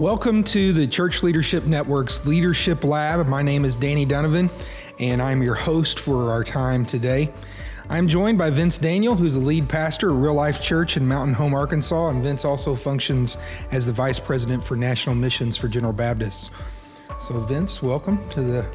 Welcome 0.00 0.44
to 0.44 0.72
the 0.72 0.86
Church 0.86 1.22
Leadership 1.22 1.66
Network's 1.66 2.24
Leadership 2.24 2.84
Lab. 2.84 3.26
My 3.26 3.42
name 3.42 3.66
is 3.66 3.76
Danny 3.76 4.06
Dunivan, 4.06 4.48
and 4.98 5.20
I'm 5.20 5.42
your 5.42 5.54
host 5.54 5.98
for 5.98 6.30
our 6.30 6.42
time 6.42 6.86
today. 6.86 7.30
I'm 7.90 8.08
joined 8.08 8.38
by 8.38 8.48
Vince 8.48 8.78
Daniel, 8.78 9.14
who's 9.14 9.34
the 9.34 9.40
lead 9.40 9.68
pastor 9.68 10.08
of 10.08 10.16
Real 10.22 10.32
Life 10.32 10.62
Church 10.62 10.96
in 10.96 11.06
Mountain 11.06 11.34
Home, 11.34 11.52
Arkansas, 11.52 12.08
and 12.08 12.22
Vince 12.22 12.46
also 12.46 12.74
functions 12.74 13.36
as 13.72 13.84
the 13.84 13.92
vice 13.92 14.18
president 14.18 14.64
for 14.64 14.74
national 14.74 15.16
missions 15.16 15.58
for 15.58 15.68
General 15.68 15.92
Baptists. 15.92 16.50
So, 17.20 17.38
Vince, 17.40 17.82
welcome 17.82 18.26
to 18.30 18.40
the 18.40 18.66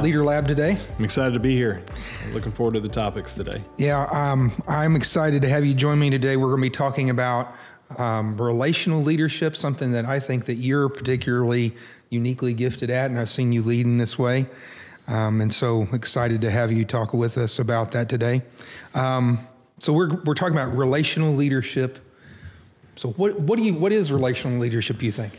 Leader 0.00 0.24
Lab 0.24 0.48
today. 0.48 0.78
I'm 0.98 1.04
excited 1.04 1.34
to 1.34 1.40
be 1.40 1.54
here. 1.54 1.82
Looking 2.32 2.52
forward 2.52 2.72
to 2.72 2.80
the 2.80 2.88
topics 2.88 3.34
today. 3.34 3.62
Yeah, 3.76 4.04
um, 4.04 4.50
I'm 4.66 4.96
excited 4.96 5.42
to 5.42 5.48
have 5.50 5.62
you 5.64 5.74
join 5.74 5.98
me 5.98 6.08
today. 6.08 6.38
We're 6.38 6.48
going 6.48 6.62
to 6.62 6.70
be 6.70 6.70
talking 6.70 7.10
about 7.10 7.54
um, 7.98 8.40
relational 8.40 9.02
leadership, 9.02 9.56
something 9.56 9.92
that 9.92 10.04
I 10.04 10.20
think 10.20 10.46
that 10.46 10.56
you're 10.56 10.88
particularly 10.88 11.74
uniquely 12.08 12.54
gifted 12.54 12.90
at, 12.90 13.10
and 13.10 13.18
I've 13.18 13.30
seen 13.30 13.52
you 13.52 13.62
lead 13.62 13.86
in 13.86 13.98
this 13.98 14.18
way. 14.18 14.46
Um, 15.08 15.40
and 15.40 15.52
so 15.52 15.88
excited 15.92 16.40
to 16.42 16.50
have 16.50 16.70
you 16.70 16.84
talk 16.84 17.12
with 17.12 17.36
us 17.36 17.58
about 17.58 17.92
that 17.92 18.08
today. 18.08 18.42
Um, 18.94 19.46
so 19.78 19.92
we're 19.92 20.14
we're 20.24 20.34
talking 20.34 20.54
about 20.54 20.76
relational 20.76 21.32
leadership. 21.32 21.98
So 22.96 23.10
what 23.12 23.40
what 23.40 23.56
do 23.56 23.64
you 23.64 23.74
what 23.74 23.92
is 23.92 24.12
relational 24.12 24.58
leadership? 24.58 25.02
You 25.02 25.10
think? 25.10 25.34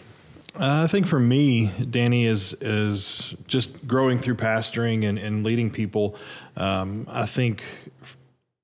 Uh, 0.55 0.83
I 0.83 0.87
think 0.87 1.07
for 1.07 1.19
me, 1.19 1.67
Danny 1.89 2.25
is 2.25 2.53
is 2.59 3.33
just 3.47 3.87
growing 3.87 4.19
through 4.19 4.35
pastoring 4.35 5.07
and, 5.07 5.17
and 5.17 5.45
leading 5.45 5.69
people. 5.69 6.17
Um, 6.57 7.07
I 7.09 7.25
think 7.25 7.63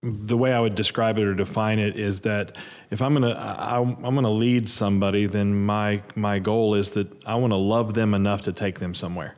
the 0.04 0.38
way 0.38 0.54
I 0.54 0.60
would 0.60 0.76
describe 0.76 1.18
it 1.18 1.28
or 1.28 1.34
define 1.34 1.80
it 1.80 1.98
is 1.98 2.22
that 2.22 2.55
if 2.92 3.02
I'm 3.02 3.14
gonna 3.14 3.32
I, 3.32 3.80
I'm 3.80 4.16
gonna 4.16 4.32
lead 4.32 4.70
somebody, 4.70 5.26
then 5.26 5.66
my 5.66 6.02
my 6.16 6.40
goal 6.40 6.76
is 6.76 6.91
that 6.91 7.08
I 7.26 7.35
want 7.35 7.52
to 7.52 7.58
love 7.58 7.94
them 7.94 8.13
enough 8.13 8.44
to 8.44 8.54
take 8.54 8.80
them 8.80 8.94
somewhere. 8.94 9.36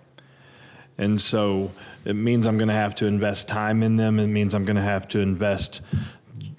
And 0.97 1.19
so 1.19 1.71
it 2.03 2.13
means 2.13 2.45
I'm 2.45 2.57
going 2.57 2.67
to 2.67 2.73
have 2.73 2.93
to 2.95 3.05
invest 3.05 3.47
time 3.47 3.83
in 3.83 3.95
them. 3.95 4.19
It 4.19 4.27
means 4.27 4.53
I'm 4.53 4.65
going 4.65 4.75
to 4.75 4.81
have 4.81 5.07
to 5.09 5.19
invest 5.19 5.79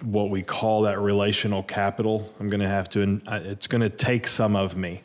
what 0.02 0.30
we 0.30 0.42
call 0.42 0.80
that 0.82 0.98
relational 0.98 1.62
capital. 1.62 2.32
I'm 2.40 2.48
going 2.48 2.62
to 2.62 2.68
have 2.68 2.88
to, 2.90 3.20
it's 3.26 3.66
going 3.66 3.82
to 3.82 3.90
take 3.90 4.26
some 4.26 4.56
of 4.56 4.78
me 4.78 5.02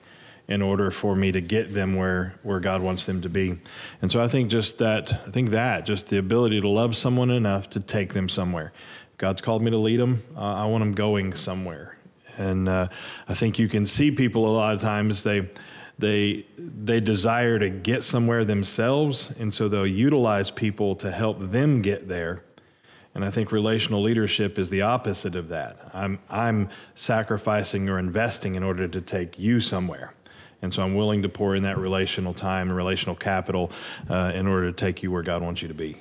in 0.47 0.61
order 0.61 0.91
for 0.91 1.15
me 1.15 1.31
to 1.31 1.41
get 1.41 1.73
them 1.73 1.95
where, 1.95 2.35
where 2.43 2.59
God 2.59 2.81
wants 2.81 3.05
them 3.05 3.21
to 3.23 3.29
be. 3.29 3.57
And 4.01 4.11
so 4.11 4.21
I 4.21 4.27
think 4.27 4.49
just 4.49 4.77
that, 4.77 5.11
I 5.11 5.31
think 5.31 5.49
that, 5.51 5.85
just 5.85 6.09
the 6.09 6.17
ability 6.17 6.61
to 6.61 6.69
love 6.69 6.95
someone 6.95 7.31
enough 7.31 7.69
to 7.71 7.79
take 7.79 8.13
them 8.13 8.29
somewhere. 8.29 8.71
God's 9.17 9.41
called 9.41 9.61
me 9.61 9.71
to 9.71 9.77
lead 9.77 9.99
them. 9.99 10.23
Uh, 10.35 10.41
I 10.41 10.65
want 10.65 10.81
them 10.81 10.93
going 10.93 11.33
somewhere. 11.33 11.97
And 12.37 12.67
uh, 12.67 12.89
I 13.27 13.33
think 13.33 13.57
you 13.57 13.67
can 13.67 13.85
see 13.85 14.11
people 14.11 14.45
a 14.45 14.53
lot 14.53 14.75
of 14.75 14.81
times, 14.81 15.23
they, 15.23 15.49
they 15.97 16.45
they 16.57 16.99
desire 16.99 17.57
to 17.57 17.69
get 17.69 18.03
somewhere 18.03 18.43
themselves 18.43 19.31
and 19.39 19.53
so 19.53 19.69
they'll 19.69 19.87
utilize 19.87 20.51
people 20.51 20.95
to 20.95 21.11
help 21.11 21.39
them 21.39 21.81
get 21.81 22.07
there 22.07 22.41
and 23.13 23.23
i 23.23 23.31
think 23.31 23.51
relational 23.51 24.01
leadership 24.01 24.59
is 24.59 24.69
the 24.69 24.81
opposite 24.81 25.35
of 25.35 25.49
that 25.49 25.89
i'm 25.93 26.19
i'm 26.29 26.67
sacrificing 26.95 27.87
or 27.87 27.97
investing 27.97 28.55
in 28.55 28.63
order 28.63 28.87
to 28.87 28.99
take 28.99 29.39
you 29.39 29.61
somewhere 29.61 30.13
and 30.65 30.73
so 30.73 30.83
i'm 30.83 30.95
willing 30.95 31.21
to 31.21 31.29
pour 31.29 31.55
in 31.55 31.63
that 31.63 31.77
relational 31.77 32.33
time 32.33 32.67
and 32.67 32.75
relational 32.75 33.15
capital 33.15 33.71
uh, 34.09 34.33
in 34.35 34.45
order 34.45 34.69
to 34.69 34.75
take 34.75 35.01
you 35.01 35.09
where 35.09 35.23
god 35.23 35.41
wants 35.41 35.61
you 35.61 35.69
to 35.69 35.73
be 35.73 35.97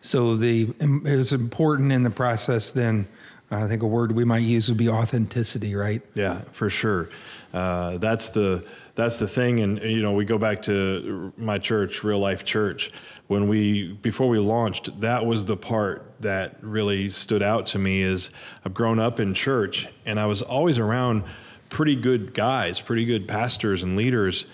so 0.00 0.34
the 0.36 0.72
it's 0.80 1.32
important 1.32 1.92
in 1.92 2.02
the 2.02 2.10
process 2.10 2.70
then 2.70 3.06
I 3.50 3.68
think 3.68 3.82
a 3.82 3.86
word 3.86 4.12
we 4.12 4.24
might 4.24 4.38
use 4.38 4.68
would 4.68 4.78
be 4.78 4.88
authenticity, 4.88 5.74
right? 5.74 6.02
Yeah, 6.14 6.42
for 6.52 6.70
sure. 6.70 7.10
Uh, 7.52 7.98
that's 7.98 8.30
the 8.30 8.64
that's 8.94 9.18
the 9.18 9.28
thing. 9.28 9.60
And 9.60 9.80
you 9.82 10.02
know, 10.02 10.12
we 10.12 10.24
go 10.24 10.38
back 10.38 10.62
to 10.62 11.32
my 11.36 11.58
church, 11.58 12.02
Real 12.02 12.18
Life 12.18 12.44
Church. 12.44 12.90
When 13.26 13.48
we 13.48 13.92
before 13.92 14.28
we 14.28 14.38
launched, 14.38 15.00
that 15.00 15.24
was 15.24 15.44
the 15.44 15.56
part 15.56 16.14
that 16.20 16.56
really 16.62 17.10
stood 17.10 17.42
out 17.42 17.66
to 17.66 17.78
me. 17.78 18.02
Is 18.02 18.30
I've 18.64 18.74
grown 18.74 18.98
up 18.98 19.20
in 19.20 19.34
church, 19.34 19.86
and 20.04 20.18
I 20.18 20.26
was 20.26 20.42
always 20.42 20.78
around 20.78 21.24
pretty 21.74 21.96
good 21.96 22.32
guys, 22.32 22.80
pretty 22.80 23.04
good 23.04 23.26
pastors 23.26 23.82
and 23.82 23.96
leaders, 23.96 24.46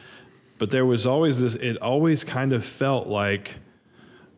but 0.57 0.71
there 0.71 0.87
was 0.87 1.07
always 1.07 1.39
this. 1.39 1.55
It 1.55 1.77
always 1.83 2.25
kind 2.25 2.55
of 2.55 2.65
felt 2.65 3.09
like 3.09 3.57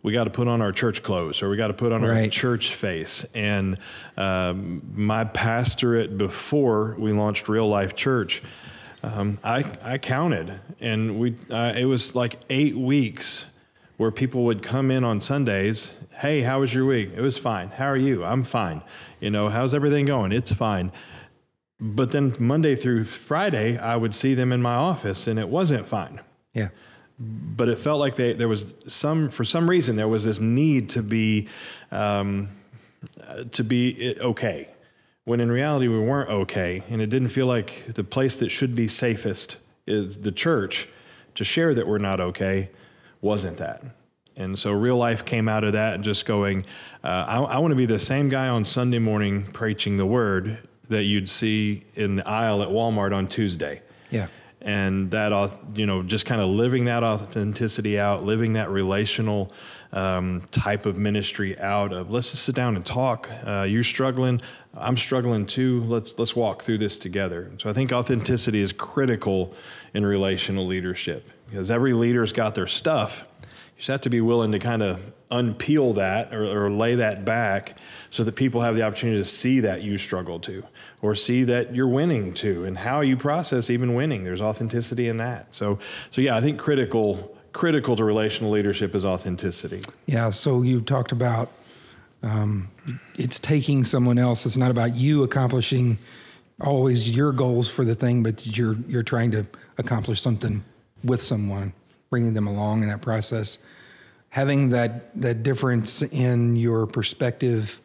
we 0.02 0.12
got 0.12 0.24
to 0.24 0.30
put 0.30 0.48
on 0.48 0.60
our 0.60 0.72
church 0.72 1.00
clothes 1.04 1.44
or 1.44 1.48
we 1.48 1.56
got 1.56 1.68
to 1.68 1.74
put 1.74 1.92
on 1.92 2.02
right. 2.02 2.24
our 2.24 2.28
church 2.28 2.74
face. 2.74 3.24
And 3.34 3.78
um, 4.16 4.82
my 4.96 5.22
pastorate 5.22 6.18
before 6.18 6.96
we 6.98 7.12
launched 7.12 7.48
Real 7.48 7.68
Life 7.68 7.94
Church, 7.94 8.42
um, 9.04 9.38
I, 9.44 9.64
I 9.80 9.98
counted, 9.98 10.58
and 10.80 11.20
we 11.20 11.36
uh, 11.50 11.74
it 11.76 11.84
was 11.84 12.16
like 12.16 12.40
eight 12.50 12.76
weeks 12.76 13.46
where 13.96 14.10
people 14.10 14.46
would 14.46 14.60
come 14.60 14.90
in 14.90 15.04
on 15.04 15.20
Sundays. 15.20 15.92
Hey, 16.18 16.42
how 16.42 16.58
was 16.58 16.74
your 16.74 16.84
week? 16.84 17.10
It 17.14 17.20
was 17.20 17.38
fine. 17.38 17.68
How 17.68 17.86
are 17.86 17.96
you? 17.96 18.24
I'm 18.24 18.42
fine. 18.42 18.82
You 19.20 19.30
know, 19.30 19.48
how's 19.48 19.72
everything 19.72 20.04
going? 20.04 20.32
It's 20.32 20.52
fine. 20.52 20.90
But 21.84 22.12
then 22.12 22.32
Monday 22.38 22.76
through 22.76 23.06
Friday, 23.06 23.76
I 23.76 23.96
would 23.96 24.14
see 24.14 24.34
them 24.34 24.52
in 24.52 24.62
my 24.62 24.76
office, 24.76 25.26
and 25.26 25.36
it 25.36 25.48
wasn't 25.48 25.88
fine. 25.88 26.20
Yeah. 26.54 26.68
But 27.18 27.68
it 27.68 27.80
felt 27.80 27.98
like 27.98 28.14
they, 28.14 28.34
there 28.34 28.48
was 28.48 28.74
some 28.86 29.30
for 29.30 29.42
some 29.42 29.68
reason 29.68 29.96
there 29.96 30.06
was 30.06 30.24
this 30.24 30.38
need 30.38 30.90
to 30.90 31.02
be 31.02 31.48
um, 31.90 32.50
to 33.50 33.64
be 33.64 34.14
okay. 34.20 34.68
When 35.24 35.40
in 35.40 35.50
reality 35.50 35.88
we 35.88 35.98
weren't 35.98 36.30
okay 36.30 36.84
and 36.88 37.00
it 37.00 37.10
didn't 37.10 37.30
feel 37.30 37.46
like 37.46 37.94
the 37.94 38.04
place 38.04 38.36
that 38.36 38.50
should 38.50 38.76
be 38.76 38.86
safest 38.86 39.56
is 39.84 40.18
the 40.18 40.32
church 40.32 40.88
to 41.34 41.42
share 41.42 41.74
that 41.74 41.86
we're 41.86 41.98
not 41.98 42.20
okay 42.20 42.70
wasn't 43.20 43.58
that. 43.58 43.82
And 44.36 44.58
so 44.58 44.72
real 44.72 44.96
life 44.96 45.24
came 45.24 45.48
out 45.48 45.64
of 45.64 45.72
that 45.72 45.94
and 45.94 46.04
just 46.04 46.26
going 46.26 46.64
uh, 47.02 47.24
I, 47.28 47.38
I 47.38 47.58
want 47.58 47.72
to 47.72 47.76
be 47.76 47.86
the 47.86 47.98
same 47.98 48.28
guy 48.28 48.48
on 48.48 48.64
sunday 48.64 48.98
morning 48.98 49.44
preaching 49.44 49.96
the 49.96 50.06
word 50.06 50.68
that 50.88 51.04
you'd 51.04 51.28
see 51.28 51.84
in 51.94 52.16
the 52.16 52.28
aisle 52.28 52.62
at 52.62 52.68
walmart 52.68 53.14
on 53.14 53.26
tuesday. 53.26 53.82
Yeah. 54.10 54.28
And 54.60 55.10
that 55.10 55.52
you 55.74 55.86
know 55.86 56.02
just 56.04 56.24
kind 56.24 56.40
of 56.40 56.48
living 56.48 56.84
that 56.84 57.02
authenticity 57.02 57.98
out 57.98 58.22
living 58.22 58.52
that 58.52 58.70
relational 58.70 59.52
um, 59.92 60.42
type 60.52 60.86
of 60.86 60.96
ministry 60.96 61.58
out 61.58 61.92
of 61.92 62.10
let's 62.10 62.30
just 62.30 62.44
sit 62.44 62.54
down 62.54 62.76
and 62.76 62.86
talk. 62.86 63.28
Uh, 63.44 63.62
you're 63.62 63.82
struggling. 63.82 64.40
I'm 64.74 64.96
struggling 64.96 65.46
too. 65.46 65.82
Let's 65.82 66.12
let's 66.16 66.36
walk 66.36 66.62
through 66.62 66.78
this 66.78 66.96
together. 66.96 67.50
So 67.58 67.68
i 67.68 67.72
think 67.72 67.92
authenticity 67.92 68.60
is 68.60 68.72
critical 68.72 69.54
in 69.94 70.06
relational 70.06 70.66
leadership 70.66 71.28
because 71.50 71.70
every 71.70 71.92
leader's 71.92 72.32
got 72.32 72.54
their 72.54 72.68
stuff 72.68 73.28
just 73.82 73.88
have 73.88 74.00
to 74.00 74.10
be 74.10 74.20
willing 74.20 74.52
to 74.52 74.60
kind 74.60 74.80
of 74.80 75.12
unpeel 75.32 75.96
that 75.96 76.32
or, 76.32 76.44
or 76.44 76.70
lay 76.70 76.94
that 76.94 77.24
back 77.24 77.76
so 78.10 78.22
that 78.22 78.36
people 78.36 78.60
have 78.60 78.76
the 78.76 78.82
opportunity 78.82 79.18
to 79.18 79.24
see 79.24 79.58
that 79.58 79.82
you 79.82 79.98
struggle 79.98 80.38
to 80.38 80.62
or 81.00 81.16
see 81.16 81.42
that 81.42 81.74
you're 81.74 81.88
winning 81.88 82.32
to 82.32 82.64
and 82.64 82.78
how 82.78 83.00
you 83.00 83.16
process 83.16 83.70
even 83.70 83.96
winning. 83.96 84.22
There's 84.22 84.40
authenticity 84.40 85.08
in 85.08 85.16
that. 85.16 85.52
So 85.52 85.80
so 86.12 86.20
yeah 86.20 86.36
i 86.36 86.40
think 86.40 86.60
critical 86.60 87.36
critical 87.52 87.96
to 87.96 88.04
relational 88.04 88.52
leadership 88.52 88.94
is 88.94 89.04
authenticity. 89.04 89.80
Yeah 90.06 90.30
so 90.30 90.62
you 90.62 90.80
talked 90.80 91.10
about 91.10 91.50
um, 92.22 92.70
it's 93.16 93.40
taking 93.40 93.82
someone 93.82 94.16
else. 94.16 94.46
It's 94.46 94.56
not 94.56 94.70
about 94.70 94.94
you 94.94 95.24
accomplishing 95.24 95.98
always 96.60 97.10
your 97.10 97.32
goals 97.32 97.68
for 97.68 97.84
the 97.84 97.96
thing 97.96 98.22
but 98.22 98.46
you're 98.46 98.76
you're 98.86 99.02
trying 99.02 99.32
to 99.32 99.44
accomplish 99.76 100.22
something 100.22 100.62
with 101.02 101.20
someone 101.20 101.72
bringing 102.12 102.34
them 102.34 102.46
along 102.46 102.82
in 102.82 102.88
that 102.88 103.00
process 103.00 103.58
having 104.32 104.70
that 104.70 105.14
that 105.20 105.42
difference 105.42 106.00
in 106.00 106.56
your 106.56 106.86
perspective 106.86 107.78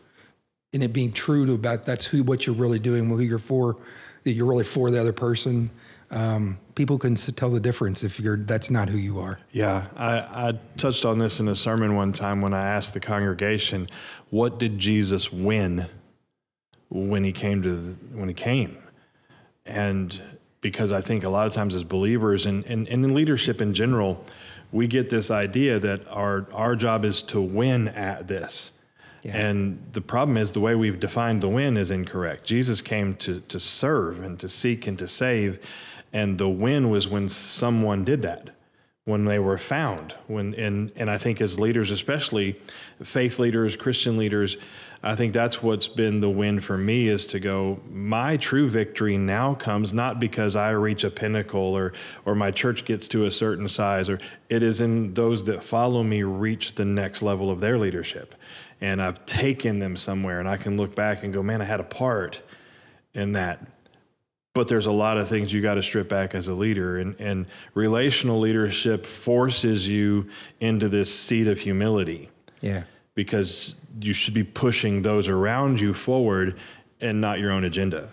and 0.73 0.81
it 0.81 0.93
being 0.93 1.11
true 1.11 1.45
to 1.45 1.53
about 1.53 1.83
that's 1.83 2.05
who 2.05 2.23
what 2.23 2.45
you're 2.45 2.55
really 2.55 2.79
doing, 2.79 3.09
who 3.09 3.19
you're 3.19 3.37
for, 3.37 3.75
that 4.23 4.31
you're 4.31 4.45
really 4.45 4.63
for 4.63 4.89
the 4.89 4.99
other 4.99 5.11
person. 5.11 5.69
Um, 6.09 6.57
people 6.75 6.97
can 6.97 7.15
tell 7.15 7.49
the 7.49 7.59
difference 7.59 8.01
if 8.01 8.17
you're 8.17 8.37
that's 8.37 8.69
not 8.69 8.87
who 8.87 8.97
you 8.97 9.19
are. 9.19 9.39
Yeah, 9.51 9.87
I, 9.97 10.19
I 10.49 10.59
touched 10.77 11.03
on 11.03 11.17
this 11.17 11.41
in 11.41 11.49
a 11.49 11.55
sermon 11.55 11.95
one 11.95 12.13
time 12.13 12.41
when 12.41 12.53
I 12.53 12.65
asked 12.75 12.93
the 12.93 13.01
congregation, 13.01 13.87
"What 14.29 14.57
did 14.57 14.79
Jesus 14.79 15.33
win 15.33 15.85
when 16.89 17.25
he 17.25 17.33
came 17.33 17.61
to 17.63 17.75
the, 17.75 17.91
when 18.17 18.29
he 18.29 18.33
came?" 18.33 18.77
And 19.65 20.21
because 20.69 20.91
I 20.91 21.01
think 21.01 21.23
a 21.23 21.29
lot 21.29 21.47
of 21.47 21.53
times 21.53 21.75
as 21.75 21.83
believers 21.83 22.45
and, 22.45 22.65
and, 22.65 22.87
and 22.87 23.05
in 23.05 23.13
leadership 23.13 23.61
in 23.61 23.73
general, 23.73 24.23
we 24.71 24.87
get 24.87 25.09
this 25.09 25.31
idea 25.31 25.79
that 25.79 26.07
our 26.09 26.45
our 26.53 26.75
job 26.75 27.05
is 27.05 27.21
to 27.23 27.41
win 27.41 27.87
at 27.89 28.27
this 28.27 28.71
yeah. 29.23 29.35
And 29.35 29.83
the 29.91 30.01
problem 30.01 30.37
is 30.37 30.51
the 30.51 30.59
way 30.59 30.75
we've 30.75 30.99
defined 30.99 31.41
the 31.41 31.49
win 31.49 31.75
is 31.75 31.91
incorrect. 31.91 32.45
Jesus 32.45 32.81
came 32.81 33.15
to, 33.15 33.41
to 33.41 33.59
serve 33.59 34.23
and 34.23 34.39
to 34.39 34.47
seek 34.47 34.87
and 34.87 34.97
to 34.99 35.07
save. 35.07 35.59
And 36.13 36.37
the 36.37 36.49
win 36.49 36.89
was 36.89 37.07
when 37.07 37.27
someone 37.27 38.05
did 38.05 38.21
that, 38.21 38.51
when 39.07 39.23
they 39.23 39.39
were 39.39 39.57
found. 39.57 40.13
When 40.27 40.53
and, 40.55 40.91
and 40.97 41.09
I 41.09 41.17
think 41.17 41.39
as 41.39 41.57
leaders, 41.57 41.91
especially 41.91 42.59
faith 43.01 43.39
leaders, 43.39 43.77
Christian 43.77 44.17
leaders, 44.17 44.57
I 45.01 45.15
think 45.15 45.31
that's 45.31 45.63
what's 45.63 45.87
been 45.87 46.19
the 46.19 46.29
win 46.29 46.59
for 46.59 46.77
me 46.77 47.07
is 47.07 47.25
to 47.27 47.39
go, 47.39 47.79
my 47.89 48.35
true 48.35 48.69
victory 48.69 49.17
now 49.17 49.53
comes 49.53 49.93
not 49.93 50.19
because 50.19 50.57
I 50.57 50.71
reach 50.71 51.05
a 51.05 51.09
pinnacle 51.09 51.61
or, 51.61 51.93
or 52.25 52.35
my 52.35 52.51
church 52.51 52.83
gets 52.83 53.07
to 53.09 53.27
a 53.27 53.31
certain 53.31 53.69
size, 53.69 54.09
or 54.09 54.19
it 54.49 54.61
is 54.61 54.81
in 54.81 55.13
those 55.13 55.45
that 55.45 55.63
follow 55.63 56.03
me 56.03 56.23
reach 56.23 56.75
the 56.75 56.83
next 56.83 57.21
level 57.21 57.49
of 57.49 57.61
their 57.61 57.77
leadership. 57.77 58.35
And 58.81 59.01
I've 59.01 59.25
taken 59.25 59.79
them 59.79 59.95
somewhere 59.95 60.41
and 60.41 60.49
I 60.49 60.57
can 60.57 60.75
look 60.75 60.95
back 60.95 61.23
and 61.23 61.31
go, 61.33 61.41
man, 61.41 61.61
I 61.61 61.65
had 61.65 61.79
a 61.79 61.85
part 61.85 62.41
in 63.13 63.31
that 63.31 63.76
but 64.57 64.67
there's 64.67 64.87
a 64.87 64.91
lot 64.91 65.17
of 65.17 65.29
things 65.29 65.53
you 65.53 65.61
got 65.61 65.75
to 65.75 65.83
strip 65.83 66.09
back 66.09 66.35
as 66.35 66.47
a 66.47 66.53
leader 66.53 66.97
and, 66.97 67.15
and 67.19 67.45
relational 67.75 68.39
leadership 68.39 69.05
forces 69.05 69.87
you 69.87 70.27
into 70.59 70.89
this 70.89 71.13
seat 71.13 71.47
of 71.47 71.59
humility. 71.59 72.29
Yeah. 72.59 72.83
because 73.13 73.75
you 74.01 74.13
should 74.13 74.33
be 74.33 74.43
pushing 74.43 75.01
those 75.03 75.27
around 75.27 75.79
you 75.79 75.93
forward 75.93 76.57
and 77.01 77.21
not 77.21 77.39
your 77.39 77.51
own 77.51 77.63
agenda. 77.65 78.09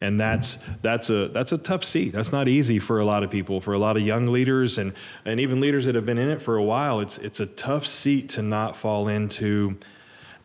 And 0.00 0.20
that's 0.20 0.58
that's 0.82 1.10
a 1.10 1.28
that's 1.28 1.52
a 1.52 1.58
tough 1.58 1.84
seat. 1.84 2.12
That's 2.12 2.32
not 2.32 2.48
easy 2.48 2.78
for 2.78 3.00
a 3.00 3.04
lot 3.04 3.22
of 3.24 3.30
people 3.30 3.60
for 3.60 3.72
a 3.72 3.78
lot 3.78 3.96
of 3.96 4.02
young 4.02 4.26
leaders 4.26 4.78
and 4.78 4.92
and 5.24 5.40
even 5.40 5.60
leaders 5.60 5.86
that 5.86 5.94
have 5.94 6.06
been 6.06 6.18
in 6.18 6.28
it 6.28 6.40
for 6.40 6.56
a 6.56 6.62
while. 6.62 7.00
It's 7.00 7.18
it's 7.18 7.40
a 7.40 7.46
tough 7.46 7.86
seat 7.86 8.28
to 8.30 8.42
not 8.42 8.76
fall 8.76 9.08
into 9.08 9.76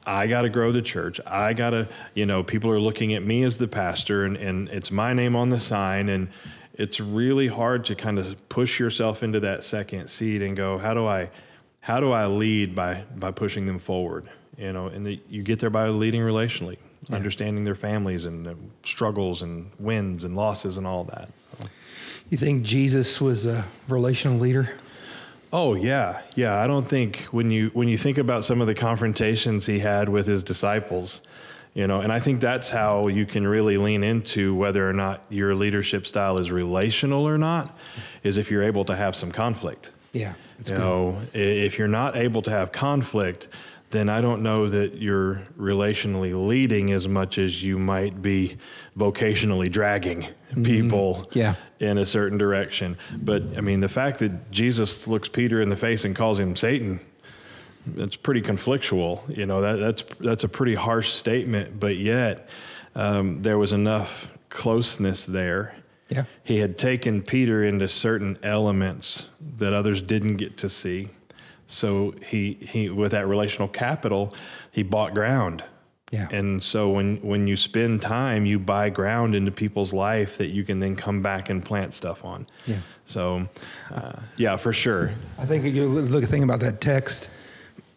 I 0.06 0.28
got 0.28 0.42
to 0.42 0.50
grow 0.50 0.72
the 0.72 0.82
church. 0.82 1.20
I 1.26 1.54
got 1.54 1.72
to, 1.72 1.88
you 2.14 2.26
know, 2.26 2.44
people 2.44 2.70
are 2.72 2.80
looking 2.80 3.14
at 3.14 3.24
me 3.24 3.44
as 3.44 3.58
the 3.58 3.68
pastor 3.68 4.26
and, 4.26 4.38
and 4.38 4.70
it's 4.70 4.92
my 4.92 5.14
name 5.14 5.36
on 5.36 5.50
the 5.50 5.60
sign. 5.60 6.10
And 6.10 6.30
it's 6.74 7.00
really 7.00 7.48
hard 7.48 7.86
to 7.86 7.96
kind 7.96 8.20
of 8.20 8.50
push 8.50 8.80
yourself 8.80 9.24
into 9.24 9.40
that 9.42 9.64
second 9.64 10.10
seat 10.10 10.42
and 10.42 10.58
go, 10.58 10.78
how 10.78 10.94
do 10.94 11.06
I, 11.06 11.30
how 11.80 12.00
do 12.00 12.12
I 12.12 12.26
lead 12.28 12.76
by, 12.76 13.04
by 13.16 13.32
pushing 13.32 13.66
them 13.66 13.80
forward? 13.80 14.30
You 14.58 14.74
know, 14.74 14.88
and 14.88 15.06
the, 15.06 15.20
you 15.30 15.44
get 15.44 15.60
there 15.60 15.70
by 15.70 15.88
leading 15.90 16.22
relationally, 16.22 16.78
yeah. 17.10 17.16
understanding 17.16 17.64
their 17.64 17.76
families 17.76 18.26
and 18.26 18.46
the 18.46 18.56
struggles 18.84 19.42
and 19.42 19.72
wins 19.80 20.24
and 20.24 20.36
losses 20.36 20.78
and 20.78 20.86
all 20.86 21.06
that. 21.06 21.30
So. 21.60 21.68
You 22.30 22.38
think 22.38 22.64
Jesus 22.64 23.22
was 23.22 23.46
a 23.46 23.66
relational 23.88 24.40
leader? 24.40 24.70
Oh 25.54 25.76
yeah, 25.76 26.22
yeah. 26.34 26.60
I 26.60 26.66
don't 26.66 26.90
think 26.90 27.26
when 27.26 27.52
you 27.52 27.70
when 27.74 27.88
you 27.88 27.98
think 27.98 28.18
about 28.18 28.44
some 28.44 28.60
of 28.60 28.66
the 28.66 28.74
confrontations 28.74 29.68
he 29.68 29.78
had 29.78 30.10
with 30.10 30.26
his 30.26 30.44
disciples, 30.44 31.22
you 31.76 31.86
know, 31.86 32.02
and 32.02 32.12
I 32.12 32.20
think 32.20 32.42
that's 32.42 32.72
how 32.72 33.08
you 33.08 33.28
can 33.28 33.46
really 33.46 33.78
lean 33.78 34.04
into 34.04 34.56
whether 34.56 34.90
or 34.90 34.94
not 34.94 35.24
your 35.30 35.54
leadership 35.54 36.08
style 36.08 36.40
is 36.40 36.52
relational 36.52 37.28
or 37.28 37.38
not, 37.38 37.78
is 38.24 38.38
if 38.38 38.50
you're 38.50 38.64
able 38.64 38.84
to 38.86 38.96
have 38.96 39.16
some 39.16 39.32
conflict. 39.32 39.92
Yeah. 40.12 40.34
You 40.58 40.66
good. 40.66 40.80
know, 40.80 41.22
if 41.34 41.78
you're 41.78 41.88
not 41.88 42.16
able 42.16 42.42
to 42.44 42.52
have 42.52 42.72
conflict, 42.72 43.48
then 43.94 44.10
I 44.10 44.22
don't 44.22 44.42
know 44.42 44.70
that 44.70 44.96
you're 44.96 45.44
relationally 45.58 46.48
leading 46.48 46.92
as 46.92 47.08
much 47.08 47.38
as 47.38 47.64
you 47.64 47.78
might 47.78 48.24
be 48.24 48.58
vocationally 48.98 49.72
dragging 49.72 50.22
mm-hmm. 50.22 50.64
people 50.64 51.16
mm-hmm. 51.16 51.40
yeah. 51.40 51.56
In 51.84 51.98
a 51.98 52.06
certain 52.06 52.38
direction. 52.38 52.98
But 53.16 53.44
I 53.58 53.62
mean, 53.62 53.80
the 53.80 53.90
fact 53.90 54.20
that 54.20 54.52
Jesus 54.52 55.08
looks 55.08 55.28
Peter 55.28 55.62
in 55.62 55.70
the 55.70 55.78
face 55.78 56.06
and 56.06 56.16
calls 56.16 56.40
him 56.40 56.56
Satan, 56.56 57.00
it's 57.96 58.16
pretty 58.16 58.42
conflictual. 58.42 59.22
You 59.36 59.46
know, 59.46 59.62
that, 59.62 59.76
that's, 59.76 60.04
that's 60.20 60.44
a 60.44 60.50
pretty 60.50 60.76
harsh 60.76 61.12
statement, 61.12 61.80
but 61.80 61.98
yet 61.98 62.50
um, 62.96 63.42
there 63.42 63.58
was 63.58 63.74
enough 63.74 64.32
closeness 64.50 65.26
there. 65.26 65.76
Yeah. 66.10 66.26
He 66.44 66.58
had 66.58 66.78
taken 66.78 67.22
Peter 67.22 67.64
into 67.64 67.88
certain 67.88 68.38
elements 68.44 69.28
that 69.58 69.74
others 69.74 70.02
didn't 70.02 70.38
get 70.38 70.58
to 70.60 70.70
see 70.70 71.10
so 71.74 72.14
he 72.28 72.54
he 72.54 72.90
with 72.90 73.12
that 73.12 73.28
relational 73.28 73.68
capital, 73.68 74.34
he 74.72 74.84
bought 74.84 75.14
ground. 75.14 75.64
Yeah. 76.14 76.28
And 76.32 76.62
so 76.62 76.92
when 76.92 77.18
when 77.24 77.48
you 77.48 77.58
spend 77.58 78.04
time, 78.04 78.46
you 78.46 78.60
buy 78.60 78.92
ground 78.92 79.34
into 79.34 79.52
people's 79.52 79.94
life 79.94 80.38
that 80.38 80.52
you 80.52 80.64
can 80.64 80.80
then 80.80 80.96
come 80.96 81.24
back 81.24 81.50
and 81.50 81.66
plant 81.66 81.92
stuff 81.92 82.24
on. 82.24 82.46
Yeah. 82.68 82.82
So, 83.06 83.48
uh, 83.92 84.20
yeah, 84.38 84.58
for 84.58 84.74
sure. 84.74 85.12
I 85.40 85.46
think 85.46 85.66
you 85.66 85.86
look 85.86 86.26
thing 86.26 86.44
about 86.44 86.60
that 86.60 86.82
text. 86.82 87.32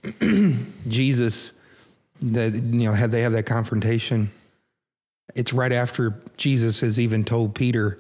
Jesus, 0.89 1.53
that 2.21 2.55
you 2.55 2.89
know, 2.89 2.93
had 2.93 3.13
they 3.13 3.21
have 3.21 3.33
that 3.33 3.45
confrontation. 3.45 4.31
It's 5.35 5.53
right 5.53 5.73
after 5.73 6.19
Jesus 6.39 6.81
has 6.81 6.99
even 6.99 7.23
told 7.23 7.55
Peter 7.55 7.99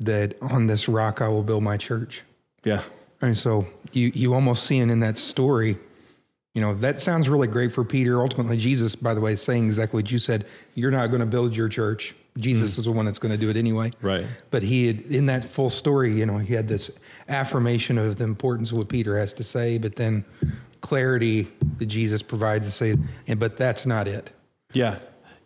that 0.00 0.34
on 0.42 0.66
this 0.66 0.88
rock 0.88 1.22
I 1.22 1.28
will 1.28 1.44
build 1.44 1.62
my 1.62 1.76
church. 1.76 2.22
Yeah. 2.64 2.82
And 3.20 3.38
so 3.38 3.68
you 3.92 4.10
you 4.12 4.34
almost 4.34 4.64
see 4.64 4.74
seeing 4.74 4.90
in 4.90 4.98
that 5.00 5.16
story, 5.16 5.78
you 6.56 6.62
know, 6.62 6.72
that 6.76 7.00
sounds 7.00 7.28
really 7.28 7.48
great 7.48 7.70
for 7.70 7.84
Peter. 7.84 8.22
Ultimately, 8.22 8.56
Jesus, 8.56 8.96
by 8.96 9.12
the 9.12 9.20
way, 9.20 9.34
is 9.34 9.42
saying 9.42 9.66
exactly 9.66 10.00
what 10.00 10.10
you 10.10 10.18
said. 10.18 10.46
You're 10.74 10.90
not 10.90 11.08
going 11.08 11.20
to 11.20 11.26
build 11.26 11.54
your 11.54 11.68
church. 11.68 12.14
Jesus 12.38 12.76
mm. 12.76 12.78
is 12.78 12.84
the 12.86 12.92
one 12.92 13.04
that's 13.04 13.18
going 13.18 13.32
to 13.32 13.36
do 13.36 13.50
it 13.50 13.58
anyway. 13.58 13.90
Right. 14.00 14.24
But 14.50 14.62
he 14.62 14.86
had 14.86 15.00
in 15.02 15.26
that 15.26 15.44
full 15.44 15.68
story, 15.68 16.14
you 16.14 16.24
know, 16.24 16.38
he 16.38 16.54
had 16.54 16.66
this 16.66 16.90
affirmation 17.28 17.98
of 17.98 18.16
the 18.16 18.24
importance 18.24 18.70
of 18.70 18.78
what 18.78 18.88
Peter 18.88 19.18
has 19.18 19.34
to 19.34 19.44
say, 19.44 19.76
but 19.76 19.96
then 19.96 20.24
clarity 20.80 21.46
that 21.76 21.86
Jesus 21.86 22.22
provides 22.22 22.66
to 22.66 22.72
say, 22.72 22.96
and 23.26 23.38
but 23.38 23.58
that's 23.58 23.84
not 23.84 24.08
it. 24.08 24.30
Yeah. 24.72 24.96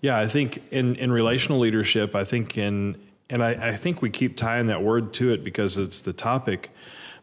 Yeah. 0.03 0.17
I 0.17 0.29
think 0.29 0.63
in, 0.71 0.95
in 0.95 1.11
relational 1.11 1.59
leadership, 1.59 2.15
I 2.15 2.23
think 2.23 2.57
in 2.57 2.97
and 3.29 3.43
I, 3.43 3.71
I 3.71 3.77
think 3.77 4.01
we 4.01 4.11
keep 4.11 4.37
tying 4.37 4.69
that 4.69 4.85
word 4.85 5.13
to 5.15 5.33
it 5.33 5.43
because 5.43 5.77
it's 5.77 5.99
the 5.99 6.13
topic 6.13 6.71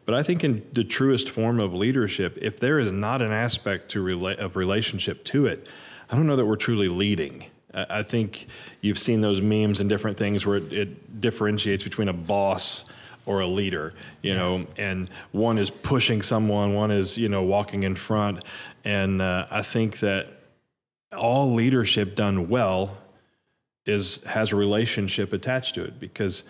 but 0.08 0.14
I 0.14 0.22
think 0.22 0.42
in 0.42 0.66
the 0.72 0.84
truest 0.84 1.28
form 1.28 1.60
of 1.60 1.74
leadership, 1.74 2.38
if 2.40 2.58
there 2.58 2.78
is 2.78 2.90
not 2.90 3.20
an 3.20 3.30
aspect 3.30 3.90
to 3.90 4.02
rela- 4.02 4.38
of 4.38 4.56
relationship 4.56 5.22
to 5.24 5.44
it, 5.44 5.68
I 6.08 6.16
don't 6.16 6.26
know 6.26 6.36
that 6.36 6.46
we're 6.46 6.56
truly 6.56 6.88
leading. 6.88 7.44
I 7.74 8.02
think 8.02 8.46
you've 8.80 8.98
seen 8.98 9.20
those 9.20 9.42
memes 9.42 9.80
and 9.80 9.90
different 9.90 10.16
things 10.16 10.46
where 10.46 10.56
it, 10.56 10.72
it 10.72 11.20
differentiates 11.20 11.84
between 11.84 12.08
a 12.08 12.14
boss 12.14 12.86
or 13.26 13.40
a 13.40 13.46
leader, 13.46 13.92
you 14.22 14.34
know, 14.34 14.66
and 14.78 15.10
one 15.32 15.58
is 15.58 15.68
pushing 15.68 16.22
someone, 16.22 16.72
one 16.72 16.90
is, 16.90 17.18
you 17.18 17.28
know, 17.28 17.42
walking 17.42 17.82
in 17.82 17.94
front. 17.94 18.42
And 18.84 19.20
uh, 19.20 19.46
I 19.50 19.60
think 19.60 19.98
that 19.98 20.28
all 21.14 21.52
leadership 21.52 22.16
done 22.16 22.48
well 22.48 22.96
is 23.84 24.24
has 24.24 24.52
a 24.52 24.56
relationship 24.56 25.34
attached 25.34 25.74
to 25.74 25.84
it 25.84 26.00
because 26.00 26.44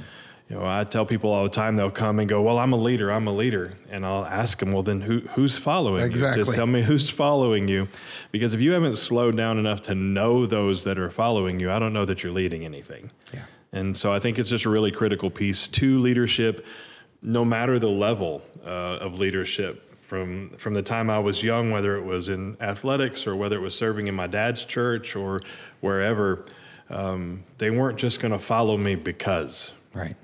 you 0.48 0.56
know, 0.56 0.64
I 0.64 0.84
tell 0.84 1.04
people 1.04 1.30
all 1.30 1.44
the 1.44 1.50
time 1.50 1.76
they'll 1.76 1.90
come 1.90 2.18
and 2.18 2.28
go, 2.28 2.40
"Well, 2.40 2.58
I'm 2.58 2.72
a 2.72 2.76
leader. 2.76 3.12
I'm 3.12 3.26
a 3.26 3.32
leader," 3.32 3.74
and 3.90 4.06
I'll 4.06 4.24
ask 4.24 4.58
them, 4.58 4.72
"Well, 4.72 4.82
then 4.82 5.02
who 5.02 5.20
who's 5.32 5.58
following 5.58 6.02
exactly. 6.02 6.40
you? 6.40 6.44
Just 6.46 6.56
tell 6.56 6.66
me 6.66 6.82
who's 6.82 7.10
following 7.10 7.68
you, 7.68 7.86
because 8.32 8.54
if 8.54 8.60
you 8.60 8.72
haven't 8.72 8.96
slowed 8.96 9.36
down 9.36 9.58
enough 9.58 9.82
to 9.82 9.94
know 9.94 10.46
those 10.46 10.84
that 10.84 10.98
are 10.98 11.10
following 11.10 11.60
you, 11.60 11.70
I 11.70 11.78
don't 11.78 11.92
know 11.92 12.06
that 12.06 12.22
you're 12.22 12.32
leading 12.32 12.64
anything." 12.64 13.10
Yeah. 13.34 13.44
And 13.72 13.94
so 13.94 14.10
I 14.10 14.19
think 14.19 14.38
it's 14.38 14.48
just 14.48 14.64
a 14.64 14.70
really 14.70 14.90
critical 14.90 15.28
piece 15.28 15.69
to 15.69 15.98
leadership, 15.98 16.64
no 17.20 17.44
matter 17.44 17.78
the 17.78 17.90
level 17.90 18.40
uh, 18.64 18.98
of 19.00 19.14
leadership. 19.14 19.84
From 20.06 20.48
from 20.56 20.72
the 20.72 20.82
time 20.82 21.10
I 21.10 21.19
was 21.19 21.43
young, 21.43 21.70
whether 21.70 21.94
it 21.98 22.05
was 22.05 22.31
in 22.31 22.56
athletics 22.62 23.26
or 23.26 23.36
whether 23.36 23.56
it 23.56 23.60
was 23.60 23.74
serving 23.74 24.06
in 24.06 24.14
my 24.14 24.26
dad's 24.26 24.64
church 24.64 25.14
or 25.14 25.43
wherever, 25.82 26.46
um, 26.88 27.44
they 27.58 27.69
weren't 27.69 27.98
just 27.98 28.19
going 28.19 28.32
to 28.32 28.38
follow 28.38 28.78
me 28.78 28.94
because. 28.94 29.72
Right 29.93 30.17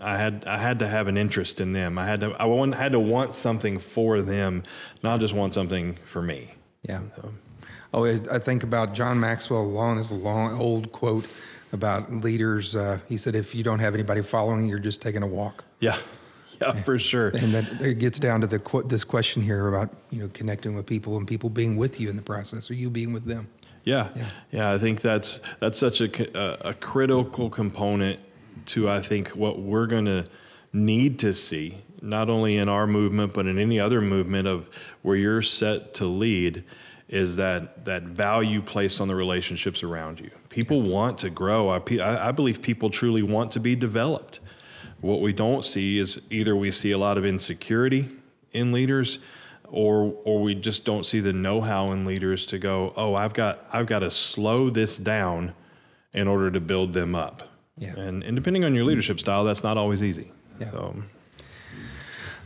I 0.00 0.16
had 0.16 0.44
I 0.46 0.58
had 0.58 0.78
to 0.80 0.88
have 0.88 1.08
an 1.08 1.16
interest 1.16 1.60
in 1.60 1.72
them. 1.72 1.98
I 1.98 2.06
had 2.06 2.20
to 2.20 2.34
I 2.38 2.44
want, 2.44 2.74
had 2.74 2.92
to 2.92 3.00
want 3.00 3.34
something 3.34 3.78
for 3.78 4.22
them, 4.22 4.62
not 5.02 5.20
just 5.20 5.34
want 5.34 5.54
something 5.54 5.96
for 6.04 6.22
me. 6.22 6.52
Yeah. 6.82 7.00
So. 7.16 7.32
Oh, 7.94 8.04
I 8.04 8.38
think 8.38 8.62
about 8.62 8.94
John 8.94 9.18
Maxwell 9.18 9.64
long. 9.64 9.96
This 9.96 10.06
is 10.06 10.12
a 10.12 10.20
long 10.20 10.58
old 10.60 10.92
quote 10.92 11.26
about 11.72 12.12
leaders. 12.12 12.76
Uh, 12.76 12.98
he 13.08 13.16
said, 13.16 13.34
"If 13.34 13.54
you 13.54 13.64
don't 13.64 13.78
have 13.78 13.94
anybody 13.94 14.22
following, 14.22 14.66
you're 14.66 14.78
just 14.78 15.00
taking 15.00 15.22
a 15.22 15.26
walk." 15.26 15.64
Yeah. 15.80 15.96
Yeah, 16.58 16.72
for 16.84 16.98
sure. 16.98 17.28
And 17.28 17.52
that 17.52 17.82
it 17.82 17.98
gets 17.98 18.18
down 18.18 18.40
to 18.40 18.46
the 18.46 18.84
this 18.86 19.04
question 19.04 19.42
here 19.42 19.68
about 19.68 19.90
you 20.08 20.20
know 20.20 20.30
connecting 20.32 20.74
with 20.74 20.86
people 20.86 21.18
and 21.18 21.28
people 21.28 21.50
being 21.50 21.76
with 21.76 22.00
you 22.00 22.08
in 22.08 22.16
the 22.16 22.22
process, 22.22 22.70
or 22.70 22.74
you 22.74 22.88
being 22.88 23.12
with 23.12 23.26
them. 23.26 23.46
Yeah, 23.84 24.08
yeah, 24.16 24.30
yeah 24.50 24.72
I 24.72 24.78
think 24.78 25.02
that's 25.02 25.40
that's 25.60 25.78
such 25.78 26.00
a, 26.00 26.38
a, 26.38 26.70
a 26.70 26.72
critical 26.72 27.50
component 27.50 28.20
to 28.66 28.88
I 28.88 29.00
think 29.00 29.28
what 29.28 29.60
we're 29.60 29.86
going 29.86 30.06
to 30.06 30.24
need 30.72 31.18
to 31.20 31.34
see 31.34 31.78
not 32.02 32.28
only 32.28 32.56
in 32.56 32.68
our 32.68 32.86
movement 32.86 33.32
but 33.32 33.46
in 33.46 33.58
any 33.58 33.80
other 33.80 34.00
movement 34.00 34.46
of 34.46 34.68
where 35.02 35.16
you're 35.16 35.42
set 35.42 35.94
to 35.94 36.06
lead 36.06 36.64
is 37.08 37.36
that 37.36 37.84
that 37.84 38.02
value 38.02 38.60
placed 38.60 39.00
on 39.00 39.08
the 39.08 39.14
relationships 39.14 39.82
around 39.82 40.18
you. 40.18 40.30
People 40.48 40.82
want 40.82 41.18
to 41.20 41.30
grow. 41.30 41.68
I, 41.68 41.80
I 42.00 42.32
believe 42.32 42.60
people 42.60 42.90
truly 42.90 43.22
want 43.22 43.52
to 43.52 43.60
be 43.60 43.76
developed. 43.76 44.40
What 45.00 45.20
we 45.20 45.32
don't 45.32 45.64
see 45.64 45.98
is 45.98 46.20
either 46.30 46.56
we 46.56 46.70
see 46.70 46.92
a 46.92 46.98
lot 46.98 47.16
of 47.16 47.24
insecurity 47.24 48.08
in 48.52 48.72
leaders, 48.72 49.20
or 49.68 50.14
or 50.24 50.42
we 50.42 50.54
just 50.54 50.84
don't 50.84 51.04
see 51.04 51.20
the 51.20 51.32
know-how 51.32 51.92
in 51.92 52.06
leaders 52.06 52.46
to 52.46 52.58
go, 52.58 52.92
oh, 52.96 53.14
I've 53.14 53.34
got 53.34 53.66
I've 53.72 53.86
got 53.86 54.00
to 54.00 54.10
slow 54.10 54.70
this 54.70 54.96
down 54.96 55.54
in 56.12 56.26
order 56.26 56.50
to 56.50 56.60
build 56.60 56.92
them 56.92 57.14
up. 57.14 57.55
Yeah. 57.78 57.98
And, 57.98 58.22
and 58.22 58.34
depending 58.36 58.64
on 58.64 58.74
your 58.74 58.84
leadership 58.84 59.20
style, 59.20 59.44
that's 59.44 59.62
not 59.62 59.76
always 59.76 60.02
easy. 60.02 60.32
Yeah. 60.60 60.70
So. 60.70 60.96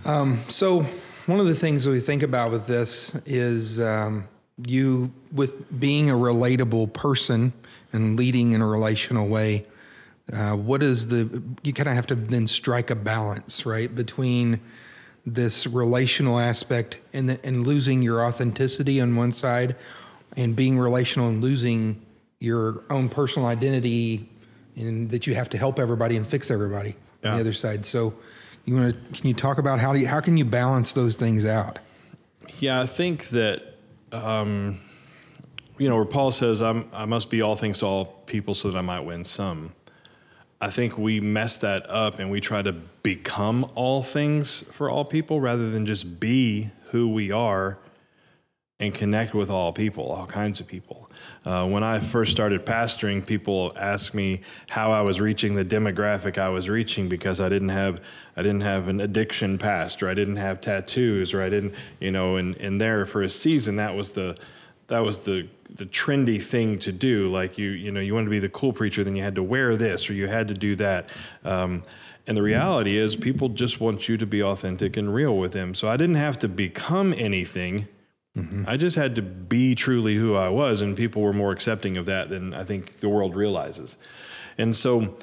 Um, 0.04 0.40
so 0.48 0.82
one 1.26 1.40
of 1.40 1.46
the 1.46 1.54
things 1.54 1.84
that 1.84 1.90
we 1.90 2.00
think 2.00 2.22
about 2.22 2.50
with 2.50 2.66
this 2.66 3.14
is 3.26 3.80
um, 3.80 4.26
you 4.66 5.12
with 5.32 5.78
being 5.78 6.10
a 6.10 6.14
relatable 6.14 6.92
person 6.92 7.52
and 7.92 8.16
leading 8.16 8.52
in 8.52 8.60
a 8.60 8.66
relational 8.66 9.28
way. 9.28 9.66
Uh, 10.32 10.54
what 10.54 10.82
is 10.82 11.08
the 11.08 11.42
you 11.62 11.72
kind 11.72 11.88
of 11.88 11.94
have 11.94 12.06
to 12.06 12.14
then 12.14 12.46
strike 12.46 12.90
a 12.90 12.94
balance 12.94 13.66
right 13.66 13.94
between 13.94 14.60
this 15.26 15.66
relational 15.66 16.38
aspect 16.38 16.98
and 17.12 17.28
the, 17.28 17.40
and 17.44 17.66
losing 17.66 18.00
your 18.00 18.24
authenticity 18.24 19.00
on 19.00 19.16
one 19.16 19.32
side 19.32 19.76
and 20.36 20.54
being 20.54 20.78
relational 20.78 21.28
and 21.28 21.42
losing 21.42 22.00
your 22.38 22.82
own 22.90 23.08
personal 23.08 23.48
identity 23.48 24.28
and 24.76 25.10
that 25.10 25.26
you 25.26 25.34
have 25.34 25.48
to 25.50 25.58
help 25.58 25.78
everybody 25.78 26.16
and 26.16 26.26
fix 26.26 26.50
everybody 26.50 26.96
on 27.24 27.34
the 27.34 27.40
other 27.40 27.52
side. 27.52 27.84
So 27.84 28.14
you 28.64 28.76
want 28.76 28.94
to 28.94 29.18
can 29.18 29.28
you 29.28 29.34
talk 29.34 29.58
about 29.58 29.80
how 29.80 29.92
do 29.92 29.98
you 29.98 30.06
how 30.06 30.20
can 30.20 30.36
you 30.36 30.44
balance 30.44 30.92
those 30.92 31.16
things 31.16 31.44
out? 31.44 31.78
Yeah, 32.58 32.80
I 32.80 32.86
think 32.86 33.28
that, 33.30 33.76
um, 34.12 34.78
you 35.78 35.88
know, 35.88 35.96
where 35.96 36.04
Paul 36.04 36.30
says, 36.30 36.60
I'm, 36.60 36.88
I 36.92 37.06
must 37.06 37.30
be 37.30 37.40
all 37.40 37.56
things 37.56 37.78
to 37.78 37.86
all 37.86 38.04
people 38.04 38.54
so 38.54 38.70
that 38.70 38.76
I 38.76 38.82
might 38.82 39.00
win 39.00 39.24
some. 39.24 39.72
I 40.60 40.68
think 40.70 40.98
we 40.98 41.20
mess 41.20 41.56
that 41.58 41.88
up 41.88 42.18
and 42.18 42.30
we 42.30 42.40
try 42.40 42.60
to 42.60 42.72
become 42.72 43.70
all 43.74 44.02
things 44.02 44.62
for 44.72 44.90
all 44.90 45.06
people 45.06 45.40
rather 45.40 45.70
than 45.70 45.86
just 45.86 46.20
be 46.20 46.70
who 46.90 47.08
we 47.08 47.32
are 47.32 47.78
and 48.80 48.94
connect 48.94 49.34
with 49.34 49.50
all 49.50 49.72
people, 49.72 50.10
all 50.10 50.26
kinds 50.26 50.58
of 50.58 50.66
people. 50.66 51.08
Uh, 51.44 51.66
when 51.68 51.84
I 51.84 52.00
first 52.00 52.32
started 52.32 52.64
pastoring, 52.64 53.24
people 53.24 53.72
asked 53.76 54.14
me 54.14 54.40
how 54.68 54.90
I 54.90 55.02
was 55.02 55.20
reaching 55.20 55.54
the 55.54 55.64
demographic 55.64 56.38
I 56.38 56.48
was 56.48 56.68
reaching 56.68 57.08
because 57.08 57.40
I 57.40 57.48
didn't 57.48 57.68
have 57.68 58.00
I 58.36 58.42
didn't 58.42 58.62
have 58.62 58.88
an 58.88 59.00
addiction 59.00 59.58
past, 59.58 60.02
or 60.02 60.08
I 60.08 60.14
didn't 60.14 60.36
have 60.36 60.60
tattoos, 60.60 61.34
or 61.34 61.42
I 61.42 61.50
didn't, 61.50 61.74
you 62.00 62.10
know, 62.10 62.36
and 62.36 62.56
and 62.56 62.80
there 62.80 63.04
for 63.06 63.22
a 63.22 63.30
season 63.30 63.76
that 63.76 63.94
was 63.94 64.12
the 64.12 64.36
that 64.88 65.00
was 65.00 65.18
the 65.18 65.46
the 65.74 65.86
trendy 65.86 66.42
thing 66.42 66.78
to 66.80 66.90
do. 66.90 67.30
Like 67.30 67.58
you 67.58 67.70
you 67.70 67.92
know 67.92 68.00
you 68.00 68.14
wanted 68.14 68.26
to 68.26 68.30
be 68.30 68.38
the 68.38 68.48
cool 68.48 68.72
preacher, 68.72 69.04
then 69.04 69.14
you 69.14 69.22
had 69.22 69.34
to 69.34 69.42
wear 69.42 69.76
this 69.76 70.08
or 70.08 70.14
you 70.14 70.26
had 70.26 70.48
to 70.48 70.54
do 70.54 70.74
that. 70.76 71.10
Um, 71.44 71.82
and 72.26 72.36
the 72.36 72.42
reality 72.42 72.96
is, 72.96 73.16
people 73.16 73.48
just 73.48 73.80
want 73.80 74.08
you 74.08 74.16
to 74.16 74.26
be 74.26 74.42
authentic 74.42 74.96
and 74.96 75.12
real 75.12 75.36
with 75.36 75.52
them. 75.52 75.74
So 75.74 75.88
I 75.88 75.96
didn't 75.96 76.16
have 76.16 76.38
to 76.40 76.48
become 76.48 77.12
anything. 77.16 77.88
I 78.66 78.76
just 78.76 78.96
had 78.96 79.16
to 79.16 79.22
be 79.22 79.74
truly 79.74 80.14
who 80.14 80.36
I 80.36 80.48
was, 80.48 80.82
and 80.82 80.96
people 80.96 81.20
were 81.22 81.32
more 81.32 81.50
accepting 81.50 81.96
of 81.96 82.06
that 82.06 82.28
than 82.30 82.54
I 82.54 82.64
think 82.64 82.98
the 83.00 83.08
world 83.08 83.34
realizes. 83.34 83.96
And 84.56 84.74
so, 84.74 85.18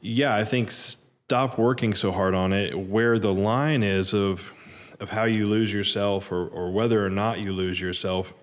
yeah, 0.00 0.34
I 0.36 0.44
think 0.44 0.70
stop 0.70 1.58
working 1.58 1.94
so 1.94 2.12
hard 2.12 2.34
on 2.34 2.52
it. 2.52 2.78
Where 2.78 3.18
the 3.18 3.32
line 3.32 3.82
is 3.82 4.12
of 4.12 4.52
of 5.00 5.08
how 5.08 5.24
you 5.24 5.48
lose 5.48 5.72
yourself, 5.72 6.30
or 6.30 6.46
or 6.48 6.70
whether 6.70 7.04
or 7.04 7.08
not 7.10 7.40
you 7.40 7.52
lose 7.54 7.80
yourself, 7.80 8.34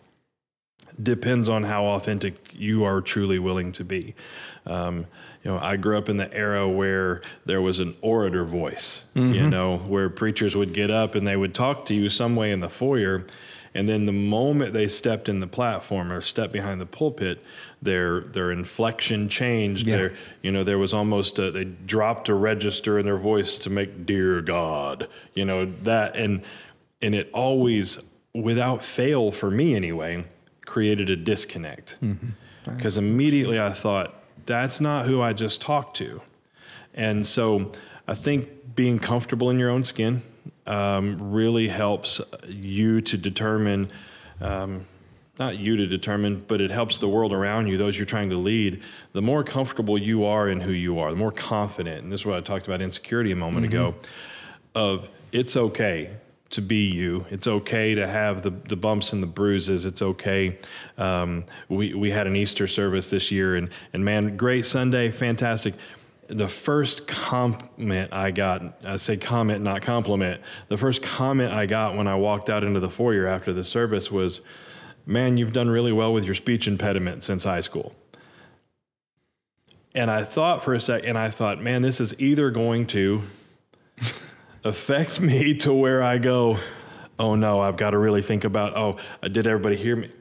depends 1.01 1.47
on 1.47 1.63
how 1.63 1.85
authentic 1.85 2.35
you 2.53 2.83
are 2.85 3.01
truly 3.01 3.37
willing 3.37 3.71
to 3.73 3.83
be. 3.83 4.15
Um, 4.65 5.05
you 5.43 5.51
know, 5.51 5.59
I 5.59 5.77
grew 5.77 5.97
up 5.97 6.09
in 6.09 6.17
the 6.17 6.33
era 6.33 6.67
where 6.67 7.21
there 7.45 7.61
was 7.61 7.79
an 7.79 7.95
orator 8.01 8.43
voice, 8.43 9.03
you 9.33 9.47
know, 9.47 9.77
where 9.77 10.09
preachers 10.09 10.55
would 10.57 10.73
get 10.73 10.89
up 10.89 11.15
and 11.15 11.25
they 11.25 11.37
would 11.37 11.53
talk 11.53 11.85
to 11.85 11.93
you 11.93 12.09
some 12.09 12.35
way 12.35 12.51
in 12.51 12.59
the 12.59 12.69
foyer. 12.69 13.25
And 13.73 13.87
then 13.87 14.05
the 14.05 14.11
moment 14.11 14.73
they 14.73 14.87
stepped 14.87 15.29
in 15.29 15.39
the 15.39 15.47
platform 15.47 16.11
or 16.11 16.21
stepped 16.21 16.53
behind 16.53 16.81
the 16.81 16.85
pulpit, 16.85 17.43
their 17.81 18.21
their 18.21 18.51
inflection 18.51 19.29
changed. 19.29 19.87
Yeah. 19.87 19.97
Their 19.97 20.13
you 20.41 20.51
know 20.51 20.63
there 20.63 20.77
was 20.77 20.93
almost 20.93 21.39
a, 21.39 21.51
they 21.51 21.65
dropped 21.65 22.29
a 22.29 22.33
register 22.33 22.97
in 22.99 23.05
their 23.05 23.17
voice 23.17 23.57
to 23.59 23.69
make 23.69 24.05
"Dear 24.05 24.41
God," 24.41 25.07
you 25.33 25.45
know 25.45 25.65
that, 25.83 26.15
and 26.15 26.43
and 27.01 27.13
it 27.13 27.29
always, 27.33 27.99
without 28.33 28.83
fail 28.83 29.31
for 29.31 29.51
me 29.51 29.75
anyway, 29.75 30.25
created 30.65 31.09
a 31.09 31.15
disconnect 31.15 31.97
mm-hmm. 32.03 32.29
because 32.75 32.97
immediately 32.97 33.59
I 33.59 33.71
thought 33.71 34.23
that's 34.45 34.81
not 34.81 35.05
who 35.05 35.21
I 35.21 35.33
just 35.33 35.61
talked 35.61 35.97
to, 35.97 36.21
and 36.93 37.25
so 37.25 37.71
I 38.07 38.15
think 38.15 38.75
being 38.75 38.99
comfortable 38.99 39.49
in 39.49 39.59
your 39.59 39.69
own 39.69 39.83
skin 39.83 40.21
um, 40.67 41.31
really 41.31 41.67
helps 41.67 42.21
you 42.47 43.01
to 43.01 43.17
determine. 43.17 43.89
Um, 44.41 44.85
not 45.39 45.57
you 45.57 45.77
to 45.77 45.85
determine, 45.85 46.43
but 46.47 46.61
it 46.61 46.71
helps 46.71 46.97
the 46.97 47.07
world 47.07 47.31
around 47.31 47.67
you, 47.67 47.77
those 47.77 47.95
you're 47.95 48.07
trying 48.07 48.31
to 48.31 48.37
lead. 48.37 48.81
The 49.13 49.21
more 49.21 49.43
comfortable 49.43 49.95
you 49.97 50.25
are 50.25 50.49
in 50.49 50.59
who 50.59 50.71
you 50.71 50.97
are, 50.97 51.11
the 51.11 51.17
more 51.17 51.31
confident, 51.31 52.03
and 52.03 52.11
this 52.11 52.21
is 52.21 52.25
what 52.25 52.37
I 52.37 52.41
talked 52.41 52.65
about 52.65 52.81
insecurity 52.81 53.31
a 53.31 53.35
moment 53.35 53.65
ago, 53.67 53.93
of 54.73 55.07
it's 55.31 55.55
okay 55.55 56.09
to 56.49 56.61
be 56.61 56.87
you. 56.87 57.25
It's 57.29 57.45
okay 57.45 57.93
to 57.95 58.07
have 58.07 58.41
the, 58.41 58.51
the 58.51 58.75
bumps 58.75 59.13
and 59.13 59.21
the 59.21 59.27
bruises. 59.27 59.85
It's 59.85 60.01
okay. 60.01 60.57
Um, 60.97 61.45
we, 61.67 61.93
we 61.93 62.09
had 62.09 62.25
an 62.25 62.35
Easter 62.35 62.67
service 62.67 63.09
this 63.09 63.31
year, 63.31 63.57
and, 63.57 63.69
and 63.93 64.03
man, 64.03 64.37
great 64.37 64.65
Sunday, 64.65 65.11
fantastic. 65.11 65.75
The 66.27 66.47
first 66.47 67.07
comment 67.07 68.11
I 68.11 68.31
got, 68.31 68.83
I 68.83 68.97
say 68.97 69.17
comment, 69.17 69.63
not 69.63 69.81
compliment, 69.81 70.41
the 70.67 70.77
first 70.77 71.01
comment 71.01 71.53
I 71.53 71.65
got 71.65 71.95
when 71.95 72.07
I 72.07 72.15
walked 72.15 72.49
out 72.49 72.63
into 72.63 72.79
the 72.79 72.89
foyer 72.89 73.27
after 73.27 73.53
the 73.53 73.63
service 73.63 74.11
was, 74.11 74.41
Man, 75.09 75.37
you've 75.37 75.53
done 75.53 75.69
really 75.69 75.93
well 75.93 76.11
with 76.11 76.25
your 76.25 76.35
speech 76.35 76.67
impediment 76.67 77.23
since 77.23 77.45
high 77.45 77.61
school. 77.61 77.95
And 79.95 80.11
I 80.11 80.25
thought 80.25 80.65
for 80.65 80.73
a 80.73 80.81
sec, 80.81 81.03
and 81.05 81.17
I 81.17 81.29
thought, 81.29 81.63
man, 81.63 81.81
this 81.81 82.01
is 82.01 82.13
either 82.19 82.51
going 82.51 82.87
to 82.87 83.21
affect 84.65 85.21
me 85.21 85.55
to 85.59 85.73
where 85.73 86.03
I 86.03 86.17
go, 86.17 86.59
oh 87.17 87.35
no, 87.35 87.61
I've 87.61 87.77
got 87.77 87.91
to 87.91 87.97
really 87.97 88.21
think 88.21 88.43
about, 88.43 88.75
oh, 88.75 88.97
did 89.23 89.47
everybody 89.47 89.77
hear 89.77 89.95
me? 89.95 90.11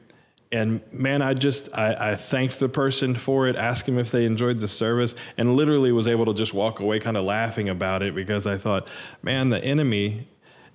And 0.51 0.81
man, 0.93 1.21
I 1.21 1.33
just 1.33 1.69
I, 1.73 2.11
I 2.11 2.15
thanked 2.15 2.59
the 2.59 2.69
person 2.69 3.15
for 3.15 3.47
it, 3.47 3.55
asked 3.55 3.85
them 3.85 3.99
if 3.99 4.11
they 4.11 4.25
enjoyed 4.25 4.59
the 4.59 4.67
service, 4.67 5.13
and 5.37 5.55
literally 5.55 5.91
was 5.91 6.07
able 6.07 6.25
to 6.25 6.33
just 6.33 6.53
walk 6.53 6.79
away 6.79 6.99
kind 6.99 7.17
of 7.17 7.25
laughing 7.25 7.67
about 7.67 8.01
it 8.01 8.15
because 8.15 8.47
I 8.47 8.57
thought, 8.57 8.89
man, 9.21 9.49
the 9.49 9.61
enemy, 9.63 10.27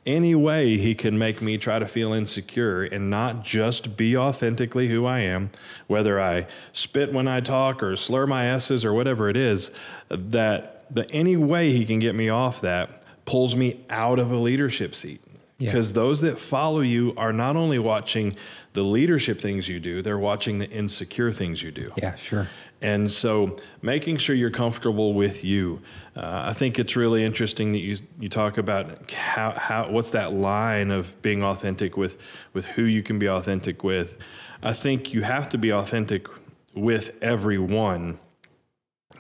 any 0.05 0.35
way 0.35 0.77
he 0.77 0.95
can 0.95 1.19
make 1.19 1.41
me 1.41 1.57
try 1.57 1.79
to 1.79 1.87
feel 1.87 2.13
insecure 2.13 2.83
and 2.83 3.09
not 3.09 3.45
just 3.45 3.97
be 3.97 4.17
authentically 4.17 4.89
who 4.89 5.07
I 5.07 5.21
am, 5.21 5.51
whether 5.87 6.21
I 6.21 6.49
spit 6.73 7.13
when 7.13 7.29
I 7.29 7.41
talk 7.41 7.83
or 7.83 7.97
slur 7.97 8.27
my 8.27 8.49
s's 8.49 8.85
or 8.85 8.93
whatever 8.93 9.29
it 9.29 9.37
is, 9.37 9.71
that 10.09 10.85
the 10.95 11.11
any 11.11 11.37
way 11.37 11.73
he 11.73 11.87
can 11.87 11.99
get 11.99 12.15
me 12.15 12.29
off 12.29 12.61
that 12.61 13.05
pulls 13.25 13.55
me 13.55 13.85
out 13.89 14.19
of 14.19 14.33
a 14.33 14.37
leadership 14.37 14.95
seat. 14.95 15.23
Yeah. 15.63 15.71
Because 15.71 15.93
those 15.93 16.21
that 16.23 16.39
follow 16.41 16.81
you 16.81 17.15
are 17.17 17.33
not 17.33 17.55
only 17.57 17.79
watching 17.79 18.35
the 18.73 18.83
leadership 18.83 19.41
things 19.41 19.69
you 19.69 19.79
do, 19.81 20.03
they're 20.03 20.19
watching 20.19 20.59
the 20.59 20.69
insecure 20.71 21.31
things 21.31 21.63
you 21.63 21.71
do. 21.71 21.93
yeah 21.97 22.17
sure 22.17 22.49
And 22.81 23.09
so 23.11 23.57
making 23.81 24.17
sure 24.19 24.35
you're 24.35 24.51
comfortable 24.65 25.15
with 25.15 25.45
you. 25.45 25.81
Uh, 26.17 26.51
I 26.51 26.53
think 26.53 26.79
it's 26.79 26.97
really 26.97 27.23
interesting 27.23 27.73
that 27.73 27.79
you, 27.79 27.97
you 28.19 28.29
talk 28.29 28.59
about 28.59 29.11
how, 29.13 29.51
how, 29.53 29.89
what's 29.91 30.11
that 30.11 30.33
line 30.33 30.91
of 30.91 31.05
being 31.23 31.43
authentic 31.45 31.97
with, 31.97 32.17
with 32.55 32.65
who 32.75 32.83
you 32.83 33.03
can 33.03 33.19
be 33.21 33.29
authentic 33.29 33.85
with. 33.85 34.17
I 34.65 34.73
think 34.73 35.15
you 35.15 35.23
have 35.23 35.49
to 35.51 35.59
be 35.59 35.71
authentic 35.73 36.27
with 36.75 37.13
everyone, 37.23 38.19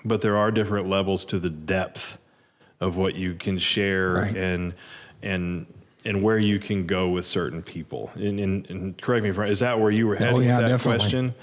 but 0.05 0.23
there 0.23 0.37
are 0.37 0.51
different 0.51 0.89
levels 0.89 1.25
to 1.27 1.39
the 1.39 1.51
depth 1.51 2.19
of 2.81 2.97
what 2.97 3.15
you 3.15 3.35
can 3.35 3.59
share 3.59 4.15
Right. 4.15 4.37
and, 4.37 4.75
and, 5.23 5.67
and 6.05 6.23
where 6.23 6.39
you 6.39 6.59
can 6.59 6.87
go 6.87 7.09
with 7.09 7.25
certain 7.25 7.63
people. 7.63 8.11
And, 8.15 8.41
and, 8.41 8.69
and 8.71 9.01
correct 9.01 9.23
me 9.25 9.31
if 9.31 9.39
I'm 9.39 9.49
is 9.49 9.61
that 9.61 9.79
where 9.81 9.91
you 9.91 10.07
were 10.09 10.17
heading 10.17 10.35
Oh, 10.37 10.41
yeah, 10.41 10.57
with 10.57 10.65
that 10.67 10.69
definitely. 10.71 10.99
question? 10.99 11.35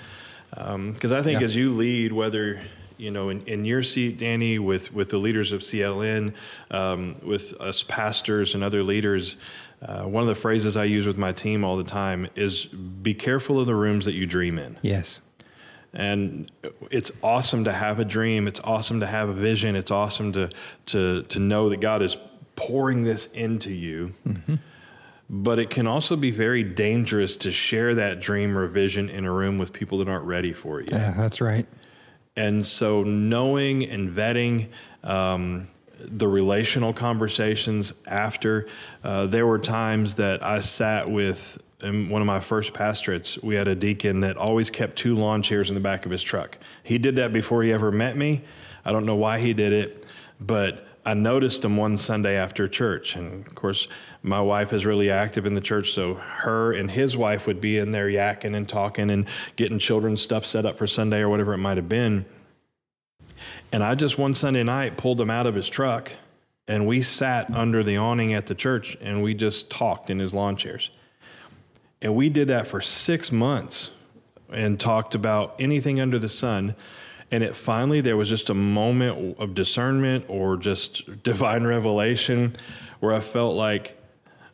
Because 0.93 1.11
I 1.11 1.21
think 1.21 1.39
Yeah. 1.39 1.45
as 1.45 1.55
you 1.55 1.69
lead, 1.71 2.11
whether 2.11 2.59
you 2.97 3.11
know 3.11 3.29
in, 3.29 3.41
in 3.45 3.63
your 3.65 3.83
seat, 3.83 4.17
Danny, 4.17 4.59
with 4.59 4.93
with 4.93 5.09
the 5.09 5.17
leaders 5.17 5.51
of 5.51 5.61
CLN, 5.61 6.33
um, 6.71 7.15
with 7.23 7.53
us 7.61 7.83
pastors 7.83 8.55
and 8.55 8.63
other 8.63 8.83
leaders, 8.83 9.35
uh, 9.81 10.03
one 10.03 10.21
of 10.21 10.27
the 10.27 10.35
phrases 10.35 10.75
I 10.75 10.83
use 10.85 11.05
with 11.05 11.17
my 11.17 11.31
team 11.31 11.63
all 11.63 11.77
the 11.77 11.83
time 11.85 12.27
is 12.35 12.65
"Be 12.65 13.13
careful 13.13 13.59
of 13.59 13.67
the 13.67 13.75
rooms 13.75 14.05
that 14.05 14.13
you 14.13 14.25
dream 14.25 14.59
in." 14.59 14.75
yes 14.81 15.21
And 15.93 16.51
it's 16.91 17.11
awesome 17.23 17.63
to 17.63 17.71
have 17.71 17.99
a 17.99 18.05
dream. 18.05 18.47
It's 18.47 18.59
awesome 18.63 18.99
to 18.99 19.07
have 19.07 19.29
a 19.29 19.33
vision. 19.33 19.75
It's 19.75 19.91
awesome 19.91 20.33
to 20.33 20.49
to 20.87 21.23
to 21.23 21.39
know 21.39 21.69
that 21.69 21.79
God 21.79 22.01
is 22.01 22.17
pouring 22.59 23.03
this 23.05 23.27
into 23.27 23.71
you. 23.71 24.13
But 25.29 25.59
it 25.59 25.69
can 25.69 25.87
also 25.87 26.15
be 26.15 26.31
very 26.31 26.63
dangerous 26.63 27.37
to 27.37 27.51
share 27.51 27.95
that 27.95 28.19
dream 28.19 28.57
or 28.57 28.67
vision 28.67 29.09
in 29.09 29.25
a 29.25 29.31
room 29.31 29.57
with 29.59 29.71
people 29.71 29.99
that 29.99 30.09
aren't 30.09 30.25
ready 30.25 30.53
for 30.53 30.81
it. 30.81 30.91
yet. 30.91 30.99
yeah 30.99 31.13
that's 31.15 31.39
right 31.39 31.67
And 32.35 32.65
so, 32.65 33.03
knowing 33.03 33.83
and 33.83 34.09
vetting 34.09 34.69
um, 35.03 35.67
the 35.99 36.27
relational 36.27 36.93
conversations 36.93 37.93
after, 38.07 38.67
uh, 39.03 39.27
there 39.27 39.45
were 39.45 39.59
times 39.59 40.15
that 40.15 40.41
I 40.43 40.61
sat 40.61 41.09
with 41.09 41.61
in 41.81 42.09
one 42.09 42.21
of 42.21 42.27
my 42.27 42.39
first 42.39 42.73
pastorates. 42.73 43.37
We 43.41 43.55
had 43.55 43.67
a 43.67 43.75
deacon 43.75 44.21
that 44.21 44.35
always 44.35 44.69
kept 44.69 44.97
two 44.97 45.15
lawn 45.15 45.41
chairs 45.43 45.69
in 45.69 45.75
the 45.75 45.81
back 45.81 46.05
of 46.05 46.11
his 46.11 46.23
truck. 46.23 46.57
He 46.83 46.97
did 46.97 47.17
that 47.17 47.31
before 47.33 47.61
he 47.63 47.71
ever 47.71 47.91
met 47.91 48.17
me. 48.17 48.41
I 48.83 48.91
don't 48.91 49.05
know 49.05 49.15
why 49.15 49.39
he 49.39 49.53
did 49.53 49.73
it, 49.73 50.07
but 50.39 50.87
I 51.05 51.13
noticed 51.13 51.63
him 51.63 51.77
one 51.77 51.97
Sunday 51.97 52.35
after 52.35 52.67
church. 52.67 53.15
And 53.15 53.45
of 53.47 53.55
course, 53.55 53.87
my 54.21 54.41
wife 54.41 54.73
is 54.73 54.85
really 54.85 55.09
active 55.09 55.45
in 55.45 55.53
the 55.53 55.61
church. 55.61 55.91
So 55.91 56.15
her 56.15 56.73
and 56.73 56.91
his 56.91 57.15
wife 57.15 57.47
would 57.47 57.61
be 57.61 57.77
in 57.77 57.91
there 57.91 58.07
yakking 58.07 58.55
and 58.55 58.67
talking 58.67 59.09
and 59.09 59.27
getting 59.55 59.79
children's 59.79 60.21
stuff 60.21 60.45
set 60.45 60.65
up 60.65 60.77
for 60.77 60.87
Sunday 60.87 61.19
or 61.19 61.29
whatever 61.29 61.53
it 61.53 61.59
might 61.59 61.77
have 61.77 61.89
been. 61.89 62.25
And 63.71 63.83
I 63.83 63.95
just 63.95 64.17
one 64.17 64.33
Sunday 64.33 64.63
night 64.63 64.97
pulled 64.97 65.19
him 65.19 65.29
out 65.29 65.47
of 65.47 65.55
his 65.55 65.69
truck 65.69 66.11
and 66.67 66.85
we 66.85 67.01
sat 67.01 67.49
under 67.51 67.83
the 67.83 67.97
awning 67.97 68.33
at 68.33 68.47
the 68.47 68.55
church 68.55 68.97
and 69.01 69.23
we 69.23 69.33
just 69.33 69.69
talked 69.69 70.09
in 70.09 70.19
his 70.19 70.33
lawn 70.33 70.55
chairs. 70.55 70.91
And 72.01 72.15
we 72.15 72.29
did 72.29 72.47
that 72.49 72.67
for 72.67 72.81
six 72.81 73.31
months 73.31 73.89
and 74.51 74.79
talked 74.79 75.15
about 75.15 75.55
anything 75.59 75.99
under 75.99 76.19
the 76.19 76.29
sun. 76.29 76.75
And 77.31 77.43
it 77.43 77.55
finally, 77.55 78.01
there 78.01 78.17
was 78.17 78.29
just 78.29 78.49
a 78.49 78.53
moment 78.53 79.37
of 79.39 79.53
discernment 79.53 80.25
or 80.27 80.57
just 80.57 81.23
divine 81.23 81.65
revelation 81.65 82.55
where 82.99 83.13
I 83.13 83.19
felt 83.19 83.55
like, 83.55 83.97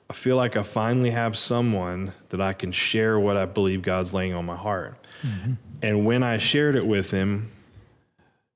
I 0.09 0.13
feel 0.13 0.35
like 0.35 0.55
I 0.55 0.63
finally 0.63 1.11
have 1.11 1.37
someone 1.37 2.13
that 2.29 2.41
I 2.41 2.53
can 2.53 2.71
share 2.71 3.19
what 3.19 3.37
I 3.37 3.45
believe 3.45 3.81
God's 3.81 4.13
laying 4.13 4.33
on 4.33 4.45
my 4.45 4.55
heart. 4.55 4.95
Mm-hmm. 5.23 5.53
And 5.81 6.05
when 6.05 6.21
I 6.21 6.37
shared 6.37 6.75
it 6.75 6.85
with 6.85 7.11
him, 7.11 7.51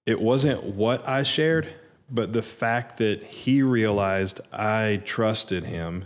it 0.06 0.20
wasn't 0.20 0.64
what 0.64 1.08
I 1.08 1.24
shared, 1.24 1.70
but 2.10 2.34
the 2.34 2.42
fact 2.42 2.98
that 2.98 3.24
he 3.24 3.62
realized 3.62 4.42
I 4.52 5.02
trusted 5.06 5.66
him 5.66 6.06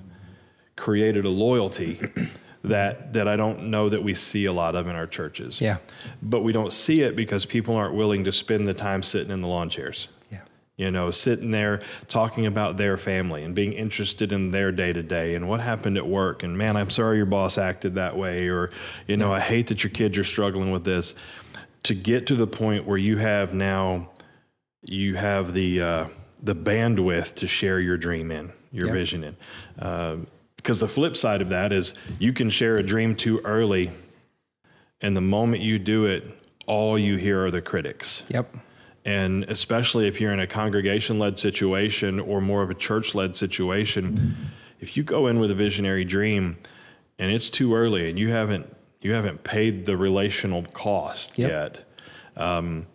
created 0.75 1.25
a 1.25 1.29
loyalty 1.29 2.01
that 2.63 3.13
that 3.13 3.27
I 3.27 3.35
don't 3.35 3.65
know 3.69 3.89
that 3.89 4.03
we 4.03 4.13
see 4.13 4.45
a 4.45 4.53
lot 4.53 4.75
of 4.75 4.87
in 4.87 4.95
our 4.95 5.07
churches. 5.07 5.59
Yeah. 5.59 5.77
But 6.21 6.41
we 6.41 6.53
don't 6.53 6.71
see 6.71 7.01
it 7.01 7.15
because 7.15 7.45
people 7.45 7.75
aren't 7.75 7.95
willing 7.95 8.23
to 8.23 8.31
spend 8.31 8.67
the 8.67 8.73
time 8.73 9.03
sitting 9.03 9.31
in 9.31 9.41
the 9.41 9.47
lawn 9.47 9.69
chairs. 9.69 10.07
Yeah. 10.31 10.41
You 10.77 10.91
know, 10.91 11.11
sitting 11.11 11.51
there 11.51 11.81
talking 12.07 12.45
about 12.45 12.77
their 12.77 12.97
family 12.97 13.43
and 13.43 13.53
being 13.53 13.73
interested 13.73 14.31
in 14.31 14.51
their 14.51 14.71
day 14.71 14.93
to 14.93 15.03
day 15.03 15.35
and 15.35 15.49
what 15.49 15.59
happened 15.59 15.97
at 15.97 16.07
work 16.07 16.43
and 16.43 16.57
man, 16.57 16.77
I'm 16.77 16.89
sorry 16.89 17.17
your 17.17 17.25
boss 17.25 17.57
acted 17.57 17.95
that 17.95 18.17
way 18.17 18.47
or 18.47 18.71
you 19.07 19.17
know, 19.17 19.33
I 19.33 19.39
hate 19.39 19.67
that 19.67 19.83
your 19.83 19.91
kids 19.91 20.17
are 20.17 20.23
struggling 20.23 20.71
with 20.71 20.85
this. 20.85 21.15
To 21.83 21.93
get 21.93 22.27
to 22.27 22.35
the 22.35 22.47
point 22.47 22.85
where 22.85 22.97
you 22.97 23.17
have 23.17 23.53
now 23.53 24.09
you 24.83 25.15
have 25.15 25.53
the 25.53 25.81
uh, 25.81 26.07
the 26.41 26.55
bandwidth 26.55 27.35
to 27.35 27.47
share 27.47 27.79
your 27.79 27.97
dream 27.97 28.31
in, 28.31 28.51
your 28.71 28.87
yep. 28.87 28.95
vision 28.95 29.23
in. 29.23 29.37
Uh, 29.79 30.17
because 30.63 30.79
the 30.79 30.87
flip 30.87 31.17
side 31.17 31.41
of 31.41 31.49
that 31.49 31.73
is 31.73 31.93
you 32.19 32.31
can 32.31 32.49
share 32.49 32.77
a 32.77 32.83
dream 32.83 33.15
too 33.17 33.41
early, 33.43 33.91
and 35.01 35.15
the 35.15 35.21
moment 35.21 35.61
you 35.61 35.77
do 35.77 36.05
it, 36.05 36.23
all 36.65 36.97
you 36.97 37.17
hear 37.17 37.45
are 37.45 37.51
the 37.51 37.61
critics. 37.61 38.23
Yep. 38.29 38.55
And 39.03 39.43
especially 39.43 40.07
if 40.07 40.21
you're 40.21 40.31
in 40.31 40.39
a 40.39 40.47
congregation 40.47 41.19
led 41.19 41.37
situation 41.37 42.21
or 42.21 42.39
more 42.39 42.63
of 42.63 42.69
a 42.69 42.73
church 42.73 43.13
led 43.13 43.35
situation, 43.35 44.37
if 44.79 44.95
you 44.95 45.03
go 45.03 45.27
in 45.27 45.39
with 45.39 45.51
a 45.51 45.55
visionary 45.55 46.05
dream 46.05 46.57
and 47.19 47.29
it's 47.29 47.49
too 47.49 47.75
early 47.75 48.09
and 48.09 48.17
you 48.17 48.29
haven't 48.29 48.73
you 49.01 49.11
haven't 49.11 49.43
paid 49.43 49.85
the 49.85 49.97
relational 49.97 50.63
cost 50.71 51.37
yep. 51.37 51.49
yet, 51.49 51.91
um, 52.37 52.87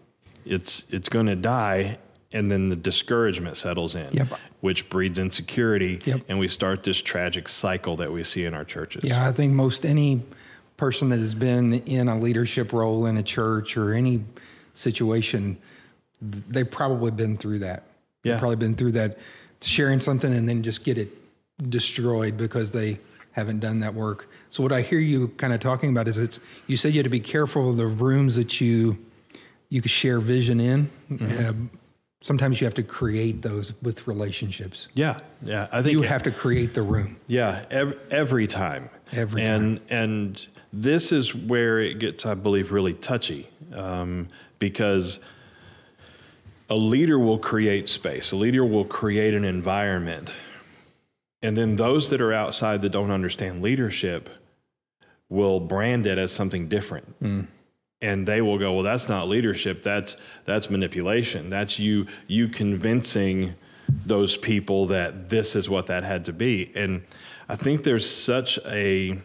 it's 0.47 0.85
it's 0.89 1.11
going 1.11 1.27
to 1.27 1.37
die 1.37 1.99
and 2.33 2.51
then 2.51 2.69
the 2.69 2.77
discouragement 2.77 3.57
settles 3.57 3.95
in, 3.95 4.09
yep. 4.13 4.29
which 4.61 4.89
breeds 4.89 5.19
insecurity, 5.19 6.01
yep. 6.05 6.21
and 6.29 6.39
we 6.39 6.49
start 6.49 6.83
this 6.83 7.01
tragic 7.01 7.49
cycle 7.49 7.97
that 7.97 8.13
we 8.13 8.23
see 8.23 8.45
in 8.45 8.55
our 8.55 8.65
churches. 8.65 9.05
Yeah, 9.05 9.27
I 9.27 9.33
think 9.33 9.55
most 9.55 9.87
any 9.87 10.23
person 10.77 11.09
that 11.09 11.19
has 11.19 11.35
been 11.35 11.75
in 11.75 12.09
a 12.09 12.19
leadership 12.19 12.73
role 12.73 13.07
in 13.07 13.17
a 13.17 13.23
church 13.23 13.77
or 13.77 13.95
any 13.95 14.25
situation, 14.75 15.57
they've 16.21 16.71
probably 16.71 17.11
been 17.11 17.37
through 17.37 17.61
that. 17.61 17.85
Yeah, 18.23 18.33
they've 18.33 18.41
probably 18.41 18.57
been 18.57 18.75
through 18.75 18.93
that, 18.93 19.19
sharing 19.63 20.01
something 20.01 20.33
and 20.33 20.49
then 20.49 20.63
just 20.63 20.85
get 20.85 20.99
it 20.99 21.09
destroyed 21.71 22.37
because 22.37 22.71
they 22.71 22.99
haven't 23.33 23.61
done 23.61 23.81
that 23.81 23.95
work. 23.95 24.29
So 24.51 24.63
what 24.63 24.73
I 24.73 24.83
hear 24.83 24.99
you 24.99 25.29
kind 25.29 25.53
of 25.53 25.61
talking 25.61 25.91
about 25.91 26.09
is 26.09 26.17
it's 26.17 26.41
you 26.67 26.77
said 26.77 26.93
you 26.93 26.99
had 26.99 27.05
to 27.05 27.11
be 27.11 27.21
careful 27.21 27.71
of 27.71 27.77
the 27.77 27.87
rooms 27.87 28.37
that 28.37 28.61
you 28.61 28.99
you 29.71 29.81
could 29.81 29.91
share 29.91 30.19
vision 30.19 30.61
in. 30.61 30.91
Mm-hmm. 31.11 31.47
Uh, 31.47 31.79
sometimes 32.21 32.61
you 32.61 32.67
have 32.67 32.75
to 32.75 32.83
create 32.83 33.43
those 33.43 33.81
with 33.83 34.07
relationships. 34.07 34.89
Yeah, 34.95 35.19
yeah. 35.43 35.69
I 35.73 35.83
think 35.83 35.93
you 35.93 36.03
have 36.03 36.23
to 36.25 36.31
create 36.31 36.75
the 36.75 36.83
room. 36.83 37.17
Yeah, 37.27 37.65
every, 37.71 37.97
every 38.11 38.47
time. 38.47 38.91
Every 39.13 39.43
and, 39.43 39.79
time. 39.79 39.87
And 39.91 40.47
this 40.73 41.13
is 41.13 41.35
where 41.35 41.81
it 41.81 41.99
gets, 41.99 42.27
I 42.27 42.35
believe, 42.35 42.73
really 42.73 42.95
touchy 42.95 43.49
um, 43.73 44.29
because 44.59 45.21
a 46.69 46.77
leader 46.77 47.19
will 47.19 47.39
create 47.39 47.89
space. 47.89 48.33
A 48.33 48.37
leader 48.37 48.65
will 48.65 48.85
create 48.85 49.35
an 49.35 49.45
environment, 49.45 50.31
and 51.43 51.57
then 51.57 51.77
those 51.77 52.11
that 52.11 52.21
are 52.21 52.33
outside 52.33 52.83
that 52.83 52.91
don't 52.91 53.11
understand 53.11 53.63
leadership 53.63 54.29
will 55.31 55.61
brand 55.61 56.07
it 56.07 56.19
as 56.19 56.33
something 56.33 56.69
different. 56.69 57.21
Mm 57.23 57.47
and 58.01 58.27
they 58.27 58.41
will 58.41 58.59
go 58.59 58.73
well 58.75 58.83
that's 58.83 59.09
not 59.09 59.29
leadership 59.29 59.83
that's 59.83 60.17
that's 60.45 60.71
manipulation 60.71 61.51
that's 61.51 61.79
you 61.79 62.07
you 62.27 62.49
convincing 62.49 63.55
those 64.07 64.37
people 64.37 64.87
that 64.87 65.29
this 65.31 65.57
is 65.57 65.69
what 65.69 65.87
that 65.87 66.05
had 66.05 66.25
to 66.25 66.33
be 66.33 66.71
and 66.75 67.03
i 67.49 67.57
think 67.57 67.85
there's 67.85 68.09
such 68.09 68.59
a 68.67 69.19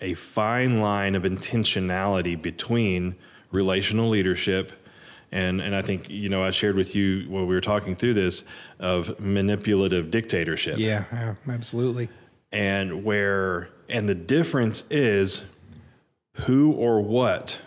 a 0.00 0.14
fine 0.14 0.80
line 0.80 1.14
of 1.14 1.24
intentionality 1.24 2.40
between 2.40 3.14
relational 3.52 4.08
leadership 4.08 4.72
and 5.32 5.60
and 5.60 5.74
I 5.74 5.82
think 5.82 6.08
you 6.08 6.28
know 6.28 6.42
I 6.42 6.50
shared 6.50 6.76
with 6.76 6.94
you 6.94 7.28
while 7.28 7.46
we 7.46 7.54
were 7.54 7.60
talking 7.60 7.96
through 7.96 8.14
this 8.14 8.44
of 8.78 9.18
manipulative 9.20 10.10
dictatorship. 10.10 10.78
Yeah, 10.78 11.04
yeah, 11.12 11.34
absolutely. 11.48 12.08
And 12.52 13.04
where 13.04 13.68
and 13.88 14.08
the 14.08 14.14
difference 14.14 14.84
is 14.90 15.42
who 16.34 16.72
or 16.72 17.00
what 17.00 17.58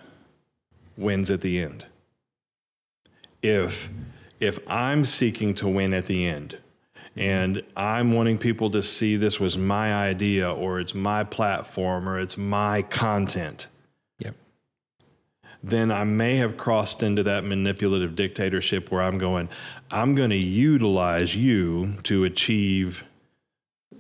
wins 0.97 1.29
at 1.29 1.41
the 1.41 1.60
end. 1.60 1.86
If 3.41 3.89
if 4.39 4.60
I'm 4.67 5.03
seeking 5.06 5.53
to 5.56 5.67
win 5.67 5.93
at 5.93 6.06
the 6.06 6.27
end 6.27 6.58
and 7.15 7.62
I'm 7.77 8.12
wanting 8.12 8.38
people 8.38 8.69
to 8.71 8.82
see 8.82 9.15
this 9.15 9.39
was 9.39 9.58
my 9.58 9.93
idea 9.93 10.51
or 10.51 10.79
it's 10.79 10.95
my 10.95 11.23
platform 11.23 12.10
or 12.10 12.19
it's 12.19 12.38
my 12.38 12.82
content. 12.82 13.67
Yep. 14.19 14.36
Then 15.63 15.91
I 15.91 16.03
may 16.03 16.38
have 16.38 16.58
crossed 16.58 17.03
into 17.03 17.23
that 17.23 17.45
manipulative 17.45 18.15
dictatorship 18.15 18.91
where 18.91 19.01
I'm 19.01 19.17
going, 19.17 19.47
I'm 19.91 20.15
going 20.15 20.32
to 20.32 20.36
utilize 20.36 21.36
you 21.36 21.97
to 22.03 22.23
achieve 22.23 23.06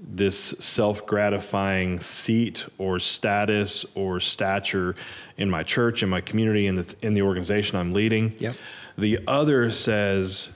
this 0.05 0.35
self 0.59 1.05
gratifying 1.05 1.99
seat 1.99 2.65
or 2.77 2.99
status 2.99 3.85
or 3.95 4.19
stature 4.19 4.95
in 5.37 5.49
my 5.49 5.63
church, 5.63 6.03
in 6.03 6.09
my 6.09 6.21
community, 6.21 6.67
in 6.67 6.75
the, 6.75 6.95
in 7.01 7.13
the 7.13 7.21
organization 7.21 7.77
I'm 7.77 7.93
leading. 7.93 8.35
Yep. 8.39 8.55
The 8.97 9.19
other 9.27 9.71
says, 9.71 10.49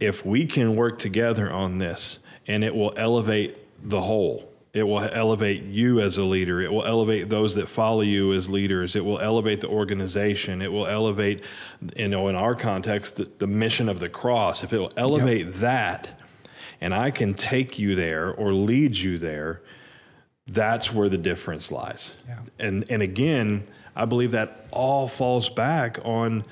if 0.00 0.24
we 0.24 0.46
can 0.46 0.74
work 0.74 0.98
together 0.98 1.50
on 1.50 1.78
this 1.78 2.18
and 2.46 2.64
it 2.64 2.74
will 2.74 2.92
elevate 2.96 3.56
the 3.88 4.00
whole, 4.00 4.50
it 4.72 4.82
will 4.82 5.00
elevate 5.00 5.62
you 5.62 6.00
as 6.00 6.18
a 6.18 6.24
leader. 6.24 6.60
It 6.60 6.72
will 6.72 6.84
elevate 6.84 7.28
those 7.28 7.54
that 7.54 7.68
follow 7.68 8.00
you 8.00 8.32
as 8.32 8.50
leaders. 8.50 8.96
It 8.96 9.04
will 9.04 9.20
elevate 9.20 9.60
the 9.60 9.68
organization. 9.68 10.60
It 10.60 10.72
will 10.72 10.88
elevate, 10.88 11.44
you 11.96 12.08
know, 12.08 12.26
in 12.26 12.34
our 12.34 12.56
context, 12.56 13.16
the, 13.16 13.30
the 13.38 13.46
mission 13.46 13.88
of 13.88 14.00
the 14.00 14.08
cross. 14.08 14.64
If 14.64 14.72
it 14.72 14.78
will 14.78 14.92
elevate 14.96 15.46
yep. 15.46 15.54
that, 15.56 16.20
and 16.84 16.92
I 16.92 17.10
can 17.10 17.32
take 17.32 17.78
you 17.78 17.94
there 17.94 18.30
or 18.30 18.52
lead 18.52 18.94
you 18.98 19.16
there, 19.16 19.62
that's 20.46 20.92
where 20.92 21.08
the 21.08 21.16
difference 21.16 21.72
lies. 21.72 22.12
Yeah. 22.28 22.40
And 22.58 22.84
and 22.90 23.00
again, 23.00 23.66
I 23.96 24.04
believe 24.04 24.32
that 24.32 24.66
all 24.70 25.08
falls 25.08 25.48
back 25.48 25.98
on 26.04 26.44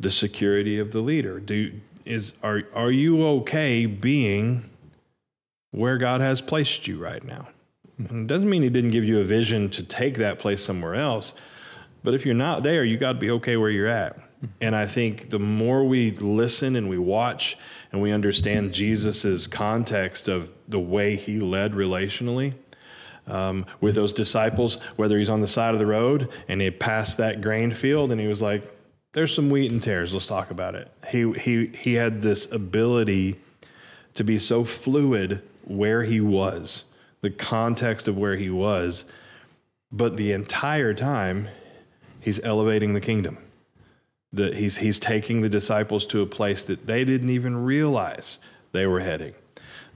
the 0.00 0.10
security 0.10 0.78
of 0.78 0.92
the 0.92 1.00
leader. 1.00 1.40
Do 1.40 1.72
is 2.06 2.32
are 2.42 2.62
are 2.72 2.90
you 2.90 3.22
okay 3.26 3.84
being 3.84 4.70
where 5.72 5.98
God 5.98 6.22
has 6.22 6.40
placed 6.40 6.88
you 6.88 6.96
right 6.96 7.22
now? 7.22 7.48
And 7.98 8.22
it 8.22 8.26
doesn't 8.28 8.48
mean 8.48 8.62
he 8.62 8.70
didn't 8.70 8.92
give 8.92 9.04
you 9.04 9.20
a 9.20 9.24
vision 9.24 9.68
to 9.70 9.82
take 9.82 10.16
that 10.16 10.38
place 10.38 10.64
somewhere 10.64 10.94
else. 10.94 11.34
But 12.02 12.14
if 12.14 12.24
you're 12.24 12.34
not 12.34 12.62
there, 12.62 12.82
you 12.82 12.96
got 12.96 13.12
to 13.12 13.18
be 13.18 13.30
okay 13.32 13.58
where 13.58 13.70
you're 13.70 13.88
at. 13.88 14.18
And 14.60 14.76
I 14.76 14.86
think 14.86 15.30
the 15.30 15.38
more 15.38 15.84
we 15.84 16.10
listen 16.12 16.76
and 16.76 16.88
we 16.88 16.98
watch 16.98 17.56
and 17.92 18.02
we 18.02 18.12
understand 18.12 18.72
Jesus's 18.72 19.46
context 19.46 20.28
of 20.28 20.50
the 20.68 20.80
way 20.80 21.16
he 21.16 21.40
led 21.40 21.72
relationally 21.72 22.54
um, 23.26 23.66
with 23.80 23.94
those 23.94 24.12
disciples, 24.12 24.76
whether 24.96 25.18
he's 25.18 25.30
on 25.30 25.40
the 25.40 25.48
side 25.48 25.74
of 25.74 25.78
the 25.78 25.86
road 25.86 26.30
and 26.48 26.60
he 26.60 26.70
passed 26.70 27.18
that 27.18 27.40
grain 27.40 27.70
field 27.70 28.12
and 28.12 28.20
he 28.20 28.26
was 28.26 28.42
like, 28.42 28.62
"There's 29.12 29.34
some 29.34 29.50
wheat 29.50 29.72
and 29.72 29.82
tares. 29.82 30.12
Let's 30.12 30.26
talk 30.26 30.50
about 30.50 30.74
it." 30.74 30.90
He 31.08 31.32
he 31.32 31.66
he 31.68 31.94
had 31.94 32.22
this 32.22 32.50
ability 32.52 33.40
to 34.14 34.24
be 34.24 34.38
so 34.38 34.64
fluid 34.64 35.42
where 35.64 36.02
he 36.02 36.20
was, 36.20 36.84
the 37.20 37.30
context 37.30 38.06
of 38.06 38.16
where 38.16 38.36
he 38.36 38.50
was, 38.50 39.04
but 39.90 40.16
the 40.16 40.32
entire 40.32 40.94
time 40.94 41.48
he's 42.20 42.38
elevating 42.40 42.92
the 42.92 43.00
kingdom 43.00 43.38
that 44.36 44.54
he's 44.54 44.76
he's 44.76 44.98
taking 44.98 45.40
the 45.40 45.48
disciples 45.48 46.06
to 46.06 46.22
a 46.22 46.26
place 46.26 46.62
that 46.64 46.86
they 46.86 47.04
didn't 47.04 47.30
even 47.30 47.56
realize 47.64 48.38
they 48.72 48.86
were 48.86 49.00
heading. 49.00 49.34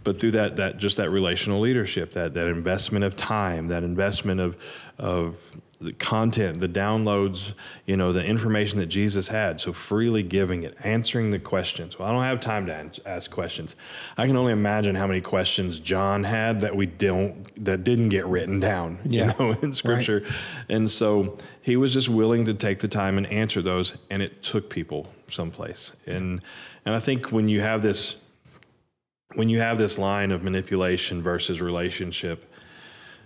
But 0.03 0.19
through 0.19 0.33
that 0.33 0.57
that 0.57 0.79
just 0.79 0.97
that 0.97 1.11
relational 1.11 1.61
leadership 1.61 2.13
that 2.15 2.35
that 2.35 2.47
investment 2.47 3.05
of 3.05 3.17
time 3.17 3.69
that 3.69 3.83
investment 3.85 4.41
of 4.41 4.57
of 4.99 5.37
the 5.81 5.93
content 5.95 6.61
the 6.61 6.69
downloads 6.69 7.53
you 7.87 7.97
know 7.97 8.13
the 8.13 8.23
information 8.23 8.79
that 8.79 8.87
jesus 8.87 9.29
had. 9.29 9.61
So 9.61 9.73
freely 9.73 10.23
giving 10.23 10.63
it 10.63 10.77
answering 10.85 11.31
the 11.31 11.39
questions. 11.39 11.99
Well 11.99 12.09
i 12.09 12.13
don't 12.13 12.23
have 12.23 12.41
time 12.41 12.67
to 12.67 13.09
ask 13.09 13.31
questions. 13.31 13.77
I 14.19 14.27
can 14.27 14.37
only 14.37 14.53
imagine 14.53 14.95
how 14.95 15.07
many 15.07 15.23
questions 15.23 15.81
john 15.81 16.23
had 16.25 16.61
that 16.61 16.77
we 16.77 16.85
don't 16.87 17.65
that 17.65 17.83
didn't 17.83 18.11
get 18.11 18.27
written 18.27 18.61
down 18.61 18.99
Yeah. 19.05 19.33
you 19.39 19.45
know 19.47 19.53
in 19.63 19.73
scripture. 19.73 20.27
And 20.69 20.91
so 20.91 21.39
he 21.63 21.77
was 21.77 21.95
just 21.95 22.11
willing 22.11 22.45
to 22.45 22.55
take 22.55 22.81
the 22.81 22.89
time 22.89 23.17
and 23.17 23.27
answer 23.29 23.63
those 23.63 23.95
and 24.11 24.23
it 24.23 24.43
took 24.43 24.69
people 24.69 25.09
someplace. 25.31 25.93
And 26.07 26.43
and 26.85 26.95
i 26.95 27.01
think 27.01 27.33
when 27.33 27.49
you 27.49 27.63
have 27.63 27.81
this 27.81 28.17
when 29.35 29.49
you 29.49 29.61
have 29.61 29.79
this 29.79 29.97
line 29.97 30.33
of 30.33 30.43
manipulation 30.43 31.23
versus 31.23 31.61
relationship, 31.61 32.50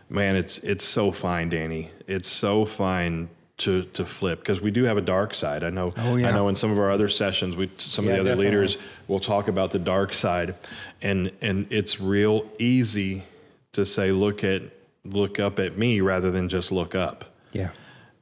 man, 0.08 0.36
it's 0.36 0.58
it's 0.58 0.84
so 0.84 1.10
fine, 1.12 1.48
Danny. 1.48 1.90
It's 2.06 2.28
so 2.28 2.64
fine 2.64 3.28
to 3.58 3.84
to 3.84 4.04
flip 4.04 4.40
because 4.40 4.60
we 4.60 4.70
do 4.70 4.84
have 4.84 4.96
a 4.96 5.00
dark 5.02 5.34
side. 5.34 5.62
I 5.64 5.70
know. 5.70 5.94
Oh, 5.96 6.16
yeah. 6.16 6.28
I 6.28 6.32
know. 6.32 6.48
In 6.48 6.56
some 6.56 6.70
of 6.72 6.78
our 6.78 6.90
other 6.90 7.08
sessions, 7.08 7.56
we 7.56 7.70
some 7.78 8.04
Yeah, 8.06 8.12
of 8.12 8.16
the 8.16 8.20
other 8.22 8.30
definitely. 8.30 8.46
leaders 8.46 8.78
will 9.08 9.20
talk 9.20 9.48
about 9.48 9.70
the 9.70 9.78
dark 9.78 10.12
side, 10.12 10.54
and 11.02 11.30
and 11.40 11.66
it's 11.70 12.00
real 12.00 12.48
easy 12.58 13.22
to 13.72 13.84
say, 13.86 14.12
look 14.12 14.44
at 14.44 14.62
look 15.04 15.38
up 15.38 15.58
at 15.58 15.76
me 15.76 16.00
rather 16.00 16.30
than 16.30 16.48
just 16.48 16.72
look 16.72 16.94
up. 16.94 17.24
Yeah. 17.52 17.70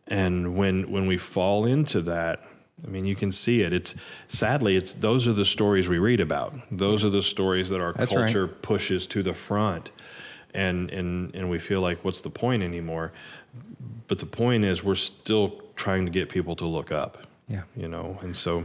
And 0.06 0.56
when 0.56 0.90
when 0.90 1.06
we 1.06 1.16
fall 1.16 1.64
into 1.64 2.00
that, 2.02 2.42
I 2.84 2.88
mean, 2.88 3.06
you 3.06 3.14
can 3.16 3.32
see 3.32 3.62
it. 3.62 3.72
It's 3.72 3.94
sadly, 4.28 4.76
it's 4.76 4.92
those 4.92 5.26
are 5.26 5.32
the 5.32 5.44
stories 5.44 5.88
we 5.88 5.98
read 5.98 6.20
about. 6.20 6.54
Those 6.70 7.04
are 7.04 7.10
the 7.10 7.22
stories 7.22 7.68
that 7.70 7.80
our 7.80 7.92
That's 7.92 8.12
right. 8.12 8.24
culture 8.26 8.48
pushes 8.48 9.06
to 9.08 9.22
the 9.22 9.32
front, 9.34 9.90
and 10.54 10.90
and 10.90 11.34
and 11.34 11.50
we 11.50 11.58
feel 11.58 11.80
like, 11.80 12.04
what's 12.04 12.20
the 12.22 12.30
point 12.30 12.62
anymore? 12.62 13.12
But 14.08 14.18
the 14.18 14.26
point 14.26 14.64
is, 14.64 14.84
we're 14.84 14.94
still 14.94 15.62
trying 15.76 16.04
to 16.04 16.10
get 16.10 16.28
people 16.28 16.54
to 16.56 16.66
look 16.66 16.92
up. 16.92 17.18
Yeah. 17.48 17.62
You 17.76 17.88
know, 17.88 18.18
and 18.22 18.36
so 18.36 18.64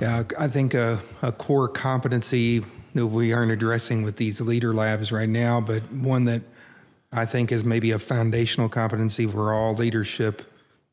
Yeah, 0.00 0.22
I 0.38 0.48
think 0.48 0.74
a, 0.74 1.00
a 1.22 1.32
core 1.32 1.68
competency 1.68 2.64
that 2.94 3.06
we 3.06 3.32
aren't 3.32 3.52
addressing 3.52 4.02
with 4.02 4.16
these 4.16 4.40
leader 4.40 4.74
labs 4.74 5.12
right 5.12 5.28
now, 5.28 5.60
but 5.60 5.82
one 5.92 6.24
that 6.24 6.42
I 7.12 7.24
think 7.24 7.52
is 7.52 7.64
maybe 7.64 7.92
a 7.92 7.98
foundational 7.98 8.68
competency 8.68 9.26
for 9.26 9.52
all 9.52 9.74
leadership, 9.74 10.42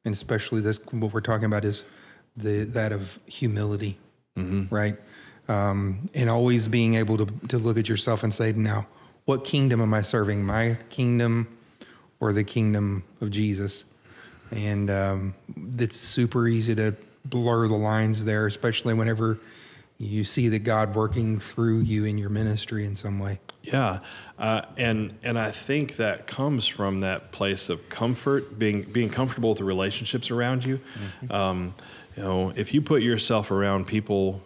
and 0.05 0.13
especially 0.13 0.61
this 0.61 0.79
what 0.91 1.13
we're 1.13 1.21
talking 1.21 1.45
about 1.45 1.65
is 1.65 1.83
the 2.35 2.65
that 2.65 2.91
of 2.91 3.19
humility, 3.25 3.97
right? 4.69 4.95
Um, 5.47 6.09
and 6.13 6.29
always 6.29 6.67
being 6.67 6.95
able 6.95 7.17
to 7.17 7.25
to 7.47 7.57
look 7.57 7.77
at 7.77 7.87
yourself 7.87 8.23
and 8.23 8.33
say, 8.33 8.51
now, 8.51 8.85
what 9.27 9.45
kingdom 9.45 9.79
am 9.79 9.93
I 9.93 10.01
serving? 10.01 10.43
My 10.43 10.79
kingdom 10.89 11.47
or 12.19 12.33
the 12.33 12.43
kingdom 12.43 13.03
of 13.21 13.29
Jesus? 13.29 13.85
and 14.51 14.89
um, 14.89 15.35
it's 15.77 15.97
super 15.97 16.47
easy 16.47 16.75
to 16.75 16.95
blur 17.25 17.67
the 17.67 17.75
lines 17.75 18.25
there, 18.25 18.47
especially 18.47 18.93
whenever 18.93 19.39
you 19.97 20.23
see 20.23 20.47
that 20.49 20.59
God 20.59 20.95
working 20.95 21.39
through 21.39 21.79
you 21.79 22.05
in 22.05 22.17
your 22.17 22.29
ministry 22.29 22.85
in 22.85 22.95
some 22.95 23.19
way. 23.19 23.39
Yeah, 23.63 23.99
uh, 24.37 24.61
and 24.77 25.17
and 25.23 25.37
I 25.37 25.51
think 25.51 25.97
that 25.97 26.27
comes 26.27 26.67
from 26.67 27.01
that 27.01 27.31
place 27.31 27.69
of 27.69 27.89
comfort, 27.89 28.57
being 28.57 28.83
being 28.83 29.09
comfortable 29.09 29.49
with 29.49 29.57
the 29.57 29.63
relationships 29.63 30.31
around 30.31 30.63
you. 30.63 30.79
Um, 31.29 31.73
you 32.15 32.23
know, 32.23 32.53
if 32.55 32.73
you 32.73 32.81
put 32.81 33.01
yourself 33.01 33.51
around 33.51 33.87
people 33.87 34.41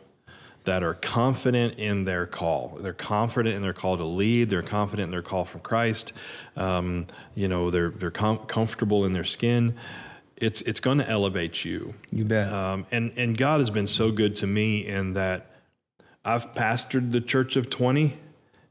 that 0.63 0.84
are 0.84 0.93
confident 0.93 1.80
in 1.80 2.06
their 2.06 2.26
call, 2.26 2.78
they're 2.80 2.93
confident 2.93 3.56
in 3.56 3.62
their 3.62 3.74
call 3.74 3.97
to 3.97 4.04
lead, 4.04 4.50
they're 4.50 4.62
confident 4.62 5.08
in 5.08 5.12
their 5.12 5.21
call 5.21 5.45
from 5.45 5.62
Christ. 5.62 6.13
Um, 6.56 7.08
you 7.36 7.47
know, 7.47 7.71
they're 7.71 7.89
they're 7.89 8.12
com- 8.12 8.45
comfortable 8.45 9.06
in 9.06 9.13
their 9.13 9.24
skin. 9.24 9.76
It's 10.38 10.62
it's 10.62 10.80
going 10.80 11.00
to 11.00 11.10
elevate 11.10 11.65
you. 11.65 11.93
You 12.12 12.26
bet. 12.26 12.52
Um, 12.52 12.86
and 12.91 13.12
and 13.15 13.38
God 13.38 13.60
has 13.60 13.69
been 13.69 13.88
so 13.88 14.12
good 14.12 14.36
to 14.38 14.47
me 14.47 14.86
in 14.86 15.13
that 15.13 15.47
I've 16.24 16.54
pastored 16.54 17.12
the 17.12 17.21
church 17.21 17.56
of 17.56 17.69
20 17.69 18.17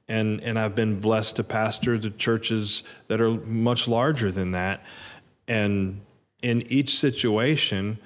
and 0.08 0.40
and 0.42 0.58
I've 0.58 0.74
been 0.74 1.00
blessed 1.00 1.36
to 1.36 1.44
pastor 1.44 1.98
the 1.98 2.10
churches 2.10 2.82
that 3.08 3.20
are 3.20 3.30
much 3.30 3.88
larger 3.88 4.30
than 4.30 4.52
that 4.52 4.84
and 5.48 6.00
in 6.42 6.62
each 6.70 6.98
situation 6.98 7.98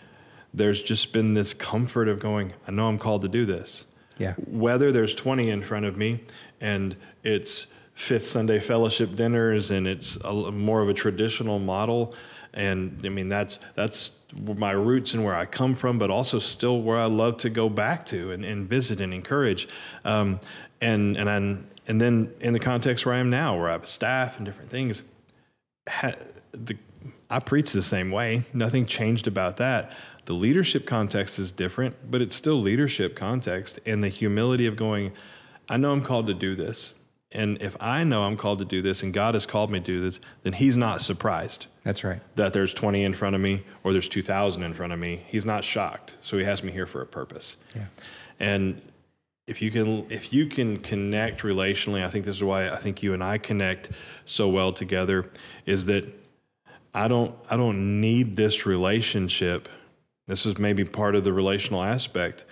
there's 0.54 0.82
just 0.82 1.12
been 1.12 1.34
this 1.34 1.52
comfort 1.52 2.08
of 2.08 2.20
going 2.20 2.52
I 2.66 2.70
know 2.70 2.88
I'm 2.88 2.98
called 2.98 3.22
to 3.22 3.28
do 3.28 3.44
this 3.44 3.84
Yeah. 4.18 4.34
whether 4.46 4.92
there's 4.92 5.14
20 5.14 5.50
in 5.50 5.62
front 5.62 5.84
of 5.84 5.96
me 5.96 6.20
and 6.60 6.96
it's 7.22 7.66
fifth 7.94 8.26
Sunday 8.26 8.60
fellowship 8.60 9.14
dinners 9.16 9.70
and 9.70 9.86
it's 9.86 10.16
a, 10.24 10.32
more 10.50 10.80
of 10.82 10.88
a 10.88 10.94
traditional 10.94 11.58
model 11.58 12.14
and 12.52 13.00
I 13.04 13.08
mean 13.08 13.28
that's 13.28 13.58
that's 13.74 14.12
my 14.34 14.72
roots 14.72 15.14
and 15.14 15.24
where 15.24 15.34
I 15.34 15.44
come 15.46 15.74
from 15.74 15.98
but 15.98 16.10
also 16.10 16.38
still 16.38 16.80
where 16.82 16.98
I 16.98 17.06
love 17.06 17.36
to 17.38 17.50
go 17.50 17.68
back 17.68 18.06
to 18.06 18.32
and, 18.32 18.44
and 18.44 18.68
visit 18.68 19.00
and 19.00 19.12
encourage 19.14 19.68
um, 20.04 20.40
and 20.80 21.16
and 21.16 21.28
I'm, 21.30 21.68
and 21.86 22.00
then 22.00 22.32
in 22.40 22.52
the 22.52 22.60
context 22.60 23.06
where 23.06 23.14
I 23.14 23.18
am 23.18 23.30
now 23.30 23.56
where 23.58 23.68
I 23.68 23.72
have 23.72 23.84
a 23.84 23.86
staff 23.88 24.36
and 24.38 24.46
different 24.46 24.70
things 24.70 25.02
ha- 25.88 26.14
the, 26.52 26.76
I 27.35 27.40
preach 27.40 27.73
the 27.73 27.83
same 27.83 28.12
way. 28.12 28.44
Nothing 28.53 28.87
changed 28.87 29.27
about 29.27 29.57
that. 29.57 29.90
The 30.27 30.35
leadership 30.35 30.87
context 30.87 31.40
is 31.40 31.51
different, 31.51 31.97
but 32.09 32.23
it's 32.23 32.37
still 32.37 32.61
leadership 32.61 33.16
context 33.16 33.81
and 33.85 34.05
the 34.05 34.09
humility 34.09 34.66
of 34.66 34.77
going, 34.77 35.11
I 35.68 35.77
know 35.77 35.90
I'm 35.90 36.05
called 36.05 36.29
to 36.29 36.35
do 36.35 36.55
this. 36.55 36.94
And 37.33 37.61
if 37.61 37.77
I 37.81 38.05
know 38.05 38.23
I'm 38.23 38.37
called 38.37 38.61
to 38.61 38.64
do 38.64 38.83
this 38.83 39.03
and 39.03 39.12
God 39.12 39.35
has 39.35 39.47
called 39.47 39.68
me 39.73 39.81
to 39.81 39.85
do 39.85 40.01
this, 40.01 40.20
then 40.44 40.53
He's 40.53 40.77
not 40.77 41.03
surprised 41.03 41.66
That's 41.83 42.05
right. 42.05 42.20
that 42.37 42.53
there's 42.53 42.73
20 42.73 43.03
in 43.03 43.14
front 43.14 43.35
of 43.35 43.42
me 43.42 43.64
or 43.83 43.92
there's 43.92 44.09
2,000 44.09 44.62
in 44.62 44.73
front 44.73 44.92
of 44.92 45.01
me. 45.01 45.25
He's 45.27 45.44
not 45.44 45.64
shocked. 45.64 46.14
So 46.23 46.38
He 46.38 46.44
has 46.44 46.62
me 46.62 46.70
here 46.70 46.87
for 46.87 47.03
a 47.03 47.07
purpose. 47.07 47.57
Yeah. 47.75 47.87
And 48.38 48.81
if 49.49 49.61
you 49.61 49.73
can 49.73 50.07
if 50.09 50.33
you 50.33 50.47
can 50.47 50.79
connect 50.79 51.42
relationally, 51.42 52.05
I 52.05 52.11
think 52.11 52.27
this 52.27 52.37
is 52.37 52.44
why 52.44 52.70
I 52.70 52.77
think 52.77 53.03
you 53.03 53.12
and 53.12 53.25
I 53.25 53.38
connect 53.38 53.90
so 54.25 54.49
well 54.49 54.73
together 54.73 55.29
is 55.66 55.87
that 55.87 56.23
I 56.94 57.09
don't 57.09 57.35
I 57.50 57.57
don't 57.57 58.00
need 58.00 58.37
this 58.37 58.66
relationship. 58.66 59.68
This 60.26 60.46
is 60.46 60.59
maybe 60.59 60.85
part 60.85 61.16
of 61.16 61.24
the 61.24 61.33
relational 61.33 61.83
aspect 61.83 62.44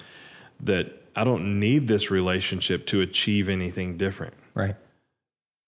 that 0.61 1.03
I 1.15 1.25
don't 1.25 1.61
need 1.61 1.89
this 1.89 2.11
relationship 2.11 2.87
to 2.87 3.01
achieve 3.01 3.49
anything 3.49 3.97
different. 3.97 4.35
Right. 4.55 4.77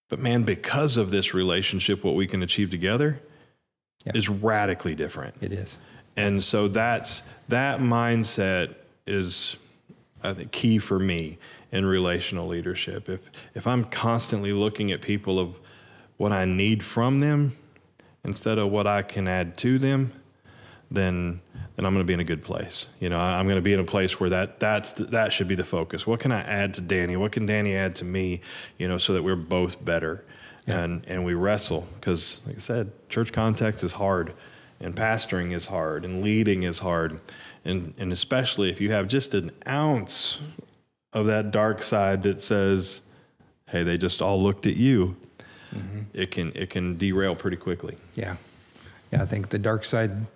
But 0.09 0.19
man, 0.19 0.43
because 0.43 0.97
of 0.97 1.11
this 1.11 1.33
relationship, 1.35 2.05
what 2.05 2.15
we 2.15 2.27
can 2.27 2.43
achieve 2.43 2.71
together 2.71 3.21
Yeah. 4.05 4.13
is 4.15 4.29
radically 4.29 4.95
different. 4.95 5.35
It 5.41 5.53
is. 5.53 5.79
And 6.17 6.43
so 6.43 6.69
that's 6.69 7.23
that 7.49 7.81
mindset 7.81 8.75
is 9.07 9.57
I 10.23 10.35
think 10.35 10.51
key 10.53 10.79
for 10.79 10.99
me 10.99 11.39
in 11.71 11.85
relational 11.87 12.49
leadership. 12.49 13.09
If 13.09 13.21
if 13.55 13.67
I'm 13.67 13.85
constantly 13.85 14.53
looking 14.53 14.91
at 14.91 15.01
people 15.01 15.39
of 15.39 15.55
what 16.17 16.33
I 16.33 16.45
need 16.45 16.83
from 16.83 17.21
them 17.21 17.53
instead 18.25 18.59
of 18.59 18.71
what 18.71 18.87
I 18.87 19.03
can 19.03 19.29
add 19.29 19.57
to 19.59 19.79
them, 19.79 20.13
then 20.91 21.41
then 21.77 21.85
I'm 21.85 21.93
going 21.93 22.05
to 22.05 22.07
be 22.07 22.15
in 22.15 22.21
a 22.21 22.25
good 22.25 22.45
place. 22.45 22.87
You 23.01 23.09
know, 23.09 23.19
I'm 23.19 23.47
going 23.47 23.57
to 23.57 23.63
be 23.63 23.73
in 23.73 23.81
a 23.81 23.85
place 23.85 24.21
where 24.21 24.31
that 24.31 24.61
that's 24.61 24.93
the, 24.93 25.05
that 25.07 25.33
should 25.33 25.49
be 25.49 25.57
the 25.57 25.65
focus. 25.65 26.07
What 26.07 26.21
can 26.21 26.31
I 26.31 26.43
add 26.43 26.75
to 26.75 26.81
Danny? 26.81 27.17
What 27.17 27.33
can 27.33 27.47
Danny 27.47 27.75
add 27.75 27.97
to 27.97 28.05
me? 28.05 28.41
You 28.79 28.87
know, 28.89 28.99
so 28.99 29.13
that 29.13 29.23
we're 29.23 29.37
both 29.37 29.85
better, 29.85 30.25
and 30.67 31.05
and 31.07 31.25
we 31.25 31.35
wrestle 31.35 31.87
because, 31.97 32.41
like 32.47 32.57
I 32.57 32.61
said, 32.61 32.93
church 33.09 33.33
context 33.33 33.83
is 33.83 33.93
hard, 33.93 34.35
and 34.81 34.95
pastoring 34.95 35.53
is 35.53 35.67
hard, 35.67 36.05
and 36.05 36.23
leading 36.23 36.63
is 36.63 36.79
hard, 36.79 37.21
and 37.65 37.93
and 37.99 38.13
especially 38.13 38.71
if 38.71 38.81
you 38.81 38.93
have 38.93 39.09
just 39.09 39.35
an 39.35 39.51
ounce 39.67 40.39
of 41.13 41.27
that 41.27 41.51
dark 41.51 41.83
side 41.83 42.23
that 42.23 42.41
says, 42.41 43.01
"Hey, 43.69 43.83
they 43.83 43.99
just 43.99 44.23
all 44.23 44.41
looked 44.41 44.67
at 44.67 44.77
you." 44.77 45.17
Mm-hmm. 45.75 46.01
It 46.13 46.31
can 46.31 46.53
it 46.55 46.71
can 46.71 46.97
derail 46.97 47.35
pretty 47.35 47.57
quickly. 47.57 47.97
Yeah. 48.15 48.37
Yeah. 49.13 49.23
I 49.23 49.27
think 49.27 49.51
the 49.51 49.59
dark 49.59 49.85
side 49.85 50.27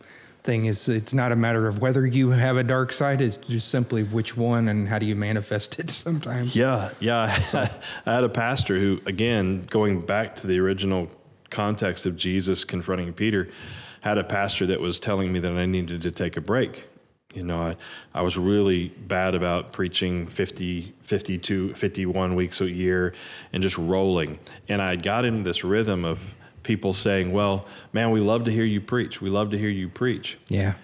thing 0.48 0.64
is 0.64 0.88
it's 0.88 1.12
not 1.12 1.31
a 1.31 1.37
matter 1.37 1.68
of 1.68 1.81
whether 1.81 2.07
you 2.07 2.31
have 2.31 2.57
a 2.57 2.64
dark 2.64 2.92
side, 2.92 3.20
it's 3.20 3.37
just 3.37 3.68
simply 3.68 4.03
which 4.03 4.35
one 4.35 4.68
and 4.68 4.88
how 4.88 4.98
do 4.98 5.05
you 5.05 5.14
manifest 5.14 5.79
it 5.79 5.90
sometimes. 6.07 6.57
Yeah, 6.57 6.90
yeah. 7.01 7.24
I 8.07 8.14
had 8.14 8.24
a 8.24 8.31
pastor 8.31 8.79
who, 8.79 8.98
again, 9.05 9.64
going 9.68 10.01
back 10.01 10.37
to 10.37 10.46
the 10.46 10.59
original 10.59 11.11
context 11.51 12.07
of 12.07 12.16
Jesus 12.16 12.64
confronting 12.64 13.12
Peter, 13.12 13.48
had 14.01 14.16
a 14.16 14.24
pastor 14.24 14.66
that 14.66 14.81
was 14.81 14.98
telling 14.98 15.33
me 15.33 15.40
that 15.40 15.53
I 15.53 15.66
needed 15.66 16.03
to 16.03 16.11
take 16.11 16.37
a 16.37 16.40
break. 16.40 16.88
You 17.35 17.45
know, 17.45 17.61
I, 17.61 17.77
I 18.14 18.23
was 18.23 18.38
really 18.38 18.88
bad 18.88 19.35
about 19.35 19.71
preaching 19.73 20.27
50, 20.29 20.95
52, 21.03 21.75
51 21.75 22.35
weeks 22.35 22.62
a 22.62 22.71
year 22.71 23.12
and 23.53 23.62
just 23.62 23.77
rolling. 23.77 24.38
And 24.69 24.81
I 24.81 24.97
got 24.97 25.27
into 25.27 25.43
this 25.43 25.62
rhythm 25.62 26.07
of 26.07 26.21
people 26.62 26.95
saying, 26.95 27.31
well, 27.33 27.67
man, 27.93 28.12
we 28.12 28.21
love 28.21 28.45
to 28.45 28.51
hear 28.51 28.64
you 28.64 28.81
preach. 28.81 29.21
We 29.21 29.29
love 29.29 29.51
to 29.51 29.59
hear 29.59 29.69
you 29.69 29.88
preach 29.91 30.38
Yeah. 30.49 30.75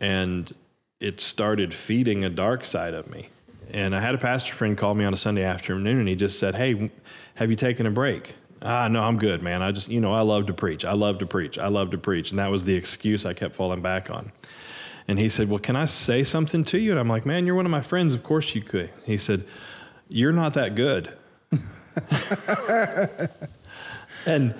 and 0.00 0.50
it 0.98 1.20
started 1.20 1.72
feeding 1.72 2.24
a 2.24 2.30
dark 2.30 2.64
side 2.64 2.94
of 2.94 3.08
me. 3.08 3.28
And 3.70 3.94
I 3.94 4.00
had 4.00 4.14
a 4.14 4.18
pastor 4.18 4.54
friend 4.54 4.76
call 4.76 4.94
me 4.94 5.04
on 5.04 5.14
a 5.14 5.16
Sunday 5.16 5.44
afternoon 5.44 5.98
and 6.00 6.08
he 6.08 6.16
just 6.16 6.38
said, 6.40 6.56
Hey, 6.56 6.90
have 7.36 7.48
you 7.48 7.56
taken 7.56 7.86
a 7.86 7.90
break? 7.92 8.34
Ah, 8.60 8.86
no, 8.88 9.02
I'm 9.02 9.18
good, 9.18 9.40
man. 9.42 9.62
I 9.62 9.70
just, 9.72 9.88
you 9.88 10.00
know, 10.00 10.12
I 10.12 10.20
love 10.22 10.46
to 10.46 10.52
preach. 10.52 10.84
I 10.84 10.92
love 10.92 11.18
to 11.18 11.26
preach. 11.26 11.58
I 11.58 11.68
love 11.68 11.90
to 11.92 11.98
preach. 11.98 12.30
And 12.30 12.38
that 12.40 12.50
was 12.50 12.64
the 12.64 12.74
excuse 12.74 13.24
I 13.24 13.34
kept 13.34 13.54
falling 13.56 13.82
back 13.82 14.10
on. 14.10 14.30
And 15.08 15.18
he 15.18 15.28
said, 15.28 15.48
Well, 15.48 15.58
can 15.58 15.76
I 15.76 15.86
say 15.86 16.22
something 16.24 16.64
to 16.66 16.78
you? 16.78 16.90
And 16.90 17.00
I'm 17.00 17.08
like, 17.08 17.26
Man, 17.26 17.46
you're 17.46 17.54
one 17.54 17.66
of 17.66 17.70
my 17.72 17.80
friends. 17.82 18.14
Of 18.14 18.22
course 18.22 18.54
you 18.54 18.62
could. 18.62 18.90
He 19.04 19.16
said, 19.16 19.44
You're 20.08 20.32
not 20.32 20.54
that 20.54 20.74
good. 20.74 21.12
and 24.26 24.54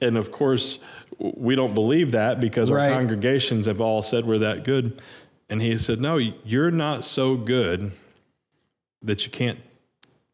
and 0.00 0.16
of 0.16 0.30
course, 0.32 0.78
we 1.18 1.56
don't 1.56 1.74
believe 1.74 2.12
that 2.12 2.40
because 2.40 2.70
Right. 2.70 2.90
our 2.92 2.96
congregations 2.98 3.66
have 3.66 3.80
all 3.80 4.02
said 4.02 4.24
we're 4.24 4.38
that 4.38 4.64
good. 4.64 5.02
And 5.50 5.60
he 5.62 5.76
said, 5.78 6.00
No, 6.00 6.16
you're 6.16 6.70
not 6.70 7.04
so 7.04 7.36
good 7.36 7.92
that 9.02 9.24
you 9.24 9.30
can't 9.30 9.58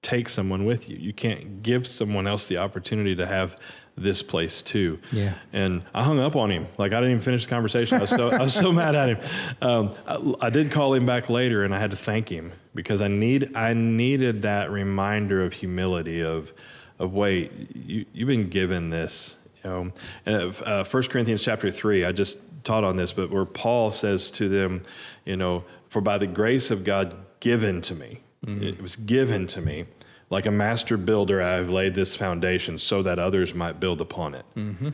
take 0.02 0.28
someone 0.28 0.64
with 0.64 0.90
you. 0.90 0.96
You 0.96 1.12
can't 1.12 1.62
give 1.62 1.86
someone 1.86 2.26
else 2.26 2.46
the 2.46 2.58
opportunity 2.58 3.16
to 3.16 3.26
have 3.26 3.56
this 3.96 4.22
place 4.22 4.62
too. 4.62 4.98
Yeah. 5.12 5.34
And 5.52 5.82
I 5.94 6.02
hung 6.02 6.18
up 6.18 6.36
on 6.36 6.50
him. 6.50 6.66
Like 6.78 6.92
I 6.92 6.96
didn't 6.96 7.12
even 7.12 7.22
finish 7.22 7.44
the 7.44 7.50
conversation. 7.50 7.98
I 7.98 8.00
was 8.00 8.10
so 8.10 8.30
I 8.30 8.42
was 8.42 8.54
so 8.54 8.72
mad 8.82 8.94
at 8.94 9.08
him. 9.10 9.18
Um, 9.60 9.94
I, 10.06 10.46
I 10.46 10.50
did 10.50 10.70
call 10.70 10.94
him 10.94 11.06
back 11.06 11.28
later, 11.28 11.64
and 11.64 11.74
I 11.74 11.78
had 11.78 11.90
to 11.90 11.96
thank 11.96 12.28
him 12.28 12.52
because 12.74 13.00
I 13.00 13.08
need 13.08 13.54
I 13.56 13.74
needed 13.74 14.42
that 14.42 14.70
reminder 14.70 15.44
of 15.44 15.52
humility 15.52 16.22
of 16.22 16.52
of 16.98 17.12
wait 17.12 17.52
you 17.74 18.04
you've 18.12 18.28
been 18.28 18.48
given 18.48 18.90
this. 18.90 19.36
You 19.62 19.92
know, 20.26 20.52
uh, 20.66 20.84
1 20.84 21.02
Corinthians 21.04 21.42
chapter 21.42 21.70
three. 21.70 22.04
I 22.04 22.12
just 22.12 22.38
taught 22.64 22.84
on 22.84 22.96
this, 22.96 23.14
but 23.14 23.30
where 23.30 23.46
Paul 23.46 23.90
says 23.90 24.30
to 24.32 24.48
them, 24.48 24.82
you 25.24 25.38
know, 25.38 25.64
for 25.88 26.02
by 26.02 26.18
the 26.18 26.26
grace 26.26 26.70
of 26.70 26.84
God 26.84 27.14
given 27.40 27.80
to 27.82 27.94
me, 27.94 28.20
it 28.46 28.82
was 28.82 28.96
given 28.96 29.46
to 29.48 29.62
me. 29.62 29.86
Like 30.30 30.46
a 30.46 30.50
master 30.50 30.96
builder, 30.96 31.42
I 31.42 31.54
have 31.54 31.68
laid 31.68 31.94
this 31.94 32.16
foundation 32.16 32.78
so 32.78 33.02
that 33.02 33.18
others 33.18 33.54
might 33.54 33.78
build 33.78 34.00
upon 34.00 34.34
it. 34.34 34.44
Mm-hmm. 34.56 34.90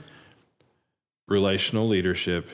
Relational 1.28 1.88
leadership 1.88 2.48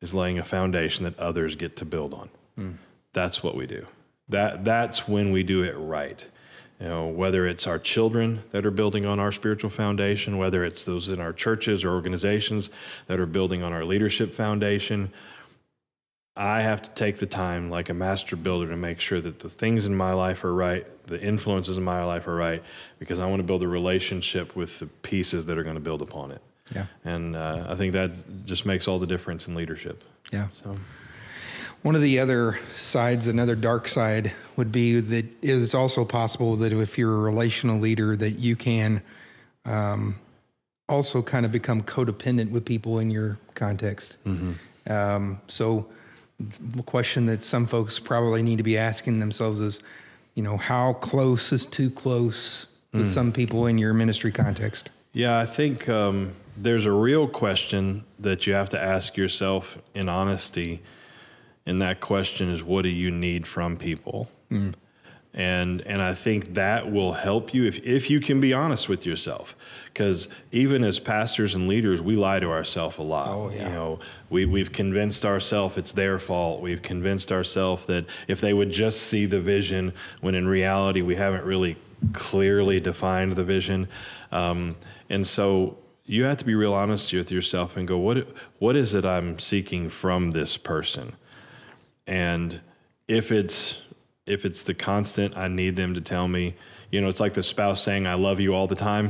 is 0.00 0.12
laying 0.12 0.38
a 0.38 0.44
foundation 0.44 1.04
that 1.04 1.18
others 1.18 1.56
get 1.56 1.76
to 1.76 1.84
build 1.84 2.12
on. 2.12 2.28
Mm. 2.58 2.74
That's 3.12 3.42
what 3.42 3.56
we 3.56 3.66
do. 3.66 3.86
That 4.28 4.64
that's 4.64 5.06
when 5.06 5.32
we 5.32 5.42
do 5.42 5.62
it 5.62 5.72
right. 5.72 6.24
You 6.80 6.88
know, 6.88 7.06
whether 7.06 7.46
it's 7.46 7.66
our 7.66 7.78
children 7.78 8.42
that 8.50 8.66
are 8.66 8.70
building 8.70 9.06
on 9.06 9.18
our 9.18 9.32
spiritual 9.32 9.70
foundation, 9.70 10.36
whether 10.36 10.64
it's 10.64 10.84
those 10.84 11.08
in 11.08 11.20
our 11.20 11.32
churches 11.32 11.84
or 11.84 11.90
organizations 11.90 12.68
that 13.06 13.18
are 13.18 13.26
building 13.26 13.62
on 13.62 13.72
our 13.72 13.84
leadership 13.84 14.34
foundation, 14.34 15.10
I 16.36 16.60
have 16.60 16.82
to 16.82 16.90
take 16.90 17.18
the 17.18 17.26
time, 17.26 17.70
like 17.70 17.88
a 17.88 17.94
master 17.94 18.36
builder, 18.36 18.68
to 18.68 18.76
make 18.76 19.00
sure 19.00 19.20
that 19.22 19.38
the 19.38 19.48
things 19.48 19.86
in 19.86 19.96
my 19.96 20.12
life 20.12 20.44
are 20.44 20.54
right, 20.54 20.86
the 21.06 21.18
influences 21.20 21.78
in 21.78 21.84
my 21.84 22.04
life 22.04 22.26
are 22.28 22.34
right, 22.34 22.62
because 22.98 23.18
I 23.18 23.26
want 23.26 23.40
to 23.40 23.44
build 23.44 23.62
a 23.62 23.68
relationship 23.68 24.54
with 24.54 24.78
the 24.78 24.86
pieces 24.86 25.46
that 25.46 25.56
are 25.56 25.62
going 25.62 25.76
to 25.76 25.80
build 25.80 26.02
upon 26.02 26.32
it. 26.32 26.42
Yeah. 26.74 26.86
And 27.04 27.36
uh, 27.36 27.66
I 27.68 27.74
think 27.74 27.94
that 27.94 28.44
just 28.44 28.66
makes 28.66 28.86
all 28.86 28.98
the 28.98 29.06
difference 29.06 29.48
in 29.48 29.54
leadership. 29.54 30.02
Yeah. 30.30 30.48
So, 30.62 30.76
One 31.82 31.94
of 31.94 32.02
the 32.02 32.18
other 32.18 32.58
sides, 32.70 33.28
another 33.28 33.54
dark 33.54 33.88
side, 33.88 34.32
would 34.56 34.72
be 34.72 35.00
that 35.00 35.24
it 35.24 35.34
is 35.42 35.74
also 35.74 36.04
possible 36.04 36.56
that 36.56 36.72
if 36.72 36.98
you're 36.98 37.14
a 37.14 37.18
relational 37.20 37.78
leader, 37.78 38.16
that 38.16 38.32
you 38.32 38.56
can 38.56 39.00
um, 39.64 40.16
also 40.88 41.22
kind 41.22 41.46
of 41.46 41.52
become 41.52 41.82
codependent 41.82 42.50
with 42.50 42.64
people 42.64 42.98
in 42.98 43.10
your 43.10 43.38
context. 43.54 44.18
Um, 44.88 45.40
so, 45.46 45.86
question 46.84 47.26
that 47.26 47.42
some 47.42 47.66
folks 47.66 47.98
probably 47.98 48.42
need 48.42 48.58
to 48.58 48.64
be 48.64 48.76
asking 48.76 49.18
themselves 49.18 49.60
is, 49.60 49.80
you 50.34 50.42
know, 50.42 50.56
how 50.56 50.92
close 50.94 51.52
is 51.52 51.66
too 51.66 51.90
close 51.90 52.66
with 52.92 53.08
some 53.08 53.30
people 53.30 53.66
in 53.66 53.76
your 53.76 53.92
ministry 53.92 54.32
context? 54.32 54.90
yeah, 55.16 55.38
I 55.38 55.46
think 55.46 55.88
um, 55.88 56.34
there's 56.58 56.84
a 56.84 56.92
real 56.92 57.26
question 57.26 58.04
that 58.18 58.46
you 58.46 58.52
have 58.52 58.68
to 58.68 58.78
ask 58.78 59.16
yourself 59.16 59.78
in 59.94 60.10
honesty. 60.10 60.82
And 61.64 61.80
that 61.80 62.02
question 62.02 62.50
is, 62.50 62.62
what 62.62 62.82
do 62.82 62.90
you 62.90 63.10
need 63.10 63.46
from 63.46 63.78
people? 63.78 64.28
And 65.36 65.82
and 65.82 66.00
I 66.00 66.14
think 66.14 66.54
that 66.54 66.90
will 66.90 67.12
help 67.12 67.52
you 67.52 67.66
if 67.66 67.78
if 67.84 68.08
you 68.08 68.20
can 68.20 68.40
be 68.40 68.54
honest 68.54 68.88
with 68.88 69.04
yourself. 69.04 69.54
Because 69.92 70.28
even 70.50 70.82
as 70.82 70.98
pastors 70.98 71.54
and 71.54 71.68
leaders 71.68 72.00
we 72.00 72.16
lie 72.16 72.40
to 72.40 72.50
ourselves 72.50 72.96
a 72.96 73.02
lot. 73.02 73.28
Oh, 73.28 73.50
yeah. 73.50 73.68
you 73.68 73.74
know 73.74 73.98
we 74.30 74.46
we've 74.46 74.72
convinced 74.72 75.26
ourselves 75.26 75.76
it's 75.76 75.92
their 75.92 76.18
fault. 76.18 76.62
We've 76.62 76.82
convinced 76.82 77.30
ourselves 77.30 77.84
that 77.86 78.06
if 78.26 78.40
they 78.40 78.54
would 78.54 78.72
just 78.72 79.02
see 79.02 79.26
the 79.26 79.40
vision 79.40 79.92
when 80.22 80.34
in 80.34 80.48
reality 80.48 81.02
we 81.02 81.16
haven't 81.16 81.44
really 81.44 81.76
clearly 82.14 82.80
defined 82.80 83.32
the 83.32 83.44
vision. 83.44 83.88
Um, 84.32 84.76
and 85.10 85.26
so 85.26 85.76
you 86.06 86.24
have 86.24 86.38
to 86.38 86.44
be 86.46 86.54
real 86.54 86.72
honest 86.72 87.12
with 87.12 87.30
yourself 87.30 87.76
and 87.76 87.86
go 87.86 87.98
what 87.98 88.26
what 88.58 88.74
is 88.74 88.94
it 88.94 89.04
I'm 89.04 89.38
seeking 89.38 89.90
from 89.90 90.30
this 90.30 90.56
person? 90.56 91.14
And 92.06 92.60
if 93.06 93.30
it's 93.30 93.82
if 94.26 94.44
it's 94.44 94.62
the 94.64 94.74
constant 94.74 95.36
i 95.36 95.48
need 95.48 95.76
them 95.76 95.94
to 95.94 96.00
tell 96.00 96.28
me 96.28 96.54
you 96.90 97.00
know 97.00 97.08
it's 97.08 97.20
like 97.20 97.34
the 97.34 97.42
spouse 97.42 97.82
saying 97.82 98.06
i 98.06 98.14
love 98.14 98.40
you 98.40 98.54
all 98.54 98.66
the 98.66 98.76
time. 98.76 99.08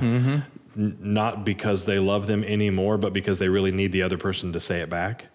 N- 0.76 0.98
not 1.00 1.44
because 1.46 1.86
they 1.86 1.98
love 1.98 2.26
them 2.26 2.44
anymore 2.44 2.98
but 2.98 3.12
because 3.14 3.38
they 3.38 3.48
really 3.48 3.72
need 3.72 3.92
the 3.92 4.02
other 4.02 4.18
person 4.18 4.52
to 4.52 4.60
say 4.60 4.80
it 4.80 4.90
back. 4.90 5.26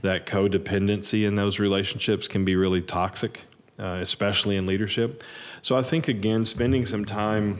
That 0.00 0.24
codependency 0.24 1.26
in 1.26 1.34
those 1.36 1.58
relationships 1.58 2.26
can 2.28 2.44
be 2.46 2.56
really 2.56 2.80
toxic 2.80 3.42
uh, 3.78 3.98
especially 4.00 4.56
in 4.56 4.64
leadership. 4.66 5.22
So 5.60 5.76
i 5.76 5.82
think 5.82 6.08
again 6.08 6.46
spending 6.46 6.86
some 6.86 7.04
time 7.04 7.58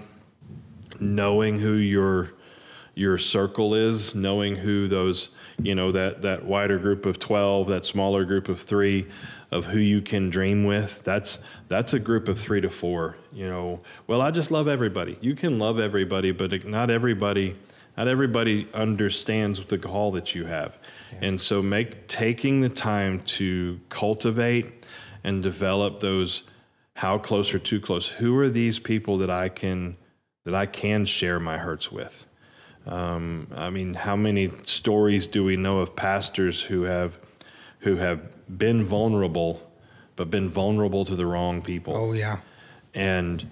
knowing 0.98 1.58
who 1.60 1.74
your 1.74 2.30
your 2.94 3.18
circle 3.18 3.74
is, 3.74 4.14
knowing 4.14 4.56
who 4.56 4.88
those, 4.88 5.28
you 5.58 5.74
know, 5.74 5.92
that 5.92 6.22
that 6.22 6.46
wider 6.46 6.78
group 6.78 7.04
of 7.04 7.18
12, 7.18 7.68
that 7.68 7.84
smaller 7.84 8.24
group 8.24 8.48
of 8.48 8.62
3 8.62 9.06
of 9.50 9.66
who 9.66 9.78
you 9.78 10.00
can 10.00 10.30
dream 10.30 10.64
with. 10.64 11.02
That's 11.04 11.38
that's 11.68 11.92
a 11.92 11.98
group 11.98 12.28
of 12.28 12.38
3 12.38 12.60
to 12.62 12.70
4, 12.70 13.16
you 13.32 13.48
know. 13.48 13.80
Well, 14.06 14.20
I 14.20 14.30
just 14.30 14.50
love 14.50 14.68
everybody. 14.68 15.18
You 15.20 15.34
can 15.34 15.58
love 15.58 15.78
everybody, 15.78 16.32
but 16.32 16.64
not 16.66 16.90
everybody 16.90 17.56
not 17.96 18.08
everybody 18.08 18.68
understands 18.74 19.64
the 19.64 19.78
call 19.78 20.12
that 20.12 20.34
you 20.34 20.44
have. 20.44 20.76
And 21.20 21.40
so 21.40 21.62
make 21.62 22.08
taking 22.08 22.60
the 22.60 22.68
time 22.68 23.20
to 23.22 23.80
cultivate 23.88 24.84
and 25.24 25.42
develop 25.42 26.00
those 26.00 26.42
how 26.94 27.18
close 27.18 27.52
or 27.54 27.58
too 27.58 27.80
close. 27.80 28.08
Who 28.08 28.38
are 28.38 28.48
these 28.48 28.78
people 28.78 29.18
that 29.18 29.30
I 29.30 29.48
can 29.48 29.96
that 30.44 30.54
I 30.54 30.66
can 30.66 31.04
share 31.06 31.40
my 31.40 31.58
hurts 31.58 31.90
with? 31.90 32.26
Um, 32.86 33.48
I 33.54 33.70
mean, 33.70 33.94
how 33.94 34.14
many 34.14 34.52
stories 34.64 35.26
do 35.26 35.44
we 35.44 35.56
know 35.56 35.80
of 35.80 35.96
pastors 35.96 36.62
who 36.62 36.82
have 36.82 37.18
who 37.80 37.96
have 37.96 38.20
been 38.58 38.84
vulnerable, 38.84 39.70
but 40.16 40.30
been 40.30 40.48
vulnerable 40.48 41.04
to 41.04 41.14
the 41.16 41.26
wrong 41.26 41.62
people? 41.62 41.96
Oh, 41.96 42.12
yeah. 42.12 42.38
and 42.94 43.48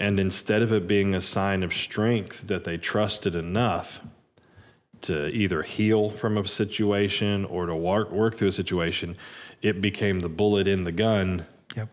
and 0.00 0.20
instead 0.20 0.62
of 0.62 0.72
it 0.72 0.86
being 0.86 1.14
a 1.14 1.20
sign 1.20 1.62
of 1.64 1.74
strength 1.74 2.46
that 2.46 2.62
they 2.64 2.76
trusted 2.76 3.34
enough 3.34 3.98
to 5.00 5.28
either 5.28 5.62
heal 5.62 6.10
from 6.10 6.36
a 6.38 6.46
situation 6.46 7.44
or 7.44 7.66
to 7.66 7.74
work 7.74 8.10
work 8.10 8.36
through 8.36 8.48
a 8.48 8.52
situation, 8.52 9.16
it 9.62 9.80
became 9.80 10.20
the 10.20 10.28
bullet 10.28 10.68
in 10.68 10.84
the 10.84 10.92
gun 10.92 11.46
Yep. 11.76 11.88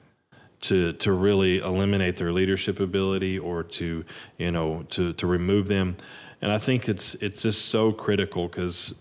to 0.62 0.94
to 0.94 1.12
really 1.12 1.60
eliminate 1.60 2.16
their 2.16 2.32
leadership 2.32 2.80
ability 2.80 3.38
or 3.40 3.64
to 3.64 4.06
you 4.38 4.52
know 4.52 4.84
to 4.90 5.14
to 5.14 5.28
remove 5.28 5.68
them 5.68 5.98
and 6.42 6.52
i 6.52 6.58
think 6.58 6.88
it's 6.88 7.16
it's 7.16 7.42
just 7.42 7.66
so 7.66 7.92
critical 7.92 8.48
because 8.48 8.94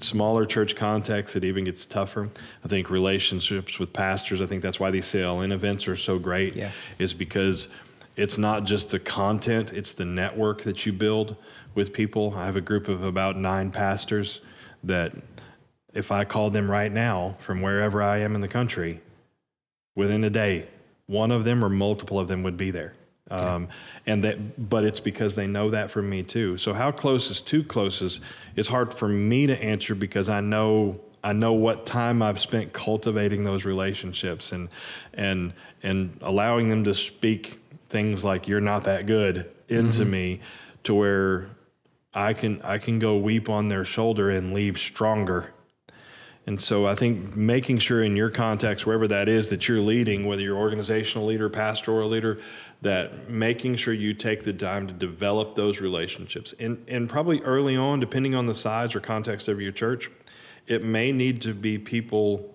smaller 0.00 0.44
church 0.44 0.74
contexts 0.76 1.36
it 1.36 1.44
even 1.44 1.64
gets 1.64 1.86
tougher 1.86 2.28
i 2.64 2.68
think 2.68 2.90
relationships 2.90 3.78
with 3.78 3.92
pastors 3.92 4.40
i 4.40 4.46
think 4.46 4.62
that's 4.62 4.80
why 4.80 4.90
these 4.90 5.06
CLN 5.06 5.52
events 5.52 5.86
are 5.88 5.96
so 5.96 6.18
great 6.18 6.54
Yeah. 6.54 6.70
is 6.98 7.14
because 7.14 7.68
it's 8.16 8.38
not 8.38 8.64
just 8.64 8.90
the 8.90 8.98
content 8.98 9.72
it's 9.72 9.94
the 9.94 10.04
network 10.04 10.62
that 10.64 10.86
you 10.86 10.92
build 10.92 11.36
with 11.74 11.92
people 11.92 12.34
i 12.36 12.46
have 12.46 12.56
a 12.56 12.60
group 12.60 12.88
of 12.88 13.02
about 13.02 13.36
nine 13.36 13.70
pastors 13.70 14.40
that 14.82 15.12
if 15.94 16.10
i 16.10 16.24
called 16.24 16.52
them 16.52 16.70
right 16.70 16.92
now 16.92 17.36
from 17.40 17.62
wherever 17.62 18.02
i 18.02 18.18
am 18.18 18.34
in 18.34 18.40
the 18.40 18.48
country 18.48 19.00
within 19.96 20.22
a 20.22 20.30
day, 20.30 20.68
one 21.06 21.32
of 21.32 21.44
them 21.44 21.64
or 21.64 21.68
multiple 21.68 22.20
of 22.20 22.28
them 22.28 22.44
would 22.44 22.56
be 22.56 22.70
there. 22.70 22.92
Um, 23.30 23.68
and 24.06 24.22
that, 24.24 24.68
but 24.70 24.84
it's 24.84 25.00
because 25.00 25.34
they 25.34 25.46
know 25.46 25.70
that 25.70 25.90
from 25.90 26.08
me 26.08 26.22
too. 26.22 26.58
So 26.58 26.72
how 26.72 26.92
close 26.92 27.30
is 27.30 27.40
too 27.40 27.64
close 27.64 28.00
is, 28.00 28.20
is 28.54 28.68
hard 28.68 28.94
for 28.94 29.08
me 29.08 29.48
to 29.48 29.62
answer 29.62 29.94
because 29.94 30.28
I 30.28 30.40
know 30.40 31.00
I 31.24 31.32
know 31.32 31.54
what 31.54 31.86
time 31.86 32.22
I've 32.22 32.38
spent 32.38 32.72
cultivating 32.72 33.42
those 33.42 33.64
relationships 33.64 34.52
and 34.52 34.68
and 35.12 35.54
and 35.82 36.16
allowing 36.22 36.68
them 36.68 36.84
to 36.84 36.94
speak 36.94 37.58
things 37.88 38.22
like 38.22 38.46
"you're 38.46 38.60
not 38.60 38.84
that 38.84 39.06
good" 39.06 39.50
into 39.68 40.04
me, 40.04 40.40
to 40.84 40.94
where 40.94 41.48
I 42.14 42.32
can 42.32 42.62
I 42.62 42.78
can 42.78 43.00
go 43.00 43.16
weep 43.16 43.48
on 43.48 43.66
their 43.66 43.84
shoulder 43.84 44.30
and 44.30 44.54
leave 44.54 44.78
stronger 44.78 45.52
And 46.46 46.60
so 46.60 46.86
I 46.86 46.94
think 46.94 47.34
making 47.34 47.78
sure 47.78 48.04
in 48.04 48.14
your 48.14 48.30
context, 48.30 48.86
wherever 48.86 49.08
that 49.08 49.28
is 49.28 49.48
that 49.50 49.68
you're 49.68 49.80
leading, 49.80 50.26
whether 50.26 50.42
you're 50.42 50.56
organizational 50.56 51.26
leader, 51.26 51.48
pastoral 51.48 52.08
leader, 52.08 52.38
that 52.82 53.28
making 53.28 53.76
sure 53.76 53.92
you 53.92 54.14
take 54.14 54.44
the 54.44 54.52
time 54.52 54.86
to 54.86 54.92
develop 54.92 55.56
those 55.56 55.80
relationships. 55.80 56.54
And, 56.60 56.84
and 56.88 57.08
probably 57.08 57.40
early 57.42 57.76
on, 57.76 57.98
depending 57.98 58.36
on 58.36 58.44
the 58.44 58.54
size 58.54 58.94
or 58.94 59.00
context 59.00 59.48
of 59.48 59.60
your 59.60 59.72
church, 59.72 60.08
it 60.68 60.84
may 60.84 61.10
need 61.10 61.42
to 61.42 61.52
be 61.52 61.78
people 61.78 62.52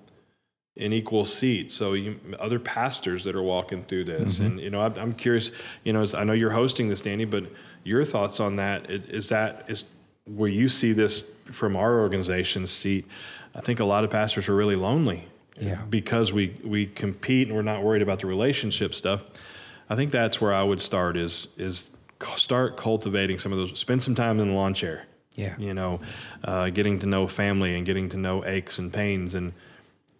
in 0.77 0.93
equal 0.93 1.25
seats. 1.25 1.73
So 1.73 1.93
you, 1.93 2.17
other 2.39 2.60
pastors 2.60 3.25
that 3.25 3.36
are 3.36 3.43
walking 3.43 3.84
through 3.84 4.06
this, 4.06 4.36
mm-hmm. 4.36 4.45
and 4.45 4.60
you 4.60 4.69
know, 4.69 4.82
I'm, 4.82 4.93
I'm 4.95 5.13
curious. 5.13 5.51
You 5.84 5.91
know, 5.91 6.06
I 6.15 6.23
know 6.23 6.34
you're 6.34 6.51
hosting 6.51 6.88
this, 6.88 7.01
Danny, 7.01 7.25
but 7.25 7.45
your 7.84 8.04
thoughts 8.06 8.39
on 8.39 8.56
that? 8.58 8.89
Is 8.89 9.30
that 9.30 9.65
is 9.67 9.86
where 10.25 10.49
you 10.49 10.69
see 10.69 10.93
this 10.93 11.25
from 11.51 11.75
our 11.75 11.99
organization's 11.99 12.71
seat? 12.71 13.06
I 13.54 13.62
think 13.62 13.80
a 13.80 13.86
lot 13.86 14.04
of 14.04 14.10
pastors 14.10 14.48
are 14.50 14.56
really 14.56 14.76
lonely. 14.76 15.28
Yeah. 15.60 15.84
Because 15.90 16.32
we 16.32 16.56
we 16.64 16.88
compete 16.88 17.48
and 17.48 17.56
we're 17.56 17.62
not 17.62 17.84
worried 17.84 18.02
about 18.02 18.20
the 18.20 18.28
relationship 18.28 18.96
stuff. 18.96 19.22
I 19.90 19.96
think 19.96 20.12
that's 20.12 20.40
where 20.40 20.54
I 20.54 20.64
would 20.64 20.82
start 20.82 21.18
is 21.18 21.48
is 21.58 21.92
start 22.36 22.78
cultivating 22.78 23.38
some 23.40 23.52
of 23.52 23.58
those. 23.58 23.80
Spend 23.80 24.02
some 24.02 24.16
time 24.16 24.40
in 24.40 24.50
the 24.50 24.54
lawn 24.54 24.74
chair. 24.74 25.04
Yeah. 25.36 25.56
You 25.58 25.74
know, 25.74 26.02
uh, 26.44 26.70
getting 26.70 27.00
to 27.00 27.06
know 27.06 27.28
family 27.28 27.76
and 27.76 27.86
getting 27.86 28.10
to 28.10 28.18
know 28.18 28.46
aches 28.46 28.80
and 28.80 28.92
pains 28.92 29.36
and 29.36 29.54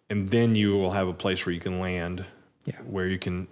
and 0.10 0.30
then 0.30 0.56
you 0.56 0.78
will 0.78 0.92
have 0.92 1.08
a 1.08 1.14
place 1.14 1.46
where 1.46 1.54
you 1.54 1.62
can 1.62 1.80
land. 1.80 2.26
Yeah. 2.66 2.80
Where 2.82 3.08
you 3.08 3.18
can 3.18 3.48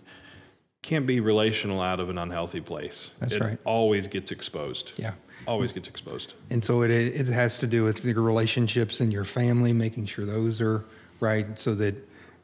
can't 0.82 1.06
be 1.06 1.20
relational 1.20 1.82
out 1.82 2.00
of 2.00 2.10
an 2.10 2.18
unhealthy 2.18 2.62
place. 2.62 3.12
That's 3.20 3.34
it 3.34 3.42
right. 3.42 3.58
Always 3.66 4.08
gets 4.08 4.32
exposed. 4.32 4.94
Yeah. 4.98 5.14
Always 5.48 5.72
gets 5.72 5.88
exposed. 5.88 6.34
And 6.50 6.64
so 6.64 6.84
it 6.84 6.92
it 6.92 7.28
has 7.28 7.58
to 7.60 7.68
do 7.68 7.84
with 7.84 8.04
your 8.06 8.22
relationships 8.22 9.00
and 9.00 9.12
your 9.12 9.26
family, 9.26 9.74
making 9.74 10.06
sure 10.06 10.26
those 10.26 10.62
are 10.62 10.84
right, 11.20 11.60
so 11.60 11.76
that 11.76 11.96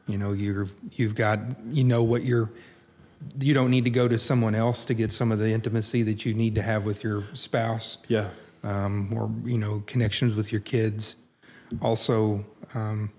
you 0.06 0.18
know 0.18 0.32
you're 0.32 0.68
you've 0.92 1.14
got 1.14 1.40
you 1.70 1.84
know 1.84 2.02
what 2.02 2.24
you're. 2.24 2.50
You 3.40 3.54
don't 3.54 3.70
need 3.70 3.84
to 3.84 3.90
go 3.90 4.08
to 4.08 4.18
someone 4.18 4.54
else 4.54 4.84
to 4.84 4.94
get 4.94 5.10
some 5.10 5.32
of 5.32 5.38
the 5.38 5.50
intimacy 5.50 6.02
that 6.02 6.26
you 6.26 6.34
need 6.34 6.54
to 6.56 6.62
have 6.62 6.84
with 6.84 7.02
your 7.02 7.24
spouse. 7.32 7.98
Yeah. 8.08 8.28
Um, 8.62 9.12
or 9.12 9.30
you 9.48 9.58
know 9.58 9.82
connections 9.86 10.34
with 10.34 10.52
your 10.52 10.60
kids. 10.60 11.16
Also, 11.80 12.44
um, 12.74 13.10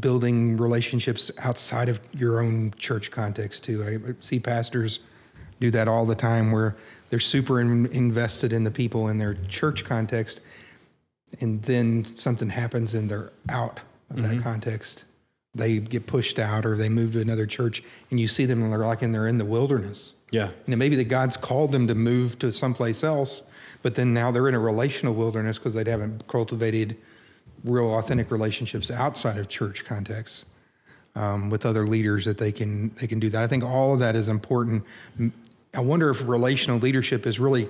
building 0.00 0.56
relationships 0.56 1.30
outside 1.38 1.88
of 1.88 2.00
your 2.12 2.40
own 2.40 2.72
church 2.76 3.10
context 3.10 3.64
too. 3.64 3.82
I 3.84 4.14
see 4.20 4.38
pastors 4.38 5.00
do 5.60 5.70
that 5.70 5.88
all 5.88 6.04
the 6.04 6.14
time 6.14 6.52
where 6.52 6.76
they're 7.10 7.20
super 7.20 7.60
in, 7.60 7.86
invested 7.86 8.52
in 8.52 8.64
the 8.64 8.70
people 8.70 9.08
in 9.08 9.18
their 9.18 9.34
church 9.48 9.84
context 9.84 10.40
and 11.40 11.62
then 11.62 12.04
something 12.04 12.48
happens 12.48 12.94
and 12.94 13.10
they're 13.10 13.32
out 13.48 13.80
of 14.10 14.16
mm-hmm. 14.16 14.36
that 14.36 14.42
context. 14.42 15.04
They 15.54 15.78
get 15.78 16.06
pushed 16.06 16.38
out 16.38 16.64
or 16.64 16.76
they 16.76 16.88
move 16.88 17.12
to 17.12 17.20
another 17.20 17.46
church 17.46 17.82
and 18.10 18.20
you 18.20 18.28
see 18.28 18.44
them 18.44 18.62
and 18.62 18.72
they're 18.72 18.80
like 18.80 19.02
and 19.02 19.14
they're 19.14 19.26
in 19.26 19.38
the 19.38 19.44
wilderness. 19.44 20.14
Yeah. 20.30 20.46
You 20.48 20.52
know, 20.68 20.76
maybe 20.76 20.96
the 20.96 21.04
God's 21.04 21.36
called 21.36 21.72
them 21.72 21.86
to 21.88 21.94
move 21.94 22.38
to 22.40 22.52
someplace 22.52 23.02
else, 23.02 23.42
but 23.82 23.94
then 23.94 24.12
now 24.12 24.30
they're 24.30 24.48
in 24.48 24.54
a 24.54 24.60
relational 24.60 25.14
wilderness 25.14 25.58
because 25.58 25.74
they 25.74 25.88
haven't 25.88 26.26
cultivated 26.28 26.96
real 27.64 27.94
authentic 27.98 28.30
relationships 28.30 28.90
outside 28.90 29.38
of 29.38 29.48
church 29.48 29.84
contexts 29.84 30.44
um, 31.16 31.50
with 31.50 31.66
other 31.66 31.86
leaders 31.86 32.24
that 32.26 32.38
they 32.38 32.52
can 32.52 32.90
they 32.96 33.06
can 33.06 33.18
do 33.18 33.30
that. 33.30 33.42
I 33.42 33.46
think 33.46 33.64
all 33.64 33.92
of 33.92 34.00
that 34.00 34.14
is 34.14 34.28
important. 34.28 34.84
I 35.74 35.80
wonder 35.80 36.10
if 36.10 36.26
relational 36.26 36.78
leadership 36.78 37.26
is 37.26 37.38
really, 37.38 37.68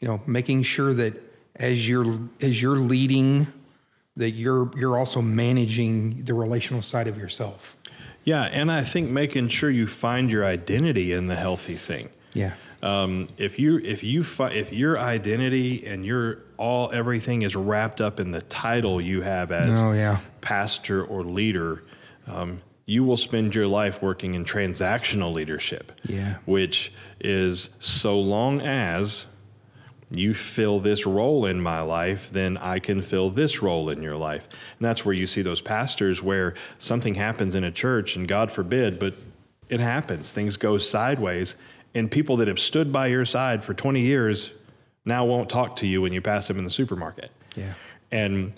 you 0.00 0.08
know, 0.08 0.20
making 0.26 0.62
sure 0.62 0.92
that 0.94 1.14
as 1.56 1.88
you're 1.88 2.18
as 2.40 2.60
you're 2.60 2.78
leading, 2.78 3.46
that 4.16 4.30
you're 4.30 4.70
you're 4.76 4.98
also 4.98 5.22
managing 5.22 6.24
the 6.24 6.34
relational 6.34 6.82
side 6.82 7.06
of 7.06 7.16
yourself. 7.18 7.76
Yeah, 8.24 8.42
and 8.44 8.70
I 8.70 8.84
think 8.84 9.10
making 9.10 9.48
sure 9.48 9.70
you 9.70 9.86
find 9.86 10.30
your 10.30 10.44
identity 10.44 11.12
in 11.12 11.26
the 11.26 11.36
healthy 11.36 11.74
thing. 11.74 12.10
Yeah. 12.34 12.54
Um, 12.82 13.28
if 13.36 13.58
you 13.58 13.78
if 13.78 14.02
you 14.02 14.24
fi- 14.24 14.52
if 14.52 14.72
your 14.72 14.98
identity 14.98 15.86
and 15.86 16.04
your 16.04 16.38
all 16.56 16.90
everything 16.92 17.42
is 17.42 17.56
wrapped 17.56 18.00
up 18.00 18.20
in 18.20 18.30
the 18.30 18.42
title 18.42 19.00
you 19.00 19.22
have 19.22 19.52
as 19.52 19.82
oh, 19.82 19.92
yeah. 19.92 20.20
pastor 20.40 21.04
or 21.04 21.24
leader, 21.24 21.82
um, 22.26 22.60
you 22.90 23.04
will 23.04 23.16
spend 23.16 23.54
your 23.54 23.68
life 23.68 24.02
working 24.02 24.34
in 24.34 24.44
transactional 24.44 25.32
leadership. 25.32 25.92
Yeah. 26.06 26.38
Which 26.44 26.92
is 27.20 27.70
so 27.78 28.18
long 28.18 28.62
as 28.62 29.26
you 30.10 30.34
fill 30.34 30.80
this 30.80 31.06
role 31.06 31.46
in 31.46 31.60
my 31.60 31.82
life, 31.82 32.30
then 32.32 32.56
I 32.56 32.80
can 32.80 33.00
fill 33.00 33.30
this 33.30 33.62
role 33.62 33.90
in 33.90 34.02
your 34.02 34.16
life. 34.16 34.48
And 34.50 34.84
that's 34.84 35.04
where 35.04 35.14
you 35.14 35.28
see 35.28 35.40
those 35.40 35.60
pastors 35.60 36.20
where 36.20 36.54
something 36.80 37.14
happens 37.14 37.54
in 37.54 37.62
a 37.62 37.70
church, 37.70 38.16
and 38.16 38.26
God 38.26 38.50
forbid, 38.50 38.98
but 38.98 39.14
it 39.68 39.78
happens. 39.78 40.32
Things 40.32 40.56
go 40.56 40.76
sideways, 40.76 41.54
and 41.94 42.10
people 42.10 42.38
that 42.38 42.48
have 42.48 42.58
stood 42.58 42.92
by 42.92 43.06
your 43.06 43.24
side 43.24 43.62
for 43.62 43.72
20 43.72 44.00
years 44.00 44.50
now 45.04 45.24
won't 45.24 45.48
talk 45.48 45.76
to 45.76 45.86
you 45.86 46.02
when 46.02 46.12
you 46.12 46.20
pass 46.20 46.48
them 46.48 46.58
in 46.58 46.64
the 46.64 46.70
supermarket. 46.70 47.30
Yeah. 47.54 47.74
And 48.10 48.52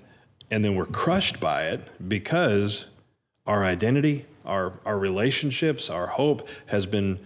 and 0.51 0.65
then 0.65 0.75
we're 0.75 0.87
crushed 0.87 1.39
by 1.39 1.65
it 1.65 1.87
because 2.09 2.87
our 3.47 3.65
identity, 3.65 4.27
our 4.45 4.75
our 4.85 4.99
relationships, 4.99 5.91
our 5.91 6.07
hope 6.07 6.49
has 6.67 6.87
been 6.87 7.19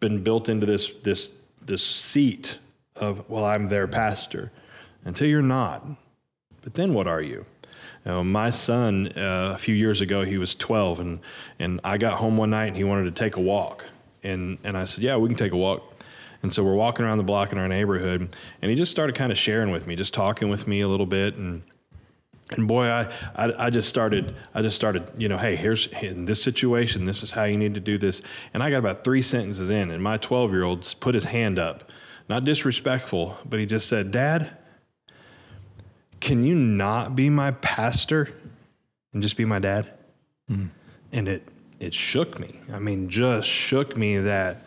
been 0.00 0.22
built 0.22 0.48
into 0.48 0.66
this 0.66 0.88
this 1.02 1.30
this 1.62 1.84
seat 1.84 2.58
of 2.96 3.28
well, 3.28 3.44
I'm 3.44 3.68
their 3.68 3.86
pastor 3.86 4.52
until 5.04 5.28
you're 5.28 5.42
not. 5.42 5.86
But 6.62 6.74
then 6.74 6.92
what 6.92 7.06
are 7.06 7.22
you? 7.22 7.46
you 8.04 8.12
know, 8.12 8.24
my 8.24 8.50
son, 8.50 9.12
uh, 9.16 9.52
a 9.54 9.58
few 9.58 9.74
years 9.74 10.00
ago, 10.00 10.22
he 10.22 10.38
was 10.38 10.54
12, 10.54 11.00
and, 11.00 11.20
and 11.58 11.80
I 11.84 11.98
got 11.98 12.14
home 12.14 12.36
one 12.36 12.50
night 12.50 12.66
and 12.66 12.76
he 12.76 12.84
wanted 12.84 13.14
to 13.14 13.22
take 13.22 13.36
a 13.36 13.40
walk. 13.40 13.84
And, 14.22 14.58
and 14.64 14.76
I 14.76 14.84
said, 14.84 15.04
Yeah, 15.04 15.16
we 15.16 15.28
can 15.28 15.36
take 15.36 15.52
a 15.52 15.56
walk. 15.56 15.82
And 16.42 16.52
so 16.52 16.64
we're 16.64 16.74
walking 16.74 17.04
around 17.04 17.18
the 17.18 17.24
block 17.24 17.52
in 17.52 17.58
our 17.58 17.68
neighborhood, 17.68 18.34
and 18.62 18.70
he 18.70 18.76
just 18.76 18.90
started 18.90 19.14
kind 19.14 19.30
of 19.30 19.36
sharing 19.36 19.70
with 19.70 19.86
me, 19.86 19.94
just 19.94 20.14
talking 20.14 20.48
with 20.48 20.66
me 20.66 20.80
a 20.80 20.88
little 20.88 21.04
bit. 21.04 21.36
And 21.36 21.62
and 22.52 22.66
boy, 22.66 22.86
I, 22.86 23.12
I, 23.36 23.66
I, 23.66 23.70
just 23.70 23.88
started, 23.88 24.34
I 24.54 24.62
just 24.62 24.76
started, 24.76 25.10
you 25.16 25.28
know, 25.28 25.38
hey, 25.38 25.56
here's 25.56 25.86
in 25.86 26.24
this 26.24 26.42
situation, 26.42 27.04
this 27.04 27.22
is 27.22 27.30
how 27.30 27.44
you 27.44 27.56
need 27.56 27.74
to 27.74 27.80
do 27.80 27.96
this. 27.96 28.22
And 28.52 28.62
I 28.62 28.70
got 28.70 28.78
about 28.78 29.04
three 29.04 29.22
sentences 29.22 29.70
in, 29.70 29.90
and 29.90 30.02
my 30.02 30.16
12 30.16 30.50
year 30.50 30.64
old 30.64 30.94
put 31.00 31.14
his 31.14 31.24
hand 31.24 31.58
up, 31.58 31.90
not 32.28 32.44
disrespectful, 32.44 33.36
but 33.48 33.60
he 33.60 33.66
just 33.66 33.88
said, 33.88 34.10
Dad, 34.10 34.56
can 36.18 36.44
you 36.44 36.54
not 36.54 37.16
be 37.16 37.30
my 37.30 37.52
pastor 37.52 38.32
and 39.12 39.22
just 39.22 39.36
be 39.36 39.44
my 39.44 39.58
dad? 39.58 39.90
Mm. 40.50 40.70
And 41.12 41.28
it, 41.28 41.42
it 41.78 41.94
shook 41.94 42.38
me. 42.38 42.60
I 42.72 42.78
mean, 42.78 43.08
just 43.08 43.48
shook 43.48 43.96
me 43.96 44.18
that 44.18 44.64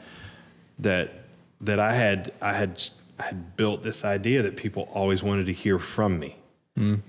that 0.79 1.23
that 1.61 1.79
I 1.79 1.93
had 1.93 2.33
I 2.41 2.53
had 2.53 2.83
I 3.19 3.23
had 3.23 3.55
built 3.55 3.83
this 3.83 4.03
idea 4.03 4.41
that 4.41 4.57
people 4.57 4.89
always 4.91 5.21
wanted 5.21 5.45
to 5.45 5.53
hear 5.53 5.77
from 5.77 6.19
me. 6.19 6.35
Mm. 6.77 7.01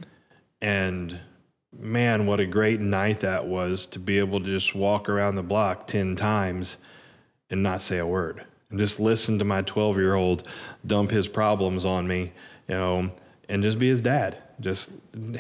And 0.65 1.21
man, 1.79 2.25
what 2.25 2.41
a 2.41 2.47
great 2.47 2.81
night 2.81 3.21
that 3.21 3.47
was 3.47 3.85
to 3.89 3.99
be 3.99 4.19
able 4.19 4.41
to 4.41 4.47
just 4.47 4.75
walk 4.75 5.11
around 5.11 5.35
the 5.35 5.43
block 5.43 5.87
10 5.87 6.17
times 6.17 6.79
and 7.51 7.63
not 7.63 7.83
say 7.83 7.99
a 7.99 8.07
word 8.07 8.47
and 8.71 8.79
just 8.79 8.99
listen 8.99 9.39
to 9.41 9.45
my 9.45 9.61
12 9.61 9.99
year 9.99 10.15
old 10.15 10.49
dump 10.87 11.11
his 11.11 11.29
problems 11.29 11.85
on 11.85 12.09
me, 12.09 12.33
you 12.67 12.75
know, 12.75 13.11
and 13.47 13.63
just 13.63 13.79
be 13.79 13.91
his 13.91 14.01
dad. 14.01 14.39
Just 14.59 14.89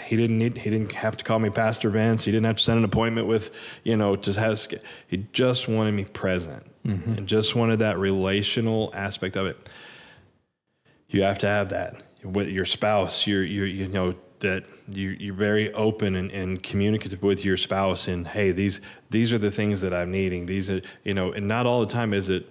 he 0.02 0.14
didn't 0.14 0.36
need 0.36 0.58
he 0.58 0.68
didn't 0.68 0.92
have 0.92 1.16
to 1.16 1.24
call 1.24 1.38
me 1.38 1.48
Pastor 1.48 1.88
Vince. 1.88 2.24
He 2.24 2.30
didn't 2.30 2.44
have 2.44 2.56
to 2.56 2.62
send 2.62 2.78
an 2.78 2.84
appointment 2.84 3.26
with 3.26 3.50
you 3.82 3.96
know 3.96 4.16
to 4.16 4.32
have. 4.38 4.62
He 5.06 5.26
just 5.32 5.68
wanted 5.68 5.92
me 5.92 6.04
present 6.04 6.66
mm-hmm. 6.84 7.12
and 7.14 7.26
just 7.26 7.54
wanted 7.54 7.78
that 7.78 7.98
relational 7.98 8.92
aspect 8.92 9.36
of 9.36 9.46
it. 9.46 9.70
You 11.08 11.22
have 11.22 11.38
to 11.38 11.46
have 11.46 11.70
that 11.70 12.02
with 12.24 12.48
your 12.48 12.66
spouse. 12.66 13.26
You're 13.26 13.44
you 13.44 13.64
you 13.64 13.88
know 13.88 14.16
that 14.40 14.64
you 14.90 15.10
you're 15.10 15.34
very 15.34 15.72
open 15.74 16.16
and, 16.16 16.30
and 16.30 16.62
communicative 16.62 17.22
with 17.22 17.44
your 17.44 17.56
spouse 17.56 18.08
and 18.08 18.26
hey 18.26 18.50
these 18.52 18.80
these 19.10 19.32
are 19.32 19.38
the 19.38 19.50
things 19.50 19.80
that 19.80 19.94
I'm 19.94 20.10
needing. 20.10 20.46
These 20.46 20.70
are 20.70 20.82
you 21.04 21.14
know 21.14 21.32
and 21.32 21.48
not 21.48 21.66
all 21.66 21.80
the 21.80 21.92
time 21.92 22.12
is 22.12 22.28
it 22.28 22.46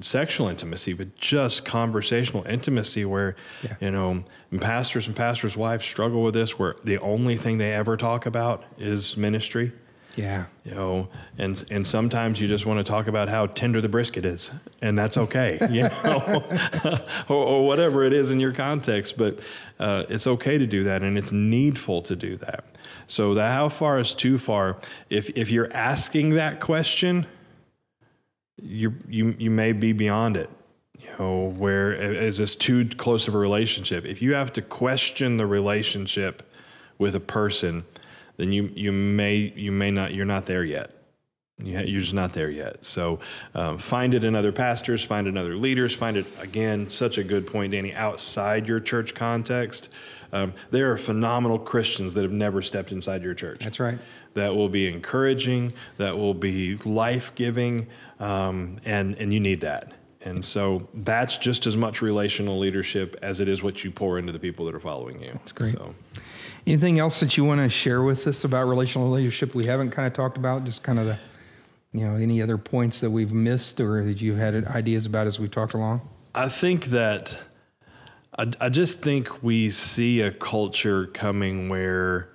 sexual 0.00 0.48
intimacy, 0.48 0.92
but 0.92 1.14
just 1.16 1.64
conversational 1.64 2.44
intimacy 2.46 3.04
where, 3.04 3.36
yeah. 3.62 3.76
you 3.80 3.90
know, 3.90 4.24
pastors 4.58 5.06
and 5.06 5.14
pastors' 5.14 5.56
wives 5.56 5.84
struggle 5.84 6.22
with 6.22 6.34
this, 6.34 6.58
where 6.58 6.76
the 6.84 6.98
only 6.98 7.36
thing 7.36 7.58
they 7.58 7.72
ever 7.72 7.96
talk 7.96 8.26
about 8.26 8.64
is 8.78 9.16
ministry. 9.16 9.72
Yeah. 10.16 10.46
You 10.64 10.74
know, 10.74 11.08
and 11.38 11.64
and 11.70 11.86
sometimes 11.86 12.40
you 12.40 12.48
just 12.48 12.66
want 12.66 12.84
to 12.84 12.84
talk 12.84 13.06
about 13.06 13.28
how 13.28 13.46
tender 13.46 13.80
the 13.80 13.88
brisket 13.88 14.24
is, 14.24 14.50
and 14.82 14.98
that's 14.98 15.16
okay, 15.16 15.58
you 15.70 15.82
know, 15.82 16.44
or, 17.28 17.36
or, 17.36 17.66
whatever 17.66 18.04
it 18.04 18.12
is 18.12 18.30
in 18.30 18.40
your 18.40 18.52
context. 18.52 19.16
But 19.16 19.40
uh, 19.78 20.04
it's 20.08 20.26
okay 20.26 20.58
to 20.58 20.66
do 20.66 20.84
that, 20.84 21.02
and 21.02 21.16
it's 21.16 21.32
needful 21.32 22.02
to 22.02 22.16
do 22.16 22.36
that. 22.38 22.64
So 23.06 23.34
that 23.34 23.52
how 23.52 23.68
far 23.68 23.98
is 23.98 24.14
too 24.14 24.38
far? 24.38 24.76
If 25.08 25.30
if 25.30 25.50
you're 25.50 25.72
asking 25.72 26.30
that 26.30 26.60
question, 26.60 27.26
you 28.60 28.94
you 29.08 29.34
you 29.38 29.50
may 29.50 29.72
be 29.72 29.92
beyond 29.92 30.36
it. 30.36 30.50
You 30.98 31.08
know, 31.18 31.54
where 31.56 31.92
is 31.92 32.38
this 32.38 32.54
too 32.54 32.86
close 32.88 33.26
of 33.26 33.34
a 33.34 33.38
relationship? 33.38 34.04
If 34.04 34.20
you 34.20 34.34
have 34.34 34.52
to 34.54 34.62
question 34.62 35.38
the 35.38 35.46
relationship 35.46 36.42
with 36.98 37.14
a 37.14 37.20
person, 37.20 37.84
then 38.40 38.52
you 38.52 38.72
you 38.74 38.90
may 38.90 39.52
you 39.54 39.70
may 39.70 39.90
not 39.90 40.14
you're 40.14 40.24
not 40.24 40.46
there 40.46 40.64
yet. 40.64 40.92
You're 41.62 42.00
just 42.00 42.14
not 42.14 42.32
there 42.32 42.48
yet. 42.48 42.86
So 42.86 43.18
um, 43.54 43.76
find 43.76 44.14
it 44.14 44.24
in 44.24 44.34
other 44.34 44.50
pastors, 44.50 45.04
find 45.04 45.26
it 45.26 45.30
in 45.30 45.36
other 45.36 45.56
leaders, 45.56 45.94
find 45.94 46.16
it 46.16 46.24
again. 46.40 46.88
Such 46.88 47.18
a 47.18 47.22
good 47.22 47.46
point, 47.46 47.72
Danny. 47.72 47.92
Outside 47.92 48.66
your 48.66 48.80
church 48.80 49.14
context, 49.14 49.90
um, 50.32 50.54
there 50.70 50.90
are 50.90 50.96
phenomenal 50.96 51.58
Christians 51.58 52.14
that 52.14 52.22
have 52.22 52.32
never 52.32 52.62
stepped 52.62 52.92
inside 52.92 53.22
your 53.22 53.34
church 53.34 53.62
That's 53.62 53.78
right. 53.78 53.98
that 54.32 54.56
will 54.56 54.70
be 54.70 54.88
encouraging, 54.88 55.74
that 55.98 56.16
will 56.16 56.32
be 56.32 56.76
life 56.76 57.34
giving, 57.34 57.88
um, 58.20 58.78
and 58.86 59.16
and 59.16 59.34
you 59.34 59.40
need 59.40 59.60
that. 59.60 59.92
And 60.22 60.42
so 60.42 60.88
that's 60.94 61.36
just 61.36 61.66
as 61.66 61.76
much 61.76 62.00
relational 62.00 62.58
leadership 62.58 63.16
as 63.20 63.40
it 63.40 63.48
is 63.48 63.62
what 63.62 63.84
you 63.84 63.90
pour 63.90 64.18
into 64.18 64.32
the 64.32 64.38
people 64.38 64.64
that 64.64 64.74
are 64.74 64.80
following 64.80 65.20
you. 65.20 65.28
That's 65.28 65.52
great. 65.52 65.74
So, 65.74 65.94
Anything 66.66 66.98
else 66.98 67.20
that 67.20 67.36
you 67.36 67.44
want 67.44 67.60
to 67.60 67.70
share 67.70 68.02
with 68.02 68.26
us 68.26 68.44
about 68.44 68.68
relational 68.68 69.10
leadership 69.10 69.54
we 69.54 69.66
haven't 69.66 69.90
kind 69.90 70.06
of 70.06 70.12
talked 70.12 70.36
about? 70.36 70.64
Just 70.64 70.82
kind 70.82 70.98
of 70.98 71.06
the, 71.06 71.18
you 71.92 72.06
know, 72.06 72.16
any 72.16 72.42
other 72.42 72.58
points 72.58 73.00
that 73.00 73.10
we've 73.10 73.32
missed 73.32 73.80
or 73.80 74.04
that 74.04 74.20
you've 74.20 74.38
had 74.38 74.66
ideas 74.66 75.06
about 75.06 75.26
as 75.26 75.38
we 75.38 75.48
talked 75.48 75.74
along? 75.74 76.00
I 76.34 76.48
think 76.48 76.86
that 76.86 77.38
I, 78.38 78.52
I 78.60 78.68
just 78.68 79.00
think 79.00 79.42
we 79.42 79.70
see 79.70 80.20
a 80.20 80.30
culture 80.30 81.06
coming 81.06 81.68
where. 81.68 82.28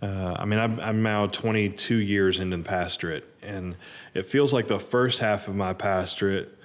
Uh, 0.00 0.34
I 0.36 0.46
mean, 0.46 0.58
I'm, 0.58 0.80
I'm 0.80 1.02
now 1.04 1.28
22 1.28 1.94
years 1.94 2.40
into 2.40 2.56
the 2.56 2.64
pastorate, 2.64 3.24
and 3.40 3.76
it 4.14 4.26
feels 4.26 4.52
like 4.52 4.66
the 4.66 4.80
first 4.80 5.20
half 5.20 5.46
of 5.46 5.54
my 5.54 5.74
pastorate 5.74 6.58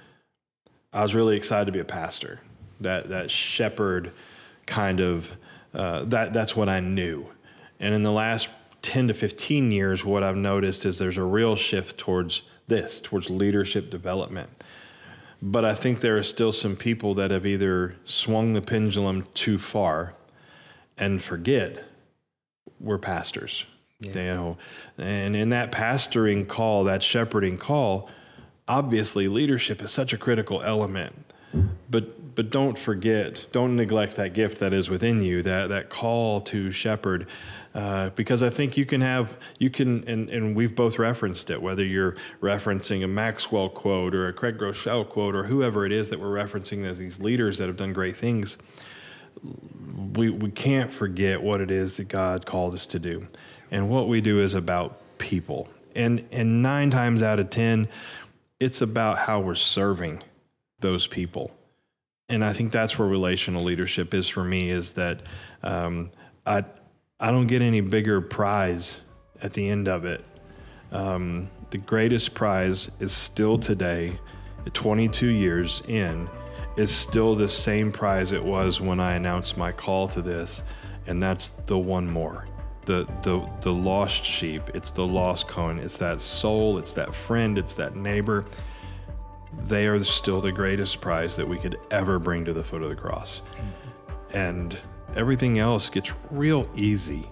I 0.92 1.02
was 1.02 1.14
really 1.14 1.36
excited 1.36 1.66
to 1.66 1.72
be 1.72 1.80
a 1.80 1.84
pastor. 1.84 2.40
That 2.80 3.08
that 3.10 3.30
shepherd 3.30 4.12
kind 4.66 5.00
of 5.00 5.30
uh, 5.74 6.04
that 6.04 6.32
that's 6.32 6.56
what 6.56 6.68
I 6.68 6.80
knew. 6.80 7.26
And 7.80 7.94
in 7.94 8.02
the 8.02 8.12
last 8.12 8.48
ten 8.82 9.08
to 9.08 9.14
fifteen 9.14 9.70
years, 9.70 10.04
what 10.04 10.22
I've 10.22 10.36
noticed 10.36 10.84
is 10.84 10.98
there's 10.98 11.16
a 11.16 11.22
real 11.22 11.56
shift 11.56 11.98
towards 11.98 12.42
this, 12.66 13.00
towards 13.00 13.30
leadership 13.30 13.90
development. 13.90 14.50
But 15.40 15.64
I 15.64 15.74
think 15.74 16.00
there 16.00 16.16
are 16.18 16.22
still 16.22 16.52
some 16.52 16.76
people 16.76 17.14
that 17.14 17.30
have 17.30 17.46
either 17.46 17.94
swung 18.04 18.54
the 18.54 18.62
pendulum 18.62 19.26
too 19.34 19.58
far 19.58 20.14
and 20.96 21.22
forget 21.22 21.84
we're 22.80 22.98
pastors. 22.98 23.64
You 24.00 24.14
know, 24.14 24.58
and 24.96 25.34
in 25.34 25.48
that 25.48 25.72
pastoring 25.72 26.46
call, 26.46 26.84
that 26.84 27.02
shepherding 27.02 27.58
call, 27.58 28.08
obviously 28.68 29.26
leadership 29.26 29.82
is 29.82 29.90
such 29.90 30.12
a 30.12 30.16
critical 30.16 30.62
element 30.62 31.27
but 31.90 32.34
but 32.34 32.50
don't 32.50 32.78
forget 32.78 33.46
don't 33.52 33.74
neglect 33.74 34.16
that 34.16 34.32
gift 34.32 34.58
that 34.58 34.72
is 34.72 34.88
within 34.88 35.22
you 35.22 35.42
that 35.42 35.68
that 35.68 35.88
call 35.88 36.40
to 36.40 36.70
shepherd 36.70 37.26
uh, 37.74 38.10
because 38.10 38.42
I 38.42 38.50
think 38.50 38.76
you 38.76 38.86
can 38.86 39.00
have 39.00 39.36
you 39.58 39.70
can 39.70 40.06
and, 40.08 40.28
and 40.30 40.54
we've 40.54 40.74
both 40.74 40.98
referenced 40.98 41.50
it 41.50 41.60
whether 41.60 41.84
you're 41.84 42.14
referencing 42.40 43.02
a 43.04 43.08
Maxwell 43.08 43.68
quote 43.68 44.14
or 44.14 44.28
a 44.28 44.32
Craig 44.32 44.58
Groeschel 44.58 45.08
quote 45.08 45.34
or 45.34 45.44
whoever 45.44 45.84
it 45.84 45.92
is 45.92 46.10
that 46.10 46.20
we're 46.20 46.28
referencing 46.28 46.86
as 46.86 46.98
these 46.98 47.18
leaders 47.18 47.58
that 47.58 47.66
have 47.66 47.76
done 47.76 47.92
great 47.92 48.16
things. 48.16 48.58
We 50.14 50.30
we 50.30 50.50
can't 50.50 50.92
forget 50.92 51.42
what 51.42 51.60
it 51.60 51.70
is 51.70 51.96
that 51.96 52.08
God 52.08 52.46
called 52.46 52.74
us 52.74 52.86
to 52.88 52.98
do 52.98 53.26
and 53.70 53.88
what 53.88 54.08
we 54.08 54.20
do 54.20 54.40
is 54.40 54.54
about 54.54 55.00
people. 55.18 55.68
And 55.94 56.24
and 56.30 56.62
9 56.62 56.90
times 56.90 57.22
out 57.22 57.40
of 57.40 57.50
10 57.50 57.88
it's 58.60 58.80
about 58.80 59.18
how 59.18 59.40
we're 59.40 59.54
serving 59.54 60.22
those 60.80 61.06
people. 61.06 61.50
And 62.28 62.44
I 62.44 62.52
think 62.52 62.72
that's 62.72 62.98
where 62.98 63.08
relational 63.08 63.64
leadership 63.64 64.12
is 64.12 64.28
for 64.28 64.44
me 64.44 64.70
is 64.70 64.92
that 64.92 65.22
um, 65.62 66.10
I, 66.46 66.64
I 67.18 67.30
don't 67.30 67.46
get 67.46 67.62
any 67.62 67.80
bigger 67.80 68.20
prize 68.20 69.00
at 69.42 69.54
the 69.54 69.68
end 69.68 69.88
of 69.88 70.04
it. 70.04 70.24
Um, 70.92 71.48
the 71.70 71.78
greatest 71.78 72.34
prize 72.34 72.90
is 73.00 73.12
still 73.12 73.58
today, 73.58 74.18
22 74.72 75.28
years 75.28 75.82
in, 75.88 76.28
is 76.76 76.94
still 76.94 77.34
the 77.34 77.48
same 77.48 77.90
prize 77.90 78.32
it 78.32 78.42
was 78.42 78.80
when 78.80 79.00
I 79.00 79.14
announced 79.14 79.56
my 79.56 79.72
call 79.72 80.06
to 80.08 80.22
this, 80.22 80.62
and 81.06 81.22
that's 81.22 81.50
the 81.50 81.78
one 81.78 82.10
more. 82.10 82.46
The, 82.86 83.04
the, 83.22 83.46
the 83.62 83.72
lost 83.72 84.24
sheep, 84.24 84.62
it's 84.74 84.90
the 84.90 85.06
lost 85.06 85.48
coin, 85.48 85.78
it's 85.78 85.98
that 85.98 86.20
soul, 86.20 86.78
it's 86.78 86.92
that 86.94 87.14
friend, 87.14 87.58
it's 87.58 87.74
that 87.74 87.96
neighbor 87.96 88.46
they 89.66 89.86
are 89.86 90.02
still 90.04 90.40
the 90.40 90.52
greatest 90.52 91.00
prize 91.00 91.36
that 91.36 91.46
we 91.46 91.58
could 91.58 91.78
ever 91.90 92.18
bring 92.18 92.44
to 92.44 92.52
the 92.52 92.64
foot 92.64 92.82
of 92.82 92.88
the 92.88 92.96
cross. 92.96 93.42
And 94.32 94.78
everything 95.16 95.58
else 95.58 95.90
gets 95.90 96.12
real 96.30 96.68
easy 96.74 97.28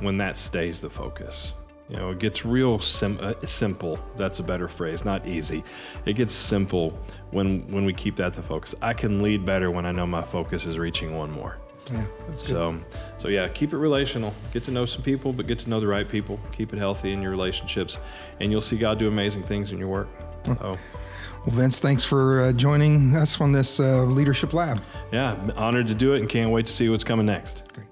when 0.00 0.16
that 0.18 0.36
stays 0.36 0.80
the 0.80 0.90
focus. 0.90 1.52
You 1.88 1.96
know, 1.96 2.10
it 2.10 2.18
gets 2.18 2.46
real 2.46 2.78
sim- 2.80 3.18
uh, 3.20 3.34
simple. 3.42 3.98
That's 4.16 4.38
a 4.38 4.42
better 4.42 4.68
phrase, 4.68 5.04
not 5.04 5.26
easy. 5.26 5.62
It 6.06 6.14
gets 6.14 6.32
simple 6.32 6.98
when 7.30 7.70
when 7.70 7.84
we 7.84 7.92
keep 7.92 8.16
that 8.16 8.32
the 8.32 8.42
focus. 8.42 8.74
I 8.80 8.94
can 8.94 9.22
lead 9.22 9.44
better 9.44 9.70
when 9.70 9.84
I 9.84 9.92
know 9.92 10.06
my 10.06 10.22
focus 10.22 10.64
is 10.64 10.78
reaching 10.78 11.14
one 11.14 11.30
more. 11.30 11.58
Yeah, 11.92 12.06
good. 12.26 12.38
So, 12.38 12.80
so 13.18 13.28
yeah, 13.28 13.46
keep 13.48 13.74
it 13.74 13.76
relational. 13.76 14.32
Get 14.54 14.64
to 14.64 14.70
know 14.70 14.86
some 14.86 15.02
people, 15.02 15.34
but 15.34 15.46
get 15.46 15.58
to 15.60 15.68
know 15.68 15.78
the 15.78 15.86
right 15.86 16.08
people. 16.08 16.40
Keep 16.52 16.72
it 16.72 16.78
healthy 16.78 17.12
in 17.12 17.20
your 17.20 17.30
relationships, 17.30 17.98
and 18.40 18.50
you'll 18.50 18.62
see 18.62 18.78
God 18.78 18.98
do 18.98 19.06
amazing 19.06 19.42
things 19.42 19.70
in 19.70 19.78
your 19.78 19.88
work. 19.88 20.08
So, 20.46 20.78
Well, 21.46 21.56
Vince, 21.56 21.78
thanks 21.78 22.02
for 22.02 22.40
uh, 22.40 22.52
joining 22.52 23.14
us 23.16 23.38
on 23.38 23.52
this 23.52 23.78
uh, 23.78 24.04
Leadership 24.04 24.54
Lab. 24.54 24.80
yeah, 25.12 25.36
honored 25.56 25.88
to 25.88 25.94
do 25.94 26.14
it, 26.14 26.20
and 26.20 26.28
can't 26.28 26.50
wait 26.50 26.66
to 26.66 26.72
see 26.72 26.88
what's 26.88 27.04
coming 27.04 27.26
next. 27.26 27.64
Great. 27.74 27.83